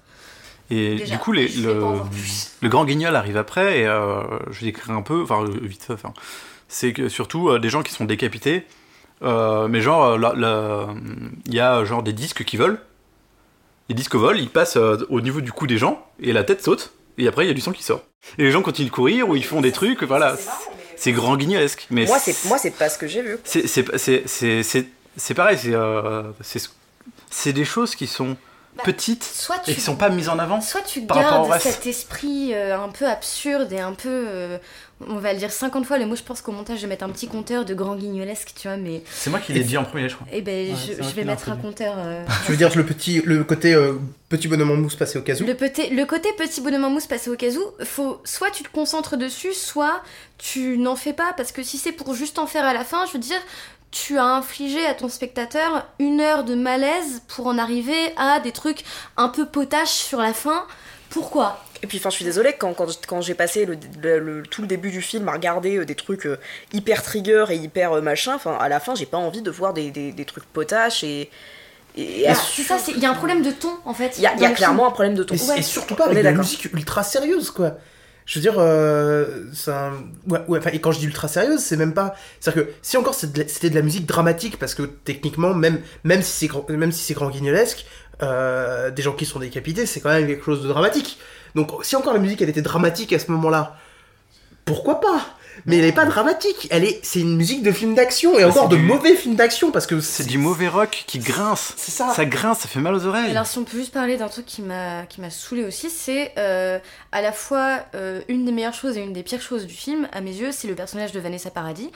Et 0.70 0.96
Déjà, 0.96 1.16
du 1.16 1.20
coup, 1.20 1.32
les- 1.32 1.48
le, 1.48 2.70
grand 2.70 2.84
guignol 2.86 3.16
arrive 3.16 3.38
après, 3.38 3.80
et 3.80 3.88
euh, 3.88 4.22
je 4.52 4.60
vais 4.60 4.66
décrire 4.68 4.94
un 4.96 5.02
peu, 5.02 5.22
enfin 5.24 5.46
vite 5.62 5.84
fait, 5.84 5.94
enfin, 5.94 6.14
c'est 6.68 6.92
que 6.92 7.08
surtout 7.08 7.48
euh, 7.50 7.58
des 7.60 7.70
gens 7.70 7.84
qui 7.84 7.94
sont 7.94 8.04
décapités, 8.04 8.66
euh, 9.24 9.68
mais 9.68 9.82
genre, 9.82 10.18
euh, 10.22 10.86
il 11.46 11.54
y 11.54 11.60
a 11.60 11.84
genre 11.86 12.04
des 12.04 12.14
disques 12.14 12.44
qui 12.44 12.58
volent, 12.58 12.78
les 13.90 13.96
disques 13.96 14.16
volent, 14.16 14.38
ils 14.40 14.50
passent 14.50 14.78
euh, 14.78 14.98
au 15.10 15.22
niveau 15.22 15.42
du 15.42 15.52
cou 15.52 15.68
des 15.68 15.78
gens, 15.78 16.06
et 16.22 16.34
la 16.34 16.44
tête 16.44 16.64
saute, 16.64 16.94
et 17.18 17.28
après 17.28 17.46
il 17.46 17.48
y 17.48 17.52
a 17.52 17.54
du 17.54 17.62
sang 17.62 17.72
qui 17.72 17.84
sort. 17.84 18.02
Et 18.38 18.44
les 18.44 18.52
gens 18.52 18.62
continuent 18.62 18.88
de 18.88 18.92
courir, 18.92 19.30
ou 19.30 19.36
ils 19.36 19.46
font 19.46 19.62
des 19.62 19.72
trucs, 19.72 20.04
voilà, 20.04 20.36
c'est 20.96 21.12
grand 21.14 21.38
guignolesque. 21.38 21.88
Mais 21.90 22.06
moi 22.06 22.20
c'est 22.20 22.46
moi 22.46 22.58
c'est 22.58 22.72
pas 22.72 22.90
ce 22.90 22.98
que 22.98 23.08
j'ai 23.08 23.22
vu. 23.22 23.38
c'est 23.44 23.68
c'est- 23.68 23.98
c'est- 23.98 24.24
c'est- 24.28 24.64
c'est- 24.64 24.88
c'est 25.16 25.34
pareil, 25.34 25.58
c'est 25.58 25.74
euh, 25.74 26.24
c'est 26.42 26.62
c'est 27.30 27.54
des 27.54 27.66
choses 27.66 27.96
qui 27.96 28.08
sont 28.08 28.36
Bah, 28.76 28.84
petites 28.86 29.24
Soit 29.24 29.58
tu 29.60 29.72
et 29.72 29.74
qui 29.76 29.82
sont 29.82 29.96
pas 29.96 30.10
mises 30.10 30.30
en 30.30 30.38
avant. 30.38 30.62
Soit 30.62 30.82
tu 30.82 31.02
par 31.02 31.18
rapport 31.18 31.40
au 31.46 31.50
gardes 31.50 31.54
reste. 31.64 31.66
cet 31.78 31.88
esprit 31.88 32.54
euh, 32.54 32.78
un 32.80 32.90
peu 32.90 33.08
absurde 33.08 33.72
et 33.74 33.80
un 33.80 33.94
peu, 33.94 34.10
euh, 34.28 34.58
on 35.08 35.18
va 35.18 35.34
le 35.34 35.40
dire 35.40 35.52
50 35.52 35.86
fois, 35.86 35.98
le 35.98 36.06
mot 36.06 36.16
je 36.16 36.24
pense 36.24 36.42
qu'au 36.42 36.52
montage 36.52 36.78
je 36.78 36.82
vais 36.84 36.88
mettre 36.88 37.04
un 37.04 37.10
petit 37.10 37.28
compteur 37.28 37.66
de 37.66 37.74
grand 37.74 37.96
guignolesque, 37.96 38.54
tu 38.60 38.68
vois, 38.68 38.78
mais 38.78 39.04
C'est 39.12 39.30
moi 39.30 39.40
qui 39.40 39.54
l'ai 39.54 39.64
dit 39.64 39.78
en 39.78 39.84
premier, 39.84 40.10
je 40.10 40.16
crois. 40.16 40.28
eh 40.32 40.42
ben, 40.42 40.72
Ouais, 40.72 40.76
je, 41.00 41.16
vais 41.16 41.24
mettre 41.24 41.50
un 41.50 41.56
compteur. 41.58 41.96
euh, 41.98 42.24
Tu 42.46 42.52
veux 42.52 42.58
dire 42.58 42.76
le 42.76 42.86
petit 42.86 43.22
le 43.24 43.44
côté 43.44 43.74
euh, 43.74 43.94
petit 44.30 44.48
bonhomme 44.48 44.72
en 44.72 44.76
mousse 44.76 44.96
passé 44.96 45.20
au 45.20 45.22
cas 45.22 45.36
où 45.36 45.46
le, 45.46 45.54
petit, 45.56 45.90
le 45.90 46.06
côté 46.06 46.30
petit 46.38 46.62
bonhomme 46.62 46.86
en 46.86 46.90
mousse 46.90 47.08
passé 47.08 47.30
au 47.30 47.36
cas 47.36 47.52
où, 47.52 47.86
faut, 47.86 48.22
soit 48.24 48.50
tu 48.52 48.64
te 48.64 48.70
concentres 48.70 49.18
dessus, 49.18 49.54
soit 49.54 50.02
tu 50.40 50.78
n'en 50.78 50.96
fais 50.96 51.14
pas, 51.14 51.34
parce 51.38 51.52
que 51.52 51.62
si 51.64 51.78
c'est 51.78 51.92
pour 51.92 52.14
juste 52.16 52.40
en 52.40 52.48
faire 52.48 52.66
à 52.66 52.74
la 52.74 52.84
fin, 52.84 53.06
je 53.06 53.14
veux 53.14 53.20
dire, 53.20 53.40
tu 53.92 54.18
as 54.18 54.26
infligé 54.26 54.86
à 54.86 54.94
ton 54.94 55.08
spectateur 55.10 55.86
une 56.00 56.20
heure 56.20 56.44
de 56.44 56.56
malaise 56.56 57.22
pour 57.28 57.48
en 57.48 57.58
arriver 57.58 57.96
à 58.18 58.40
des 58.40 58.52
trucs 58.52 58.84
un 59.16 59.30
peu 59.30 59.46
potaches 59.46 59.90
sur 59.90 60.20
la 60.20 60.34
fin. 60.34 60.66
Pourquoi 61.10 61.64
Et 61.84 61.88
puis, 61.88 61.98
enfin, 62.00 62.10
je 62.10 62.16
suis 62.16 62.26
désolée, 62.26 62.54
quand, 62.54 62.74
quand, 62.74 62.88
quand 63.08 63.22
j'ai 63.22 63.34
passé 63.34 63.66
le, 63.66 63.78
le- 64.02 64.20
le- 64.20 64.44
tout 64.44 64.62
le 64.62 64.68
début 64.68 64.92
du 64.92 65.02
film 65.02 65.28
à 65.30 65.34
regarder 65.34 65.78
euh, 65.78 65.86
des 65.86 65.96
trucs 65.96 66.26
euh, 66.26 66.38
hyper 66.74 67.02
trigger 67.04 67.46
et 67.50 67.56
hyper 67.56 67.94
euh, 67.94 68.02
machin, 68.02 68.34
enfin, 68.36 68.58
à 68.60 68.68
la 68.70 68.80
fin, 68.80 68.96
j'ai 68.96 69.06
pas 69.06 69.18
envie 69.18 69.42
de 69.42 69.52
voir 69.52 69.74
des, 69.74 69.92
des, 69.92 70.12
des 70.12 70.26
trucs 70.26 70.46
potaches 70.46 71.04
et. 71.04 71.30
et 71.96 72.26
Bah, 72.28 72.34
C'est 72.36 72.64
ça, 72.64 72.78
c'est- 72.78 72.92
il 72.92 73.00
y 73.00 73.06
a 73.06 73.12
un 73.12 73.16
problème 73.16 73.42
de 73.42 73.52
ton 73.52 73.72
en 73.86 73.94
fait. 73.94 74.16
Il 74.18 74.24
y 74.24 74.28
a, 74.28 74.34
y 74.36 74.38
film. 74.40 74.54
clairement 74.54 74.88
un 74.88 74.92
problème 74.92 75.16
de 75.16 75.24
ton. 75.24 75.36
Mais- 75.36 75.42
Ouais, 75.50 75.60
et 75.60 75.64
surtout 75.64 75.96
pas 75.96 76.06
avec 76.06 76.18
de 76.18 76.24
la 76.24 76.32
musique 76.34 76.66
ultra 76.74 77.04
sérieuse 77.04 77.52
quoi. 77.52 77.78
Je 78.26 78.40
veux 78.40 78.42
dire, 78.42 78.56
euh, 78.58 79.46
c'est 79.54 79.72
un... 79.72 79.94
ouais, 80.28 80.40
ouais, 80.50 80.60
enfin, 80.60 80.72
et 80.74 80.82
quand 80.82 80.92
je 80.92 81.00
dis 81.00 81.06
ultra 81.06 81.30
sérieuse, 81.30 81.62
c'est 81.62 81.78
même 81.78 81.94
pas. 81.94 82.14
C'est-à-dire 82.42 82.66
que 82.66 82.72
si 82.82 82.98
encore 82.98 83.14
c'est 83.14 83.32
de 83.32 83.42
la- 83.42 83.48
c'était 83.48 83.70
de 83.70 83.76
la 83.76 83.82
musique 83.82 84.06
dramatique, 84.06 84.60
parce 84.60 84.76
que 84.76 84.84
techniquement, 84.84 85.54
même, 85.54 85.80
même 86.04 86.22
si 86.22 86.32
c'est 86.32 86.48
grand, 86.48 86.70
même 86.70 86.92
si 86.92 87.02
c'est 87.04 87.14
grand 87.14 87.30
guignolesque, 87.30 87.86
euh, 88.22 88.90
des 88.92 89.02
gens 89.02 89.14
qui 89.14 89.26
sont 89.26 89.40
décapités, 89.40 89.86
c'est 89.86 90.00
quand 90.02 90.10
même 90.10 90.28
quelque 90.28 90.44
chose 90.46 90.64
de 90.64 90.68
dramatique. 90.68 91.20
Donc, 91.56 91.72
si 91.84 91.96
encore 91.96 92.14
la 92.14 92.20
musique 92.20 92.42
elle 92.42 92.50
était 92.50 92.62
dramatique 92.62 93.14
à 93.14 93.20
ce 93.20 93.32
moment-là, 93.32 93.78
pourquoi 94.66 95.00
pas? 95.00 95.22
Mais 95.66 95.78
elle 95.80 95.86
est 95.86 95.92
pas 95.92 96.06
dramatique. 96.06 96.68
Elle 96.70 96.84
est, 96.84 97.00
c'est 97.04 97.20
une 97.20 97.36
musique 97.36 97.64
de 97.64 97.72
film 97.72 97.96
d'action 97.96 98.38
et 98.38 98.44
encore 98.46 98.64
c'est 98.70 98.76
de 98.76 98.76
du- 98.76 98.84
mauvais 98.84 99.16
films 99.16 99.34
d'action 99.36 99.72
parce 99.72 99.88
que 99.88 100.00
C'est 100.02 100.28
du 100.28 100.38
mauvais 100.38 100.68
rock 100.68 101.04
qui 101.08 101.18
grince. 101.18 101.74
C'est 101.78 101.90
ça. 101.90 102.14
Ça 102.16 102.26
grince, 102.26 102.60
ça 102.60 102.68
fait 102.68 102.80
mal 102.80 102.94
aux 102.94 103.08
oreilles. 103.08 103.32
Alors 103.32 103.48
si 103.48 103.58
on 103.58 103.64
peut 103.64 103.76
juste 103.78 103.92
parler 103.92 104.18
d'un 104.18 104.28
truc 104.28 104.46
qui 104.46 104.62
m'a 104.62 105.08
qui 105.08 105.20
m'a 105.20 105.32
saoulé 105.32 105.64
aussi, 105.66 105.90
c'est 105.90 106.32
euh, 106.38 106.78
à 107.12 107.24
la 107.24 107.32
fois 107.32 107.80
euh, 107.96 108.22
une 108.28 108.46
des 108.46 108.52
meilleures 108.52 108.76
choses 108.76 108.98
et 108.98 109.02
une 109.02 109.14
des 109.14 109.24
pires 109.24 109.42
choses 109.42 109.66
du 109.66 109.74
film 109.74 110.08
à 110.12 110.22
mes 110.22 110.36
yeux, 110.36 110.52
c'est 110.52 110.68
le 110.68 110.76
personnage 110.76 111.12
de 111.12 111.20
Vanessa 111.20 111.50
Paradis, 111.50 111.90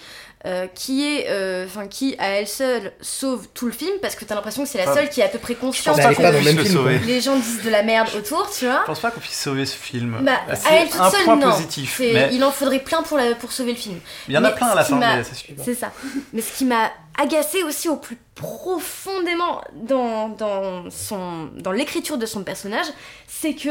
euh, 0.48 0.66
qui 0.74 1.08
est, 1.08 1.28
euh, 1.30 1.66
enfin 1.68 1.86
qui 1.88 2.16
à 2.18 2.30
elle 2.30 2.48
seule 2.48 2.92
sauve 3.00 3.48
tout 3.54 3.68
le 3.68 3.72
film 3.72 3.92
parce 4.02 4.16
que 4.16 4.26
t'as 4.26 4.34
l'impression 4.34 4.64
que 4.64 4.70
c'est 4.70 4.84
la 4.84 4.92
seule 4.92 5.08
qui 5.10 5.22
est 5.22 5.24
à 5.24 5.28
peu 5.28 5.38
près 5.38 5.54
Je 5.54 5.60
consciente 5.60 5.96
pense 5.98 6.04
pas 6.04 6.14
qu'on 6.32 6.32
puisse 6.40 6.56
le 6.56 6.66
sauver. 6.66 7.00
les 7.06 7.22
gens 7.22 7.36
disent 7.36 7.62
de 7.64 7.70
la 7.70 7.84
merde 7.84 8.10
autour, 8.18 8.50
tu 8.52 8.66
vois. 8.66 8.80
Je 8.82 8.86
pense 8.88 9.00
pas 9.02 9.12
qu'on 9.12 9.20
puisse 9.20 9.40
sauver 9.40 9.66
ce 9.68 9.76
film. 9.76 10.18
Bah, 10.24 10.40
Ah, 10.50 10.54
à 10.68 10.74
elle 10.78 10.90
toute 10.90 11.00
un 11.00 11.12
seule, 11.12 11.24
point 11.26 11.36
non. 11.36 11.52
positif. 11.52 11.94
C'est- 11.98 12.14
Mais 12.14 12.30
Il 12.34 12.44
en 12.44 12.52
faudrait 12.52 12.80
plein 12.80 13.04
pour, 13.04 13.18
la, 13.18 13.36
pour 13.36 13.52
sauver 13.52 13.74
le 13.74 13.78
film. 13.78 14.00
il 14.28 14.34
y 14.34 14.38
en 14.38 14.44
a 14.44 14.50
mais 14.50 14.56
plein 14.56 14.68
à 14.68 14.76
la 14.76 14.84
fin, 14.84 14.96
m'a- 14.96 15.18
mais. 15.18 15.24
C'est 15.64 15.76
ça. 15.76 15.92
Mais 16.34 16.42
ce 16.42 16.52
qui 16.58 16.66
m'a 16.66 16.90
agacé 17.22 17.62
aussi 17.64 17.88
au 17.88 17.98
plus 17.98 18.18
profondément 18.34 19.62
dans, 19.76 20.30
dans, 20.30 20.90
son, 20.90 21.50
dans 21.56 21.72
l'écriture 21.72 22.18
de 22.18 22.26
son 22.26 22.44
personnage, 22.44 22.88
c'est 23.28 23.54
que 23.54 23.70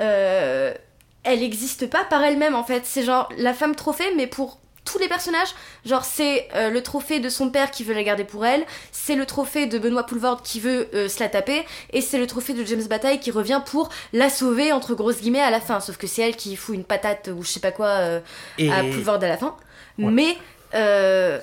euh, 0.00 0.74
elle 1.22 1.40
n'existe 1.40 1.88
pas 1.88 2.04
par 2.04 2.22
elle-même 2.22 2.54
en 2.54 2.64
fait. 2.64 2.82
C'est 2.84 3.04
genre 3.04 3.28
la 3.38 3.54
femme 3.54 3.74
trophée, 3.74 4.12
mais 4.16 4.26
pour 4.26 4.58
tous 4.84 4.98
les 4.98 5.08
personnages. 5.08 5.54
Genre 5.84 6.04
c'est 6.04 6.48
euh, 6.54 6.70
le 6.70 6.82
trophée 6.82 7.20
de 7.20 7.28
son 7.28 7.50
père 7.50 7.70
qui 7.70 7.84
veut 7.84 7.94
la 7.94 8.02
garder 8.02 8.24
pour 8.24 8.44
elle, 8.46 8.64
c'est 8.92 9.14
le 9.14 9.26
trophée 9.26 9.66
de 9.66 9.78
Benoît 9.78 10.04
Poulvord 10.04 10.42
qui 10.42 10.60
veut 10.60 10.88
euh, 10.94 11.08
se 11.08 11.20
la 11.20 11.28
taper, 11.28 11.64
et 11.92 12.00
c'est 12.00 12.18
le 12.18 12.26
trophée 12.26 12.54
de 12.54 12.64
James 12.64 12.84
Bataille 12.88 13.20
qui 13.20 13.30
revient 13.30 13.60
pour 13.64 13.88
la 14.12 14.30
sauver 14.30 14.72
entre 14.72 14.94
grosses 14.94 15.20
guillemets 15.20 15.40
à 15.40 15.50
la 15.50 15.60
fin. 15.60 15.80
Sauf 15.80 15.96
que 15.96 16.06
c'est 16.06 16.22
elle 16.22 16.36
qui 16.36 16.56
fout 16.56 16.74
une 16.74 16.84
patate 16.84 17.28
ou 17.34 17.42
je 17.42 17.48
sais 17.48 17.60
pas 17.60 17.72
quoi 17.72 17.86
euh, 17.88 18.20
Et- 18.58 18.70
à 18.70 18.82
Poulvord 18.82 19.22
à 19.22 19.28
la 19.28 19.36
fin. 19.36 19.56
Ouais. 19.98 20.10
Mais 20.10 20.36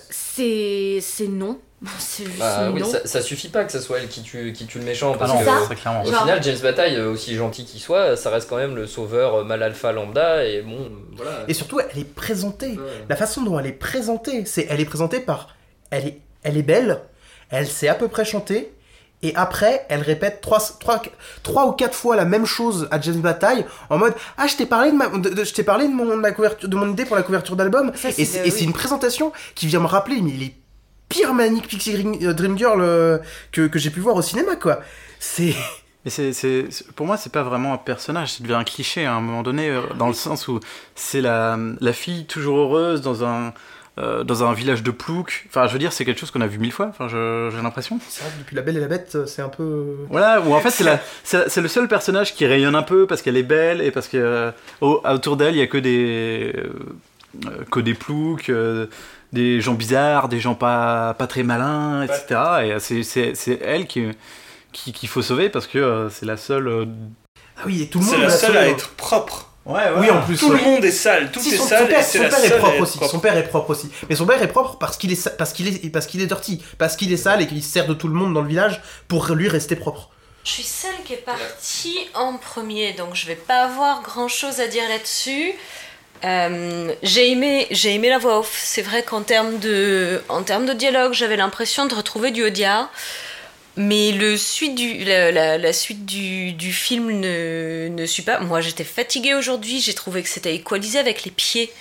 c'est 0.10 1.00
c'est 1.02 1.28
non. 1.28 1.60
C'est 2.00 2.26
juste 2.26 2.40
Bah 2.40 2.72
oui, 2.74 2.84
ça, 2.84 3.06
ça 3.06 3.22
suffit 3.22 3.50
pas 3.50 3.64
que 3.64 3.72
ce 3.72 3.80
soit 3.80 4.00
elle 4.00 4.08
qui 4.08 4.24
tue, 4.24 4.52
qui 4.52 4.66
tue 4.66 4.80
le 4.80 4.86
méchant. 4.86 5.12
Ah 5.14 5.18
Parce 5.20 5.32
non, 5.34 5.40
que, 5.40 5.46
ça. 5.46 5.62
au 6.02 6.10
Genre- 6.10 6.22
final, 6.22 6.42
James 6.44 6.58
Bataille, 6.64 6.96
euh, 6.96 7.12
aussi 7.12 7.36
gentil 7.36 7.66
qu'il 7.66 7.80
soit, 7.80 8.18
ça 8.18 8.32
reste 8.32 8.50
quand 8.50 8.58
même 8.58 8.76
le 8.76 8.88
sauveur 8.88 9.36
euh, 9.36 9.44
mal 9.44 9.62
alpha 9.62 9.92
lambda. 9.92 10.44
Et 10.44 10.64
bon, 10.64 10.90
voilà. 11.16 11.44
Et 11.48 11.54
surtout, 11.54 11.80
elle 11.80 12.00
est 12.00 12.04
présentée. 12.16 12.72
Ouais. 12.72 13.06
La 13.10 13.16
façon 13.16 13.44
dont 13.44 13.60
elle 13.60 13.68
est 13.68 13.72
présentée, 13.74 14.44
c'est 14.46 14.66
elle 14.70 14.80
est 14.82 14.86
présentée 14.86 15.20
par 15.20 15.56
elle 15.92 16.08
est 16.08 16.22
elle 16.44 16.58
est 16.58 16.64
belle, 16.64 17.02
elle 17.52 17.68
sait 17.68 17.90
à 17.90 17.94
peu 17.96 18.08
près 18.08 18.26
chanter 18.26 18.72
et 19.24 19.36
après 19.36 19.86
elle 19.90 20.02
répète 20.02 20.42
trois, 20.42 20.60
trois, 20.80 21.02
trois 21.44 21.66
ou 21.68 21.72
quatre 21.74 21.96
fois 21.96 22.16
la 22.16 22.26
même 22.26 22.46
chose 22.46 22.88
à 22.92 23.02
James 23.02 23.20
Bataille 23.20 23.66
en 23.90 23.98
mode 23.98 24.14
ah 24.38 24.46
je 24.48 24.56
t'ai 24.56 24.66
parlé 24.68 24.92
de 24.92 24.96
ma 24.96 25.10
de- 25.10 25.30
de- 25.30 25.44
je 25.44 25.54
t'ai 25.54 25.64
parlé 25.64 25.88
de 25.88 25.92
mon 25.94 26.06
de 26.06 26.14
ma 26.16 26.32
couverture 26.32 26.70
de 26.70 26.76
mon 26.76 26.90
idée 26.92 27.04
pour 27.06 27.16
la 27.16 27.24
couverture 27.24 27.56
d'album 27.56 27.92
et 28.18 28.26
c'est 28.26 28.44
oui. 28.44 28.64
une 28.64 28.74
présentation 28.74 29.34
qui 29.56 29.66
vient 29.68 29.80
me 29.80 29.88
rappeler 29.88 30.22
mais 30.22 30.32
pires 31.10 31.34
maniques 31.34 31.68
Pixie 31.68 31.94
Dream, 31.94 32.16
euh, 32.22 32.34
Dream 32.34 32.58
Girl 32.58 32.80
euh, 32.82 33.18
que, 33.52 33.68
que 33.68 33.80
j'ai 33.80 33.90
pu 33.90 34.00
voir 34.00 34.16
au 34.16 34.22
cinéma 34.22 34.56
quoi. 34.56 34.80
C'est 35.20 35.54
Mais 36.06 36.12
c'est, 36.12 36.32
c'est- 36.32 36.68
c'est- 36.70 36.90
pour 36.94 37.06
moi, 37.06 37.18
c'est 37.18 37.32
pas 37.34 37.44
vraiment 37.44 37.74
un 37.74 37.78
personnage, 37.78 38.32
c'est 38.34 38.44
devient 38.44 38.54
un 38.54 38.64
cliché 38.64 39.06
à 39.06 39.14
un 39.14 39.20
moment 39.20 39.44
donné, 39.44 39.70
euh, 39.70 39.82
dans 39.98 40.08
le 40.08 40.14
sens 40.14 40.48
où 40.48 40.60
c'est 40.96 41.20
la, 41.20 41.58
la 41.82 41.92
fille 41.92 42.26
toujours 42.26 42.60
heureuse 42.60 43.02
dans 43.02 43.26
un, 43.26 43.54
euh, 43.98 44.24
dans 44.24 44.44
un 44.46 44.54
village 44.54 44.84
de 44.84 44.92
plouc. 44.92 45.46
Enfin, 45.50 45.68
je 45.68 45.74
veux 45.74 45.80
dire, 45.80 45.92
c'est 45.92 46.06
quelque 46.06 46.20
chose 46.20 46.32
qu'on 46.32 46.40
a 46.40 46.48
vu 46.48 46.60
mille 46.60 46.72
fois, 46.72 46.86
enfin, 46.88 47.10
je- 47.10 47.50
j'ai 47.54 47.62
l'impression. 47.62 48.00
c'est 48.08 48.22
vrai 48.24 48.32
que 48.32 48.40
depuis 48.40 48.56
La 48.56 48.62
Belle 48.62 48.78
et 48.78 48.80
la 48.80 48.88
Bête, 48.88 49.18
c'est 49.26 49.42
un 49.42 49.50
peu 49.50 49.96
Voilà, 50.10 50.40
où 50.40 50.54
en 50.54 50.60
fait, 50.62 50.70
c'est, 50.70 50.86
la, 50.86 51.02
c'est, 51.26 51.50
c'est 51.50 51.62
le 51.62 51.68
seul 51.68 51.90
personnage 51.90 52.36
qui 52.36 52.46
rayonne 52.46 52.76
un 52.76 52.84
peu 52.84 53.06
parce 53.06 53.22
qu'elle 53.22 53.36
est 53.36 53.44
belle 53.44 53.82
et 53.82 53.92
parce 53.92 54.08
que 54.08 54.16
euh, 54.18 54.52
au- 54.80 55.02
autour 55.04 55.36
d'elle, 55.36 55.56
il 55.56 55.60
y 55.60 55.64
a 55.64 55.68
que 55.68 55.78
des, 55.80 56.54
euh, 56.56 57.50
que 57.70 57.82
des 57.82 57.96
ploucs. 57.96 58.50
Des 59.34 59.62
gens 59.62 59.74
bizarres, 59.74 60.30
des 60.30 60.40
gens 60.40 60.56
pas, 60.56 61.14
pas 61.16 61.28
très 61.28 61.44
malins, 61.44 62.04
etc. 62.04 62.24
Et 62.30 62.34
euh, 62.72 62.80
c'est, 62.80 63.04
c'est, 63.04 63.36
c'est 63.36 63.60
elle 63.64 63.88
qui, 63.88 64.06
qui, 64.72 64.94
qu'il 64.94 65.10
faut 65.10 65.22
sauver 65.22 65.50
parce 65.50 65.68
que 65.68 65.78
euh, 65.78 66.10
c'est 66.10 66.26
la 66.26 66.38
seule. 66.38 66.68
euh, 66.68 66.86
Ah 67.58 67.64
oui, 67.66 67.82
et 67.84 67.88
tout 67.90 68.00
le 68.00 68.06
monde 68.06 68.14
C'est 68.16 68.22
la 68.22 68.28
l'a 68.28 68.38
seule 68.38 68.58
à 68.58 68.68
être 68.68 68.90
propre. 68.92 69.44
Oui, 69.70 70.10
en 70.10 70.22
plus 70.22 70.38
Tout 70.38 70.52
ouais. 70.52 70.60
le 70.60 70.64
monde 70.64 70.86
est 70.86 70.92
sale, 70.92 71.30
tout 71.30 71.42
Si, 71.42 71.54
est 71.54 71.58
son, 71.58 71.64
son 71.64 71.70
sale 71.70 71.88
père, 71.90 72.00
et 72.00 72.04
son 72.04 72.24
la 72.24 72.30
père 72.30 72.46
est 72.46 72.58
propre 72.58 72.80
aussi. 72.82 72.98
propre. 72.98 73.12
Son 73.12 73.20
père 73.20 73.36
est 73.38 73.48
propre 73.50 73.70
aussi. 73.72 73.90
Mais 74.08 74.16
son 74.16 74.26
père 74.26 74.42
est 74.42 74.48
propre 74.48 74.78
parce 74.78 74.96
qu'il 74.96 75.12
est 75.12 75.38
parce 75.38 75.52
qu'il 75.52 75.68
est 75.68 75.90
parce 75.90 76.06
qu'il 76.06 76.22
est 76.22 76.26
dirty, 76.28 76.64
parce 76.78 76.96
qu'il 76.96 77.12
est 77.12 77.18
sale 77.18 77.42
et 77.42 77.48
qu'il 77.48 77.62
se 77.62 77.70
sert 77.70 77.86
de 77.86 77.94
tout 77.94 78.08
le 78.08 78.14
monde 78.14 78.34
dans 78.34 78.42
le 78.42 78.48
village 78.48 78.82
pour 79.10 79.26
lui 79.36 79.50
rester 79.50 79.76
propre. 79.76 80.10
Je 80.46 80.52
suis 80.52 80.64
celle 80.64 81.04
qui 81.04 81.12
est 81.12 81.18
partie 81.18 82.00
en 82.14 82.38
premier, 82.38 82.94
donc 82.94 83.14
je 83.16 83.28
vais 83.28 83.36
pas 83.36 83.66
avoir 83.66 84.02
grand 84.04 84.30
chose 84.30 84.62
à 84.62 84.68
dire 84.68 84.84
là-dessus. 84.88 85.52
Euh, 86.24 86.94
j'ai 87.04 87.32
aimé, 87.32 87.68
j'ai 87.72 87.94
aimé 87.94 88.10
la 88.10 88.18
voix 88.18 88.40
off. 88.40 88.60
C'est 88.64 88.82
vrai 88.82 89.04
qu'en 89.04 89.22
termes 89.22 89.60
de, 89.60 90.22
en 90.30 90.42
de 90.66 90.74
dialogue, 90.74 91.14
j'avais 91.14 91.38
l'impression 91.38 91.86
de 91.86 91.94
retrouver 91.96 92.32
du 92.32 92.44
Audiard. 92.44 92.92
Mais 93.80 94.12
la 94.12 95.74
suite 95.74 96.06
du, 96.06 96.54
du 96.54 96.74
film 96.74 97.12
ne, 97.12 97.90
ne 97.90 98.06
suit 98.08 98.24
pas. 98.24 98.40
Moi, 98.40 98.60
j'étais 98.60 98.84
fatiguée 98.84 99.36
aujourd'hui. 99.36 99.80
J'ai 99.82 99.94
trouvé 99.94 100.24
que 100.24 100.30
c'était 100.30 100.56
équalisé 100.56 100.98
avec 100.98 101.24
les 101.26 101.32
pieds. 101.32 101.72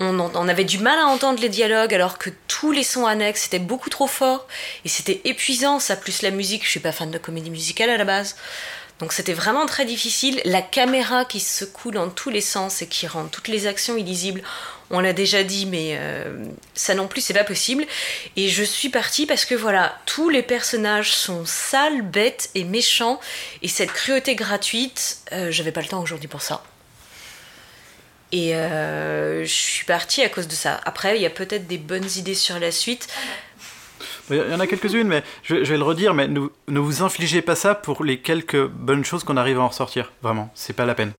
On, 0.00 0.18
en- 0.18 0.30
on 0.34 0.48
avait 0.48 0.64
du 0.64 0.78
mal 0.78 0.98
à 0.98 1.06
entendre 1.06 1.40
les 1.40 1.50
dialogues 1.50 1.92
alors 1.92 2.16
que 2.16 2.30
tous 2.48 2.72
les 2.72 2.82
sons 2.82 3.04
annexes 3.06 3.46
étaient 3.46 3.58
beaucoup 3.58 3.90
trop 3.90 4.06
forts 4.06 4.46
et 4.86 4.88
c'était 4.88 5.20
épuisant. 5.24 5.78
Ça 5.78 5.96
plus 5.96 6.22
la 6.22 6.30
musique. 6.30 6.64
Je 6.64 6.70
suis 6.70 6.80
pas 6.80 6.92
fan 6.92 7.10
de 7.10 7.18
comédie 7.18 7.50
musicale 7.50 7.90
à 7.90 7.98
la 7.98 8.04
base. 8.04 8.36
Donc 8.98 9.12
c'était 9.12 9.34
vraiment 9.34 9.66
très 9.66 9.84
difficile. 9.84 10.40
La 10.44 10.62
caméra 10.62 11.24
qui 11.24 11.40
se 11.40 11.66
secoue 11.66 11.90
dans 11.90 12.08
tous 12.08 12.30
les 12.30 12.40
sens 12.40 12.80
et 12.80 12.86
qui 12.86 13.06
rend 13.06 13.26
toutes 13.26 13.48
les 13.48 13.66
actions 13.66 13.96
illisibles, 13.96 14.42
on 14.90 15.00
l'a 15.00 15.12
déjà 15.12 15.42
dit, 15.42 15.66
mais 15.66 15.96
euh, 15.98 16.46
ça 16.74 16.94
non 16.94 17.08
plus 17.08 17.20
c'est 17.20 17.34
pas 17.34 17.44
possible. 17.44 17.86
Et 18.36 18.48
je 18.48 18.62
suis 18.62 18.88
partie 18.88 19.26
parce 19.26 19.44
que 19.44 19.54
voilà, 19.54 19.98
tous 20.06 20.28
les 20.28 20.42
personnages 20.42 21.12
sont 21.12 21.44
sales, 21.44 22.02
bêtes 22.02 22.50
et 22.54 22.64
méchants. 22.64 23.20
Et 23.62 23.68
cette 23.68 23.92
cruauté 23.92 24.34
gratuite, 24.34 25.18
euh, 25.32 25.50
j'avais 25.50 25.72
pas 25.72 25.82
le 25.82 25.88
temps 25.88 26.00
aujourd'hui 26.00 26.28
pour 26.28 26.42
ça. 26.42 26.62
Et 28.32 28.56
euh, 28.56 29.44
je 29.44 29.52
suis 29.52 29.84
partie 29.84 30.22
à 30.22 30.28
cause 30.28 30.48
de 30.48 30.54
ça. 30.54 30.80
Après, 30.84 31.16
il 31.16 31.22
y 31.22 31.26
a 31.26 31.30
peut-être 31.30 31.66
des 31.66 31.78
bonnes 31.78 32.08
idées 32.16 32.34
sur 32.34 32.58
la 32.58 32.72
suite. 32.72 33.08
Il 34.30 34.36
y 34.36 34.54
en 34.54 34.60
a 34.60 34.66
quelques-unes, 34.66 35.06
mais 35.08 35.22
je, 35.42 35.54
vais- 35.56 35.64
je 35.64 35.70
vais 35.72 35.76
le 35.78 35.84
redire, 35.84 36.14
mais 36.14 36.26
ne, 36.28 36.40
ne 36.68 36.78
vous 36.80 37.02
infligez 37.02 37.42
pas 37.42 37.54
ça 37.54 37.74
pour 37.74 38.02
les 38.04 38.18
quelques 38.20 38.66
bonnes 38.66 39.04
choses 39.04 39.24
qu'on 39.24 39.36
arrive 39.36 39.58
à 39.58 39.62
en 39.62 39.68
ressortir. 39.68 40.12
Vraiment, 40.22 40.50
c'est 40.54 40.72
pas 40.72 40.84
la 40.84 40.94
peine. 40.94 41.12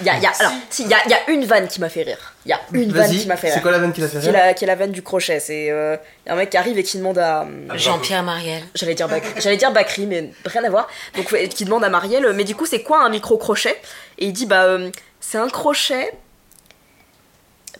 Il 0.00 0.04
y 0.04 0.10
a, 0.10 0.16
il 0.18 0.22
y 0.22 0.26
a- 0.26 0.32
alors, 0.38 0.52
si, 0.68 0.82
il 0.82 0.88
y 0.90 0.94
a, 0.94 0.98
il 1.06 1.10
y 1.10 1.14
a 1.14 1.30
une 1.30 1.44
vanne 1.46 1.66
qui 1.66 1.80
m'a 1.80 1.88
fait 1.88 2.02
rire. 2.02 2.34
Il 2.44 2.50
y 2.50 2.52
a 2.52 2.60
une 2.72 2.92
vanne 2.92 3.10
qui 3.10 3.26
m'a 3.26 3.36
fait 3.36 3.48
c'est 3.48 3.54
rire. 3.54 3.62
quoi 3.62 3.70
la 3.70 3.78
vanne 3.78 3.92
qui 3.94 4.00
l'a 4.02 4.08
fait 4.08 4.20
Qui 4.20 4.26
est, 4.26 4.30
rire 4.30 4.38
la, 4.46 4.54
qui 4.54 4.64
est 4.64 4.66
la 4.66 4.74
vanne 4.74 4.92
du 4.92 5.02
crochet. 5.02 5.40
C'est 5.40 5.70
euh, 5.70 5.96
y 6.26 6.28
a 6.28 6.34
un 6.34 6.36
mec 6.36 6.50
qui 6.50 6.56
arrive 6.58 6.76
et 6.78 6.82
qui 6.82 6.98
demande 6.98 7.16
à. 7.18 7.46
Ah, 7.70 7.76
Jean-Pierre 7.78 8.22
Mariel. 8.22 8.62
J'allais 8.74 8.94
dire, 8.94 9.08
j'allais 9.38 9.56
dire 9.56 9.72
Bakri, 9.72 10.06
mais 10.06 10.32
rien 10.44 10.64
à 10.64 10.70
voir. 10.70 10.86
Donc, 11.16 11.34
qui 11.48 11.64
demande 11.64 11.82
à 11.82 11.88
Marielle, 11.88 12.30
mais 12.34 12.44
du 12.44 12.54
coup, 12.54 12.66
c'est 12.66 12.82
quoi 12.82 13.02
un 13.02 13.08
micro-crochet? 13.08 13.74
Et 14.18 14.26
il 14.26 14.32
dit, 14.34 14.44
bah, 14.44 14.64
euh, 14.64 14.90
c'est 15.18 15.38
un 15.38 15.48
crochet, 15.48 16.12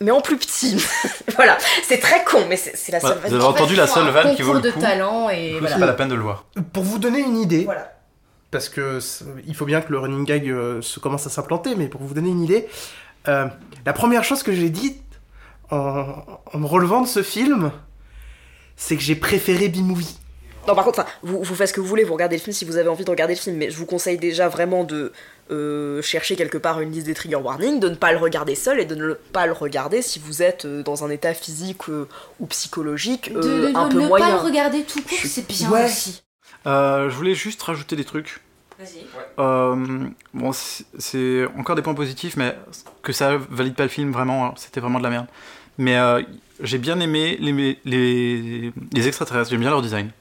mais 0.01 0.11
en 0.11 0.19
plus 0.21 0.37
petit. 0.37 0.75
voilà, 1.35 1.57
c'est 1.87 1.99
très 1.99 2.23
con, 2.25 2.45
mais 2.49 2.57
c'est 2.57 2.75
c'est 2.75 2.91
la 2.91 2.99
seule 2.99 3.09
Voilà, 3.11 3.21
vanne. 3.21 3.29
vous 3.31 3.35
avez 3.37 3.45
entendu 3.45 3.75
la 3.75 3.87
seule 3.87 4.09
vanne 4.09 4.35
qui 4.35 4.41
vaut 4.41 4.53
le 4.53 4.59
de 4.61 4.71
coup. 4.71 4.79
talent 4.81 5.29
et 5.29 5.51
C'est 5.53 5.59
voilà. 5.59 5.77
pas 5.77 5.85
la 5.85 5.93
peine 5.93 6.09
de 6.09 6.15
le 6.15 6.21
voir. 6.21 6.45
Pour 6.73 6.83
vous 6.83 6.99
donner 6.99 7.19
une 7.19 7.37
idée, 7.37 7.63
Voilà. 7.63 7.93
parce 8.51 8.67
que 8.67 8.99
c'est- 8.99 9.23
il 9.47 9.55
faut 9.55 9.65
bien 9.65 9.79
que 9.81 9.91
le 9.91 9.99
running 9.99 10.25
gag 10.25 10.49
euh, 10.49 10.81
se 10.81 10.99
commence 10.99 11.25
à 11.27 11.29
s'implanter, 11.29 11.75
mais 11.75 11.87
pour 11.87 12.01
vous 12.01 12.13
donner 12.13 12.29
une 12.29 12.41
idée, 12.43 12.67
euh, 13.27 13.47
la 13.85 13.93
première 13.93 14.23
chose 14.23 14.43
que 14.43 14.51
j'ai 14.51 14.69
dite 14.69 15.01
en, 15.69 16.23
en 16.51 16.57
me 16.59 16.65
relevant 16.65 17.01
de 17.01 17.07
ce 17.07 17.23
film, 17.23 17.71
c'est 18.75 18.95
que 18.97 19.01
j'ai 19.03 19.15
préféré 19.15 19.69
B-Movie. 19.69 20.17
Non, 20.67 20.75
par 20.75 20.83
contre, 20.85 21.03
vous 21.23 21.43
faites 21.55 21.69
ce 21.69 21.73
que 21.73 21.81
vous 21.81 21.87
voulez, 21.87 22.03
vous 22.03 22.13
regardez 22.13 22.35
le 22.35 22.41
film 22.41 22.53
si 22.53 22.65
vous 22.65 22.77
avez 22.77 22.87
envie 22.89 23.03
de 23.03 23.09
regarder 23.09 23.33
le 23.33 23.39
film, 23.39 23.55
mais 23.57 23.71
je 23.71 23.77
vous 23.77 23.87
conseille 23.87 24.17
déjà 24.19 24.47
vraiment 24.47 24.83
de 24.83 25.11
euh, 25.51 26.01
chercher 26.01 26.35
quelque 26.35 26.57
part 26.57 26.79
une 26.81 26.91
liste 26.91 27.05
des 27.07 27.13
trigger 27.13 27.35
warnings, 27.35 27.79
de 27.79 27.89
ne 27.89 27.95
pas 27.95 28.11
le 28.11 28.17
regarder 28.17 28.55
seul 28.55 28.79
et 28.79 28.85
de 28.85 28.95
ne 28.95 29.13
pas 29.13 29.45
le 29.45 29.51
regarder 29.51 30.01
si 30.01 30.19
vous 30.19 30.41
êtes 30.41 30.65
euh, 30.65 30.83
dans 30.83 31.03
un 31.03 31.09
état 31.09 31.33
physique 31.33 31.89
euh, 31.89 32.07
ou 32.39 32.45
psychologique 32.47 33.33
De, 33.33 33.39
euh, 33.39 33.71
de- 33.71 33.75
un 33.77 33.87
de 33.89 33.93
peu 33.95 34.01
ne 34.01 34.07
moyen. 34.07 34.25
pas 34.27 34.31
le 34.33 34.39
regarder 34.39 34.83
tout 34.83 35.01
court, 35.01 35.17
c'est 35.23 35.47
bien 35.47 35.69
Ouais. 35.71 35.85
aussi. 35.85 36.23
Euh, 36.67 37.09
je 37.09 37.15
voulais 37.15 37.35
juste 37.35 37.61
rajouter 37.63 37.95
des 37.95 38.05
trucs. 38.05 38.39
Vas-y. 38.79 39.05
Euh, 39.39 39.75
bon, 40.33 40.51
c'est- 40.53 41.45
encore 41.57 41.75
des 41.75 41.81
points 41.81 41.93
positifs, 41.93 42.35
mais 42.37 42.55
que 43.03 43.11
ça 43.13 43.37
valide 43.49 43.75
pas 43.75 43.83
le 43.83 43.89
film, 43.89 44.11
vraiment, 44.11 44.45
hein, 44.47 44.53
c'était 44.57 44.79
vraiment 44.79 44.99
de 44.99 45.03
la 45.03 45.09
merde. 45.09 45.27
Mais 45.77 45.97
euh, 45.97 46.21
j'ai 46.61 46.77
bien 46.77 46.99
aimé 46.99 47.37
les, 47.39 47.79
les, 47.85 48.71
les 48.93 49.07
extraterrestres, 49.07 49.49
j'aime 49.51 49.59
bien 49.61 49.69
leur 49.69 49.81
design. 49.81 50.11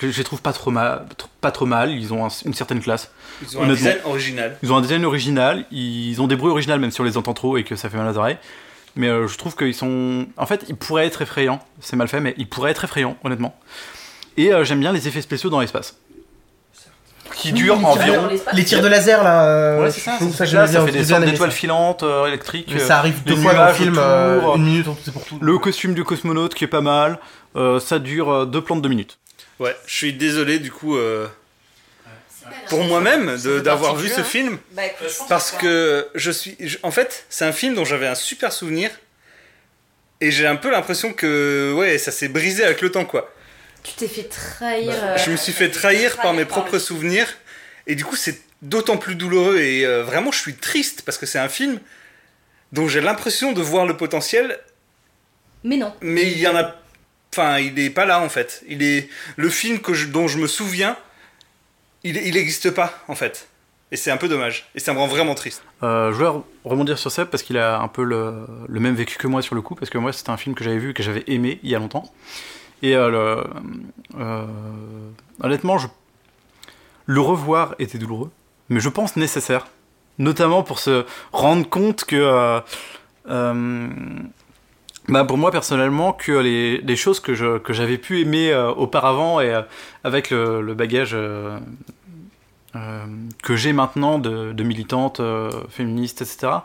Je, 0.00 0.06
les 0.06 0.24
trouve 0.24 0.40
pas 0.42 0.52
trop 0.52 0.70
mal, 0.70 1.06
pas 1.40 1.50
trop 1.50 1.66
mal. 1.66 1.90
Ils 1.92 2.12
ont 2.12 2.24
un- 2.26 2.42
une 2.44 2.54
certaine 2.54 2.80
classe. 2.80 3.10
Ils 3.42 3.56
ont 3.58 3.62
un 3.62 3.68
design 3.68 3.96
original. 4.04 4.56
Ils 4.62 4.72
ont 4.72 4.76
un 4.76 4.80
design 4.80 5.04
original. 5.04 5.64
Ils 5.70 6.20
ont 6.20 6.26
des 6.26 6.36
bruits 6.36 6.50
originaux 6.50 6.78
même 6.78 6.90
si 6.90 7.00
on 7.00 7.04
les 7.04 7.16
entend 7.16 7.34
trop 7.34 7.56
et 7.56 7.64
que 7.64 7.76
ça 7.76 7.88
fait 7.88 7.96
mal 7.96 8.08
aux 8.14 8.18
oreilles. 8.18 8.38
Mais 8.96 9.08
euh, 9.08 9.28
je 9.28 9.36
trouve 9.38 9.54
qu'ils 9.54 9.74
sont, 9.74 10.26
en 10.36 10.46
fait, 10.46 10.64
ils 10.68 10.74
pourraient 10.76 11.06
être 11.06 11.22
effrayants. 11.22 11.60
C'est 11.80 11.94
mal 11.96 12.08
fait, 12.08 12.20
mais 12.20 12.34
ils 12.36 12.48
pourraient 12.48 12.70
être 12.72 12.84
effrayants, 12.84 13.16
honnêtement. 13.22 13.54
Et 14.36 14.52
euh, 14.52 14.64
j'aime 14.64 14.80
bien 14.80 14.92
les 14.92 15.06
effets 15.06 15.20
spéciaux 15.20 15.50
dans 15.50 15.60
l'espace, 15.60 15.96
qui 17.34 17.52
durent 17.52 17.76
les 17.76 17.84
environ. 17.84 18.28
Les 18.54 18.64
tirs 18.64 18.82
de 18.82 18.88
laser 18.88 19.22
là. 19.22 19.44
euh, 19.44 19.82
Ouais, 19.82 19.90
c'est 19.90 20.00
ça. 20.00 20.18
ça, 20.18 20.44
bien, 20.44 20.66
ça 20.66 20.84
fait 20.84 20.92
des 20.92 21.04
sortes 21.04 21.24
d'étoiles 21.24 21.50
ça. 21.52 21.56
filantes, 21.56 22.02
euh, 22.02 22.26
électriques. 22.26 22.70
Mais 22.72 22.78
ça 22.80 22.98
arrive 22.98 23.22
deux 23.24 23.36
fois 23.36 23.54
dans 23.54 23.66
le 23.66 23.72
film, 23.74 23.92
autour, 23.92 24.02
euh, 24.04 24.56
une 24.56 24.64
minute, 24.64 24.86
c'est 25.04 25.12
pour 25.12 25.24
tout. 25.24 25.38
Le 25.40 25.58
costume 25.58 25.94
du 25.94 26.02
cosmonaute 26.04 26.54
qui 26.54 26.64
est 26.64 26.68
pas 26.68 26.80
mal. 26.80 27.18
Euh, 27.56 27.78
ça 27.80 27.98
dure 27.98 28.46
deux 28.46 28.62
plans 28.62 28.76
de 28.76 28.80
deux 28.82 28.88
minutes. 28.88 29.18
Ouais, 29.60 29.76
je 29.86 29.94
suis 29.96 30.12
désolé 30.12 30.58
du 30.60 30.70
coup 30.70 30.96
euh, 30.96 31.26
pour 32.68 32.84
moi-même 32.84 33.36
d'avoir 33.64 33.96
vu 33.96 34.08
ce 34.08 34.22
film 34.22 34.58
Bah 34.72 34.86
écoute, 34.86 35.08
parce 35.28 35.50
que 35.52 36.08
je 36.14 36.30
suis 36.30 36.56
je- 36.60 36.78
en 36.82 36.90
fait, 36.90 37.26
c'est 37.28 37.44
un 37.44 37.52
film 37.52 37.74
dont 37.74 37.84
j'avais 37.84 38.06
un 38.06 38.14
super 38.14 38.52
souvenir 38.52 38.90
et 40.20 40.30
j'ai 40.30 40.46
un 40.46 40.56
peu 40.56 40.70
l'impression 40.70 41.12
que 41.12 41.74
ouais, 41.76 41.98
ça 41.98 42.10
s'est 42.12 42.28
brisé 42.28 42.64
avec 42.64 42.80
le 42.80 42.90
temps 42.90 43.04
quoi. 43.04 43.32
Tu 43.82 43.92
t'es 43.94 44.08
fait 44.08 44.24
trahir. 44.24 44.90
Bah, 44.92 44.98
euh, 45.14 45.18
Je 45.18 45.30
me 45.30 45.36
suis 45.36 45.52
fait 45.52 45.70
trahir 45.70 46.16
par 46.18 46.32
mes 46.34 46.44
propres 46.44 46.78
souvenirs 46.78 47.26
et 47.86 47.94
du 47.94 48.04
coup, 48.04 48.16
c'est 48.16 48.40
d'autant 48.62 48.96
plus 48.96 49.14
douloureux 49.14 49.58
et 49.58 49.84
euh, 49.86 50.02
vraiment 50.02 50.32
je 50.32 50.38
suis 50.38 50.54
triste 50.54 51.02
parce 51.02 51.16
que 51.18 51.26
c'est 51.26 51.38
un 51.38 51.48
film 51.48 51.80
dont 52.72 52.86
j'ai 52.88 53.00
l'impression 53.00 53.52
de 53.52 53.62
voir 53.62 53.86
le 53.86 53.96
potentiel 53.96 54.58
Mais 55.64 55.76
non. 55.76 55.94
mais 56.00 56.22
il 56.30 56.38
y 56.38 56.46
en 56.48 56.56
a 56.56 56.74
enfin 57.32 57.58
il 57.58 57.78
est 57.78 57.90
pas 57.90 58.04
là 58.06 58.20
en 58.20 58.28
fait 58.28 58.62
il 58.68 58.82
est 58.82 59.08
le 59.36 59.48
film 59.48 59.78
que 59.80 59.92
dont 60.06 60.28
je 60.28 60.38
me 60.38 60.46
souviens 60.46 60.96
il 62.04 62.16
il 62.16 62.36
existe 62.36 62.70
pas 62.70 62.92
en 63.08 63.14
fait 63.14 63.48
et 63.90 63.96
c'est 63.96 64.10
un 64.10 64.16
peu 64.16 64.28
dommage 64.28 64.68
et 64.74 64.80
ça 64.80 64.92
me 64.92 64.98
rend 64.98 65.06
vraiment 65.08 65.34
triste 65.34 65.62
Euh, 65.82 66.10
je 66.10 66.16
voulais 66.16 66.28
re- 66.30 66.42
rebondir 66.64 66.98
sur 66.98 67.10
Seb 67.10 67.28
parce 67.28 67.42
qu'il 67.42 67.56
a 67.58 67.80
un 67.80 67.88
peu 67.88 68.02
le, 68.02 68.46
même 68.68 68.94
vécu 68.94 69.16
que 69.16 69.26
moi 69.28 69.42
sur 69.42 69.54
le 69.54 69.62
coup, 69.62 69.74
parce 69.76 69.90
que 69.90 69.98
moi 69.98 70.12
c'était 70.12 70.30
un 70.30 70.36
film 70.36 70.54
que 70.56 70.64
j'avais 70.64 70.78
vu 70.78 70.92
que 70.92 71.02
j'avais 71.04 71.22
aimé 71.28 71.60
il 71.62 71.70
y 71.70 71.74
a 71.74 71.78
longtemps. 71.78 72.12
Et 72.82 72.94
euh, 72.96 73.08
le- 73.08 73.44
euh, 74.20 74.44
honnêtement, 75.42 75.78
le 77.06 77.20
revoir 77.20 77.74
était 77.78 77.96
douloureux, 77.98 78.30
mais 78.68 78.80
je 78.80 78.88
pense 78.88 79.16
nécessaire. 79.16 79.68
Notamment 80.18 80.62
pour 80.64 80.78
se 80.80 81.06
rendre 81.32 81.66
compte 81.68 82.04
que. 82.04 82.60
Bah 85.08 85.24
pour 85.24 85.38
moi 85.38 85.50
personnellement, 85.50 86.12
que 86.12 86.32
les, 86.32 86.96
choses 86.96 87.20
que, 87.20 87.34
je, 87.34 87.58
que 87.58 87.72
j'avais 87.72 87.96
pu 87.96 88.20
aimer 88.20 88.50
euh, 88.50 88.70
auparavant 88.70 89.40
et 89.40 89.54
euh, 89.54 89.62
avec 90.04 90.30
le, 90.30 90.74
bagage 90.74 91.12
euh, 91.14 91.58
que 93.42 93.56
j'ai 93.56 93.72
maintenant 93.72 94.18
de, 94.18 94.52
de 94.52 94.64
militante 94.64 95.20
féministe, 95.70 96.22
etc., 96.22 96.58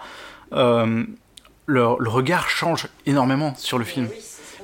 le, 1.65 1.87
regard 1.87 2.49
change 2.49 2.87
énormément 3.05 3.55
sur 3.55 3.77
le 3.77 3.85
film. 3.85 4.09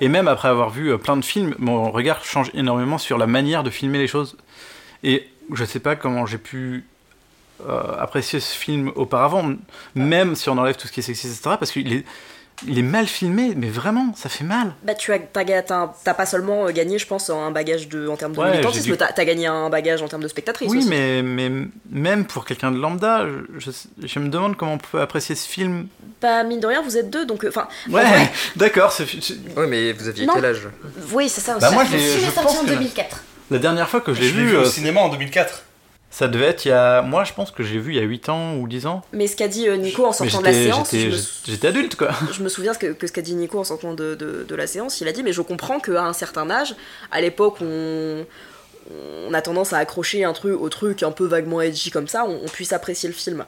Et 0.02 0.10
même 0.10 0.28
après 0.28 0.50
avoir 0.50 0.70
vu 0.70 0.98
plein 0.98 1.15
de 1.15 1.24
films, 1.24 1.56
mon 1.58 1.92
regard 1.92 2.24
change 2.24 2.52
énormément 2.54 2.98
sur 2.98 3.18
la 3.18 3.28
manière 3.28 3.63
de 3.63 3.70
filmer 3.70 3.98
les 3.98 4.08
choses. 4.08 4.38
Et 5.04 5.28
je 5.54 5.63
sais 5.63 5.80
pas 5.80 5.96
comment 5.96 6.26
j'ai 6.26 6.38
pu 6.38 6.86
apprécier 7.98 8.42
ce 8.42 8.54
film 8.56 8.92
auparavant, 8.96 9.54
même 9.96 10.36
si 10.36 10.50
on 10.50 10.58
enlève 10.58 10.76
tout 10.76 10.88
ce 10.88 10.92
qui 10.92 11.00
est 11.00 11.04
sexiste, 11.04 11.39
etc., 11.39 11.56
parce 11.58 11.72
qu'il 11.72 11.92
est, 11.94 12.06
il 12.67 12.78
est 12.78 12.84
mal 12.84 13.08
filmé, 13.08 13.54
mais 13.56 13.69
vraiment, 13.69 14.13
ça 14.15 14.30
fait 14.30 14.43
mal. 14.43 14.74
Bah 14.84 14.93
tu 14.93 15.12
as 15.13 15.19
t'as, 15.19 15.43
ga- 15.43 15.62
t'as- 15.62 15.93
t'as 16.04 16.13
pas 16.13 16.26
seulement 16.26 16.67
euh, 16.67 16.72
gagné 16.72 16.98
je 17.00 17.08
pense 17.08 17.30
un 17.30 17.52
bagage 17.52 17.88
de 17.89 18.08
en 18.08 18.15
termes 18.17 18.34
de 18.34 18.39
Ouais, 18.39 18.52
militantisme, 18.52 18.95
t'as, 18.98 19.12
t'as 19.12 19.26
gagné 19.26 19.48
un 19.48 19.69
bagage 19.69 20.02
en 20.02 20.08
termes 20.08 20.24
de 20.24 20.28
spectatrice 20.28 20.69
Oui, 20.69 20.80
aussi. 20.80 20.89
mais, 20.89 21.22
mais 21.22 21.50
même 21.89 22.26
pour 22.26 22.45
quelqu'un 22.45 22.72
de 22.72 22.78
lambda, 22.80 23.26
je, 23.58 23.72
je- 23.72 24.08
je 24.08 24.19
me 24.19 24.30
demande 24.30 24.56
comment 24.58 24.74
on 24.74 24.78
peut 24.78 25.00
apprécier 25.02 25.36
ce 25.36 25.48
film. 25.48 25.88
Bah 26.22 26.43
mine 26.43 26.60
de 26.60 26.67
rien 26.67 26.82
vous 26.82 26.98
êtes 26.98 27.10
deux 27.10 27.26
donc 27.26 27.45
euh, 27.45 27.50
enfin 27.50 27.67
Ouais, 27.89 28.04
vrai- 28.04 28.32
d'accord. 28.56 28.91
c'est- 28.91 29.06
c'est- 29.22 29.38
Ouais, 29.58 29.67
mais 29.67 29.93
vous 29.93 30.08
aviez 30.08 30.26
Non. 30.26 30.34
quel 30.36 30.45
âge? 30.45 30.67
Oui 31.13 31.30
c'est 31.30 31.41
ça 31.41 31.54
aussi. 31.58 31.62
Bah 31.62 31.72
moi, 31.72 31.84
Le 31.84 31.89
je 31.91 31.98
je 31.98 32.17
est 32.17 32.22
sorti 32.32 32.39
pense 32.43 32.58
en 32.60 32.63
que- 32.65 32.69
2004. 32.69 33.24
La 33.52 33.58
dernière 33.58 33.89
fois 33.89 34.02
que 34.02 34.13
je 34.13 34.22
l'ai 34.22 34.28
je 34.28 34.36
l'ai 34.38 34.43
vu, 34.43 34.50
vu 34.50 34.58
au 34.58 34.62
euh, 34.62 34.65
cinéma 34.65 35.00
en 35.02 35.10
2004 35.10 35.63
ça 36.19 36.27
devait 36.27 36.45
être 36.47 36.65
il 36.65 36.69
y 36.69 36.71
a. 36.71 37.01
Moi, 37.01 37.23
je 37.23 37.32
pense 37.34 37.49
que 37.51 37.63
j'ai 37.63 37.79
vu 37.79 37.93
il 37.93 37.95
y 37.95 37.99
a 37.99 38.03
8 38.03 38.27
ans 38.29 38.55
ou 38.55 38.67
10 38.67 38.86
ans. 38.88 39.01
Mais 39.13 39.25
ce 39.27 39.36
qu'a 39.38 39.47
dit 39.47 39.67
euh, 39.69 39.77
Nico 39.77 40.05
en 40.05 40.12
sortant 40.12 40.39
de 40.41 40.45
la 40.45 40.51
séance, 40.53 40.91
j'étais- 41.45 41.67
adulte, 41.67 41.95
quoi. 41.95 42.10
je 42.34 42.43
me 42.43 42.49
souviens 42.49 42.73
ce 42.73 42.79
que, 42.79 42.88
que 42.88 43.08
ce 43.08 43.12
qu'a 43.13 43.21
dit 43.21 43.36
Nico 43.36 43.58
en 43.58 43.63
sortant 43.63 43.93
de, 43.93 44.15
de- 44.15 44.45
de 44.47 44.55
la 44.55 44.67
séance, 44.67 44.99
il 45.01 45.08
a 45.08 45.12
dit 45.13 45.23
mais 45.23 45.32
je 45.34 45.41
comprends 45.41 45.79
qu'à 45.79 46.03
un 46.03 46.12
certain 46.13 46.49
âge, 46.49 46.75
à 47.12 47.21
l'époque 47.21 47.55
on, 47.62 48.25
on 49.27 49.34
a 49.34 49.41
tendance 49.41 49.71
à 49.73 49.77
accrocher 49.77 50.23
un 50.25 50.34
truc 50.34 50.60
au 50.60 50.67
truc 50.69 51.03
un 51.03 51.12
peu 51.12 51.25
vaguement 51.25 51.62
edgy 51.62 51.89
comme 51.89 52.08
ça, 52.08 52.25
on, 52.25 52.41
on 52.43 52.47
puisse 52.49 52.73
apprécier 52.73 53.08
le 53.08 53.15
film. 53.15 53.45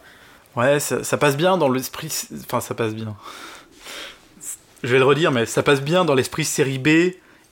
Ouais, 0.56 0.80
ça, 0.80 1.04
ça 1.04 1.18
passe 1.18 1.36
bien 1.38 1.58
dans 1.58 1.70
l'esprit. 1.70 2.12
Enfin, 2.46 2.62
ça 2.62 2.74
passe 2.74 2.94
bien. 2.94 3.16
Je 4.84 4.92
vais 4.94 4.98
le 5.00 5.06
redire, 5.06 5.32
mais 5.32 5.46
ça 5.46 5.62
passe 5.64 5.82
bien 5.82 6.06
dans 6.06 6.16
l'esprit 6.16 6.44
série 6.46 6.80
B. 6.80 6.88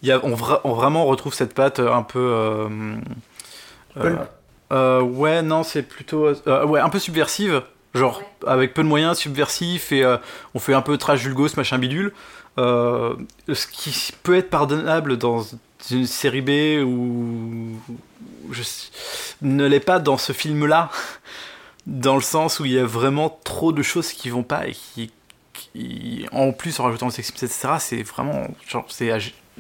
Il 0.02 0.08
y 0.08 0.12
a, 0.12 0.20
on, 0.24 0.34
vra- 0.36 0.62
on 0.64 0.74
vraiment 0.74 1.06
retrouve 1.06 1.34
cette 1.34 1.54
patte 1.54 1.80
un 1.80 2.04
peu. 2.04 2.20
euh, 2.20 2.68
euh. 3.98 4.16
Euh, 4.72 5.02
ouais, 5.02 5.42
non, 5.42 5.64
c'est 5.64 5.84
plutôt. 5.84 6.28
euh, 6.48 6.66
ouais, 6.66 6.80
un 6.80 6.90
peu 6.90 7.00
subversive. 7.00 7.64
Genre, 7.96 8.22
avec 8.46 8.74
peu 8.76 8.84
de 8.84 8.88
moyens, 8.88 9.18
subversif, 9.18 9.92
et 9.92 10.04
euh, 10.04 10.18
on 10.54 10.60
fait 10.60 10.76
un 10.76 10.82
peu 10.82 10.98
trash 10.98 11.22
vulgos, 11.22 11.50
machin 11.58 11.80
bidule. 11.80 12.14
Ce 12.58 13.68
qui 13.72 14.12
peut 14.22 14.36
être 14.36 14.50
pardonnable 14.50 15.18
dans 15.18 15.44
une 15.90 16.06
série 16.06 16.42
B 16.42 16.84
ou. 16.86 17.78
Je, 18.52 18.64
ne 19.42 19.66
l'est 19.66 19.80
pas 19.80 20.00
dans 20.00 20.18
ce 20.18 20.34
film-là 20.34 20.90
dans 21.88 22.16
le 22.16 22.22
sens 22.22 22.60
où 22.60 22.66
il 22.66 22.74
y 22.74 22.80
a 22.80 22.86
vraiment 22.86 23.40
trop 23.44 23.72
de 23.72 23.82
choses 23.84 24.12
qui 24.12 24.30
vont 24.30 24.44
pas 24.44 24.68
et 24.68 24.72
qui, 24.74 25.12
qui- 25.54 26.26
en 26.32 26.52
plus 26.52 26.80
en 26.80 26.84
rajoutant 26.86 27.06
le 27.08 27.12
sexisme 27.12 27.46
etc 27.46 27.76
c'est 27.80 28.02
vraiment 28.02 28.48
genre 28.68 28.86
c'est 28.90 29.12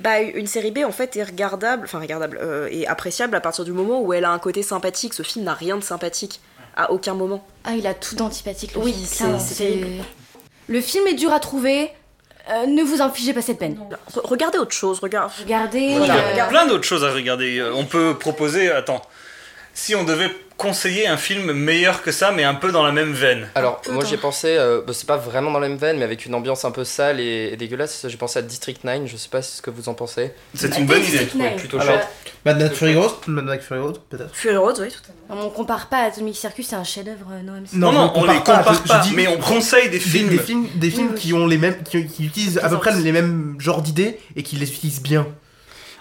Bah 0.04 0.20
une 0.22 0.48
série 0.48 0.72
B 0.72 0.80
en 0.86 0.92
fait 0.92 1.16
est 1.18 1.24
regardable, 1.24 1.84
enfin 1.86 2.00
regardable, 2.00 2.40
euh, 2.42 2.68
et 2.72 2.88
appréciable 2.88 3.36
à 3.36 3.42
partir 3.42 3.66
du 3.66 3.72
moment 3.72 4.02
où 4.02 4.14
elle 4.14 4.26
a 4.26 4.32
un 4.32 4.40
côté 4.40 4.64
sympathique. 4.64 5.14
Ce 5.14 5.24
film 5.24 5.46
n'a 5.46 5.54
rien 5.54 5.78
de 5.78 5.84
sympathique 5.84 6.40
à 6.76 6.92
aucun 6.92 7.14
moment. 7.14 7.46
Ah, 7.66 7.72
il 7.76 7.86
a 7.88 7.94
tout 7.94 8.16
d'antipathique. 8.16 8.76
le 8.76 8.82
Oui, 8.82 8.94
film, 8.94 9.38
c'est-. 9.40 9.84
Le 10.68 10.82
film 10.82 11.06
est 11.08 11.14
dur 11.16 11.34
à 11.34 11.40
trouver. 11.40 11.92
euh, 12.52 12.66
ne 12.68 12.84
vous 12.84 13.02
infligez 13.02 13.34
pas 13.34 13.42
cette 13.42 13.60
peine. 13.60 13.78
Re- 14.14 14.22
regardez 14.24 14.58
autre 14.58 14.72
chose, 14.74 15.00
regarde. 15.00 15.32
Regardez. 15.40 15.80
il 15.80 16.06
y 16.38 16.40
a 16.40 16.46
plein 16.48 16.66
d'autres 16.68 16.84
choses 16.86 17.04
à 17.04 17.12
regarder 17.12 17.60
Euh, 17.60 17.74
on 17.76 17.86
peut 17.86 18.16
proposer 18.18 18.72
attends 18.72 19.02
si 19.74 19.96
on 19.96 20.04
devait 20.04 20.30
conseiller 20.60 21.08
un 21.08 21.16
film 21.18 21.54
meilleur 21.54 22.04
que 22.04 22.12
ça 22.12 22.32
mais 22.32 22.44
un 22.44 22.54
peu 22.54 22.72
dans 22.72 22.84
la 22.84 22.92
même 22.92 23.14
veine 23.14 23.48
Alors, 23.56 23.82
moi 23.90 24.04
j'ai 24.04 24.18
pensé, 24.18 24.50
euh, 24.50 24.82
bah, 24.86 24.94
c'est 24.94 25.08
pas 25.08 25.16
vraiment 25.18 25.52
dans 25.52 25.60
la 25.60 25.70
même 25.70 25.78
veine, 25.78 25.98
mais 25.98 26.04
avec 26.04 26.26
une 26.26 26.36
ambiance 26.36 26.66
un 26.66 26.72
peu 26.72 26.84
sale 26.84 27.20
et, 27.22 27.50
et 27.54 27.56
dégueulasse, 27.56 28.06
j'ai 28.08 28.18
pensé 28.18 28.40
à 28.40 28.42
District 28.42 28.84
9, 28.84 29.04
je 29.06 29.16
sais 29.18 29.30
pas 29.30 29.42
ce 29.42 29.62
que 29.62 29.70
vous 29.72 29.88
en 29.90 29.94
pensez. 29.94 30.32
c'est 30.54 30.78
une 30.78 30.86
bonne 30.86 31.00
idée 31.00 31.20
District 31.20 31.36
Nine. 31.36 31.56
plutôt 31.56 31.80
Alors, 31.80 31.96
chouette. 31.96 32.08
Mad 32.46 32.62
Max 32.62 32.76
Fury 32.78 32.96
Road 32.96 33.12
Mad 33.28 33.46
Max 33.46 33.66
Fury 33.66 33.80
Road, 33.80 33.98
peut-être 34.10 34.36
Fury 34.36 34.58
Road, 34.58 34.76
oui, 34.82 34.90
tout 34.90 35.00
à 35.32 35.36
fait. 35.36 35.42
On 35.42 35.50
compare 35.50 35.88
pas 35.88 36.00
Atomic 36.04 36.36
Circus, 36.36 36.68
c'est 36.68 36.76
un 36.76 36.84
chef-d'œuvre, 36.84 37.28
euh, 37.32 37.42
non 37.42 37.54
je 37.72 37.78
non, 37.78 38.12
on 38.16 38.26
les 38.26 38.38
compare 38.40 38.74
je 38.74 38.88
pas, 38.88 39.00
dis- 39.00 39.14
mais 39.16 39.28
on 39.28 39.38
conseille 39.38 39.90
des 39.90 40.00
films 40.00 40.28
des 40.30 40.40
films, 40.40 40.68
des 40.76 40.92
films 40.92 41.12
oui. 41.14 41.20
qui 41.20 41.34
ont 41.34 41.48
les 41.48 41.58
mêmes, 41.58 41.82
qui, 41.84 42.06
qui 42.06 42.26
utilisent 42.26 42.60
à 42.62 42.68
peu 42.70 42.78
près 42.78 42.94
les 43.00 43.12
mêmes 43.14 43.56
genres 43.60 43.82
d'idées 43.82 44.20
et 44.36 44.44
qui 44.44 44.58
les 44.58 44.70
utilisent 44.70 45.02
bien. 45.02 45.26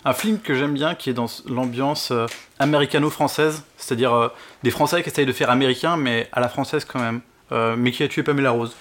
Un 0.04 0.12
film 0.12 0.38
que 0.38 0.54
j'aime 0.54 0.74
bien 0.74 0.94
qui 0.94 1.10
est 1.10 1.14
dans 1.14 1.26
l'ambiance 1.46 2.10
euh, 2.10 2.26
américano-française 2.58 3.62
c'est-à-dire 3.76 4.14
euh, 4.14 4.28
des 4.62 4.70
français 4.70 5.02
qui 5.02 5.08
essayent 5.08 5.26
de 5.26 5.32
faire 5.32 5.50
américain 5.50 5.96
mais 5.96 6.28
à 6.32 6.40
la 6.40 6.48
française 6.48 6.84
quand 6.84 7.00
même 7.00 7.20
euh, 7.52 7.74
mais 7.76 7.90
qui 7.92 8.02
a 8.02 8.08
tué 8.08 8.22
Pamela 8.22 8.50
Rose. 8.50 8.74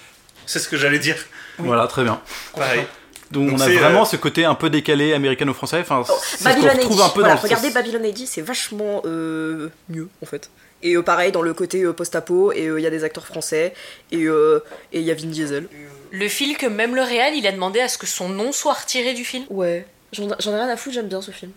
C'est 0.46 0.58
ce 0.58 0.68
que 0.68 0.76
j'allais 0.76 0.98
dire. 0.98 1.16
Voilà 1.58 1.86
très 1.86 2.04
bien. 2.04 2.20
Pareil. 2.54 2.86
Donc, 3.30 3.50
Donc 3.50 3.58
on 3.58 3.60
a 3.60 3.68
vraiment 3.68 4.02
euh, 4.02 4.06
ce 4.06 4.16
côté 4.16 4.44
un 4.44 4.54
peu 4.54 4.70
décalé 4.70 5.12
américano-français 5.12 5.80
enfin 5.80 6.02
c'est 6.04 6.38
ce 6.38 6.44
qu'on 6.44 6.50
Babylon 6.50 6.76
retrouve 6.76 7.00
AD, 7.00 7.06
un 7.06 7.10
peu 7.10 7.20
voilà, 7.20 7.34
dans 7.34 7.40
le 7.40 7.44
regardez 7.46 7.70
Babylon 7.70 8.04
AD, 8.04 8.18
c'est 8.26 8.40
vachement 8.40 9.02
euh, 9.04 9.68
mieux 9.88 10.08
en 10.22 10.26
fait. 10.26 10.50
Et 10.82 10.94
euh, 10.96 11.02
pareil 11.02 11.32
dans 11.32 11.42
le 11.42 11.52
côté 11.54 11.82
euh, 11.82 11.92
post-apo, 11.92 12.52
et 12.52 12.66
euh, 12.66 12.78
il 12.80 12.82
y 12.82 12.86
a 12.86 12.90
des 12.90 13.04
acteurs 13.04 13.26
français, 13.26 13.74
et 14.12 14.24
euh, 14.24 14.60
et 14.92 15.00
il 15.00 15.04
y 15.04 15.10
a 15.10 15.14
Vin 15.14 15.26
Diesel. 15.26 15.68
Le 16.10 16.28
fil 16.28 16.56
que 16.56 16.66
même 16.66 16.94
le 16.94 17.02
réal, 17.02 17.34
il 17.34 17.46
a 17.46 17.52
demandé 17.52 17.80
à 17.80 17.88
ce 17.88 17.98
que 17.98 18.06
son 18.06 18.28
nom 18.28 18.52
soit 18.52 18.74
retiré 18.74 19.12
du 19.12 19.24
film? 19.24 19.44
Ouais, 19.50 19.86
j'en 20.12 20.28
ai 20.28 20.34
rien 20.56 20.68
à 20.68 20.76
foutre, 20.76 20.94
j'aime 20.94 21.08
bien 21.08 21.20
ce 21.22 21.30
film. 21.30 21.52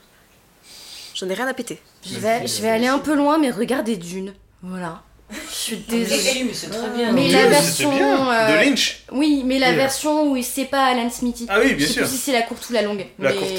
J'en 1.16 1.30
ai 1.30 1.34
rien 1.34 1.48
à 1.48 1.54
péter. 1.54 1.80
Je 2.06 2.18
vais, 2.18 2.48
je 2.48 2.62
vais 2.62 2.70
aller 2.70 2.88
un 2.88 3.00
peu 3.00 3.16
loin, 3.16 3.38
mais 3.38 3.52
regardez 3.52 3.98
Dune. 3.98 4.34
Voilà. 4.64 5.02
Je 5.32 5.54
suis 5.56 5.78
désolée. 5.78 6.44
mais 6.46 6.54
c'est 6.54 6.70
très 6.70 6.90
bien. 6.90 7.12
Mais 7.14 7.28
Dieu, 7.30 7.38
la 7.38 7.48
version. 7.48 7.96
bien 7.96 8.32
euh, 8.34 8.52
de 8.52 8.66
Lynch 8.70 9.04
Oui, 9.12 9.44
mais 9.46 9.60
la 9.60 9.70
Oui. 9.70 9.76
version 9.76 10.32
où 10.32 10.42
c'est 10.42 10.66
pas 10.66 10.86
Alan 10.88 11.10
Smithy. 11.10 11.46
ah 11.50 11.60
oui 11.62 11.74
bien 11.74 11.80
je 11.80 11.86
sais 11.88 11.94
sûr 11.94 12.04
plus 12.04 12.12
si 12.12 12.18
c'est 12.18 12.34
la 12.34 12.42
courte 12.42 12.70
ou 12.70 12.74
la 12.74 12.82
longue. 12.82 13.06
La 13.20 13.30
mais 13.32 13.36
courte. 13.38 13.52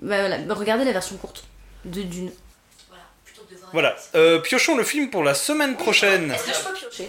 bah, 0.00 0.20
voilà, 0.20 0.38
bah, 0.38 0.54
regardez 0.54 0.84
la 0.84 0.92
version 0.92 1.16
courte 1.16 1.44
de 1.84 2.02
Dune. 2.02 2.30
Voilà 3.72 3.94
Euh, 4.14 4.38
piochons 4.40 4.76
le 4.76 4.84
film 4.84 5.10
pour 5.10 5.22
la 5.22 5.34
semaine 5.34 5.76
prochaine 5.76 6.34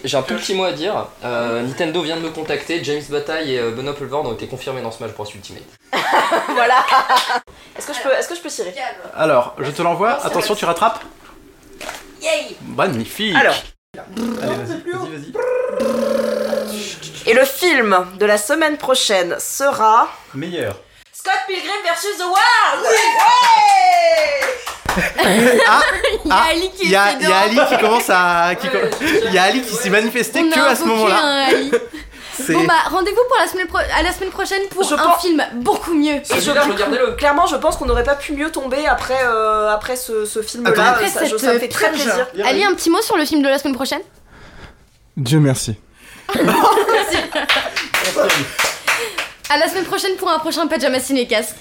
J'ai 0.04 0.16
un 0.16 0.22
tout 0.22 0.34
petit 0.34 0.54
mot 0.54 0.64
à 0.64 0.72
dire. 0.72 1.06
Euh, 1.24 1.62
Nintendo 1.62 2.02
vient 2.02 2.16
de 2.16 2.22
me 2.22 2.30
contacter. 2.30 2.82
James 2.84 3.02
Bataille 3.08 3.54
et 3.54 3.58
euh, 3.58 3.70
Benoît 3.70 3.94
ont 4.12 4.32
été 4.34 4.46
confirmés 4.46 4.82
dans 4.82 4.90
Smash 4.90 5.12
Bros 5.12 5.26
Ultimate. 5.34 5.62
voilà 6.48 6.84
Est-ce 7.76 7.86
que 7.86 7.94
je 7.94 8.00
peux, 8.00 8.12
est-ce 8.12 8.28
que 8.28 8.34
je 8.34 8.40
peux 8.40 8.48
tirer 8.48 8.74
Alors, 9.16 9.54
je 9.58 9.70
te 9.70 9.82
l'envoie. 9.82 10.24
Attention, 10.24 10.54
tu 10.54 10.64
rattrapes. 10.64 11.02
Magnifique. 12.62 13.34
Alors. 13.34 13.56
Allez, 13.96 14.54
vas-y, 14.54 14.80
vas-y, 14.90 15.32
vas-y. 15.32 15.32
Et 17.26 17.34
le 17.34 17.44
film 17.44 18.06
de 18.18 18.26
la 18.26 18.38
semaine 18.38 18.76
prochaine 18.76 19.36
sera 19.38 20.08
Meilleur. 20.34 20.76
Scott 21.12 21.34
Pilgrim 21.46 21.82
versus 21.84 22.16
the 22.16 22.22
World. 22.22 22.86
Ah, 25.68 25.80
Il 26.24 26.28
y 26.28 26.32
a 26.32 26.36
Ali 26.50 26.70
qui 26.76 26.84
il 26.84 26.90
y 26.90 26.96
a, 26.96 27.12
est 27.12 27.16
il 27.20 27.28
y 27.28 27.32
a 27.32 27.38
Ali 27.38 27.60
qui 27.68 27.78
commence 27.80 28.08
à. 28.10 28.54
qui 28.54 28.68
com- 28.68 28.80
Il 29.26 29.32
y 29.32 29.38
a 29.38 29.42
Ali 29.44 29.62
qui 29.62 29.74
s'est 29.74 29.90
manifesté 29.90 30.40
On 30.40 30.50
que 30.50 30.58
à 30.60 30.74
ce 30.74 30.84
moment-là. 30.84 31.48
Bon 32.48 32.64
bah 32.64 32.72
rendez-vous 32.90 33.20
pour 33.28 33.36
la 33.38 33.46
semaine 33.46 33.66
pro- 33.66 33.76
à 33.78 34.02
la 34.02 34.12
semaine 34.14 34.30
prochaine 34.30 34.62
pour 34.70 34.82
Je 34.82 34.94
un 34.94 34.98
pense- 34.98 35.20
film 35.20 35.44
beaucoup 35.56 35.92
mieux. 35.92 36.14
Et 36.14 36.22
je, 36.24 36.40
Celui-là, 36.40 36.62
regardez-le. 36.62 37.12
clairement, 37.12 37.46
je 37.46 37.56
pense 37.56 37.76
qu'on 37.76 37.84
n'aurait 37.84 38.02
pas 38.02 38.14
pu 38.14 38.32
mieux 38.32 38.50
tomber 38.50 38.86
après, 38.86 39.18
euh, 39.22 39.68
après 39.70 39.94
ce, 39.94 40.24
ce 40.24 40.40
film-là. 40.40 40.70
Attends. 40.70 40.82
Après 40.84 41.08
ça, 41.08 41.26
cette 41.26 41.38
ça 41.38 41.52
me 41.52 41.58
fait 41.58 41.68
très 41.68 41.90
purge. 41.90 42.02
plaisir. 42.02 42.26
Ali, 42.46 42.64
un 42.64 42.72
petit 42.74 42.88
mot 42.88 43.02
sur 43.02 43.18
le 43.18 43.26
film 43.26 43.42
de 43.42 43.48
la 43.48 43.58
semaine 43.58 43.74
prochaine? 43.74 44.00
Dieu 45.18 45.38
merci. 45.38 45.74
À 49.52 49.56
la 49.58 49.68
semaine 49.68 49.84
prochaine 49.84 50.14
pour 50.16 50.30
un 50.30 50.38
prochain 50.38 50.66
Pajama 50.66 51.00
Cinécast. 51.00 51.56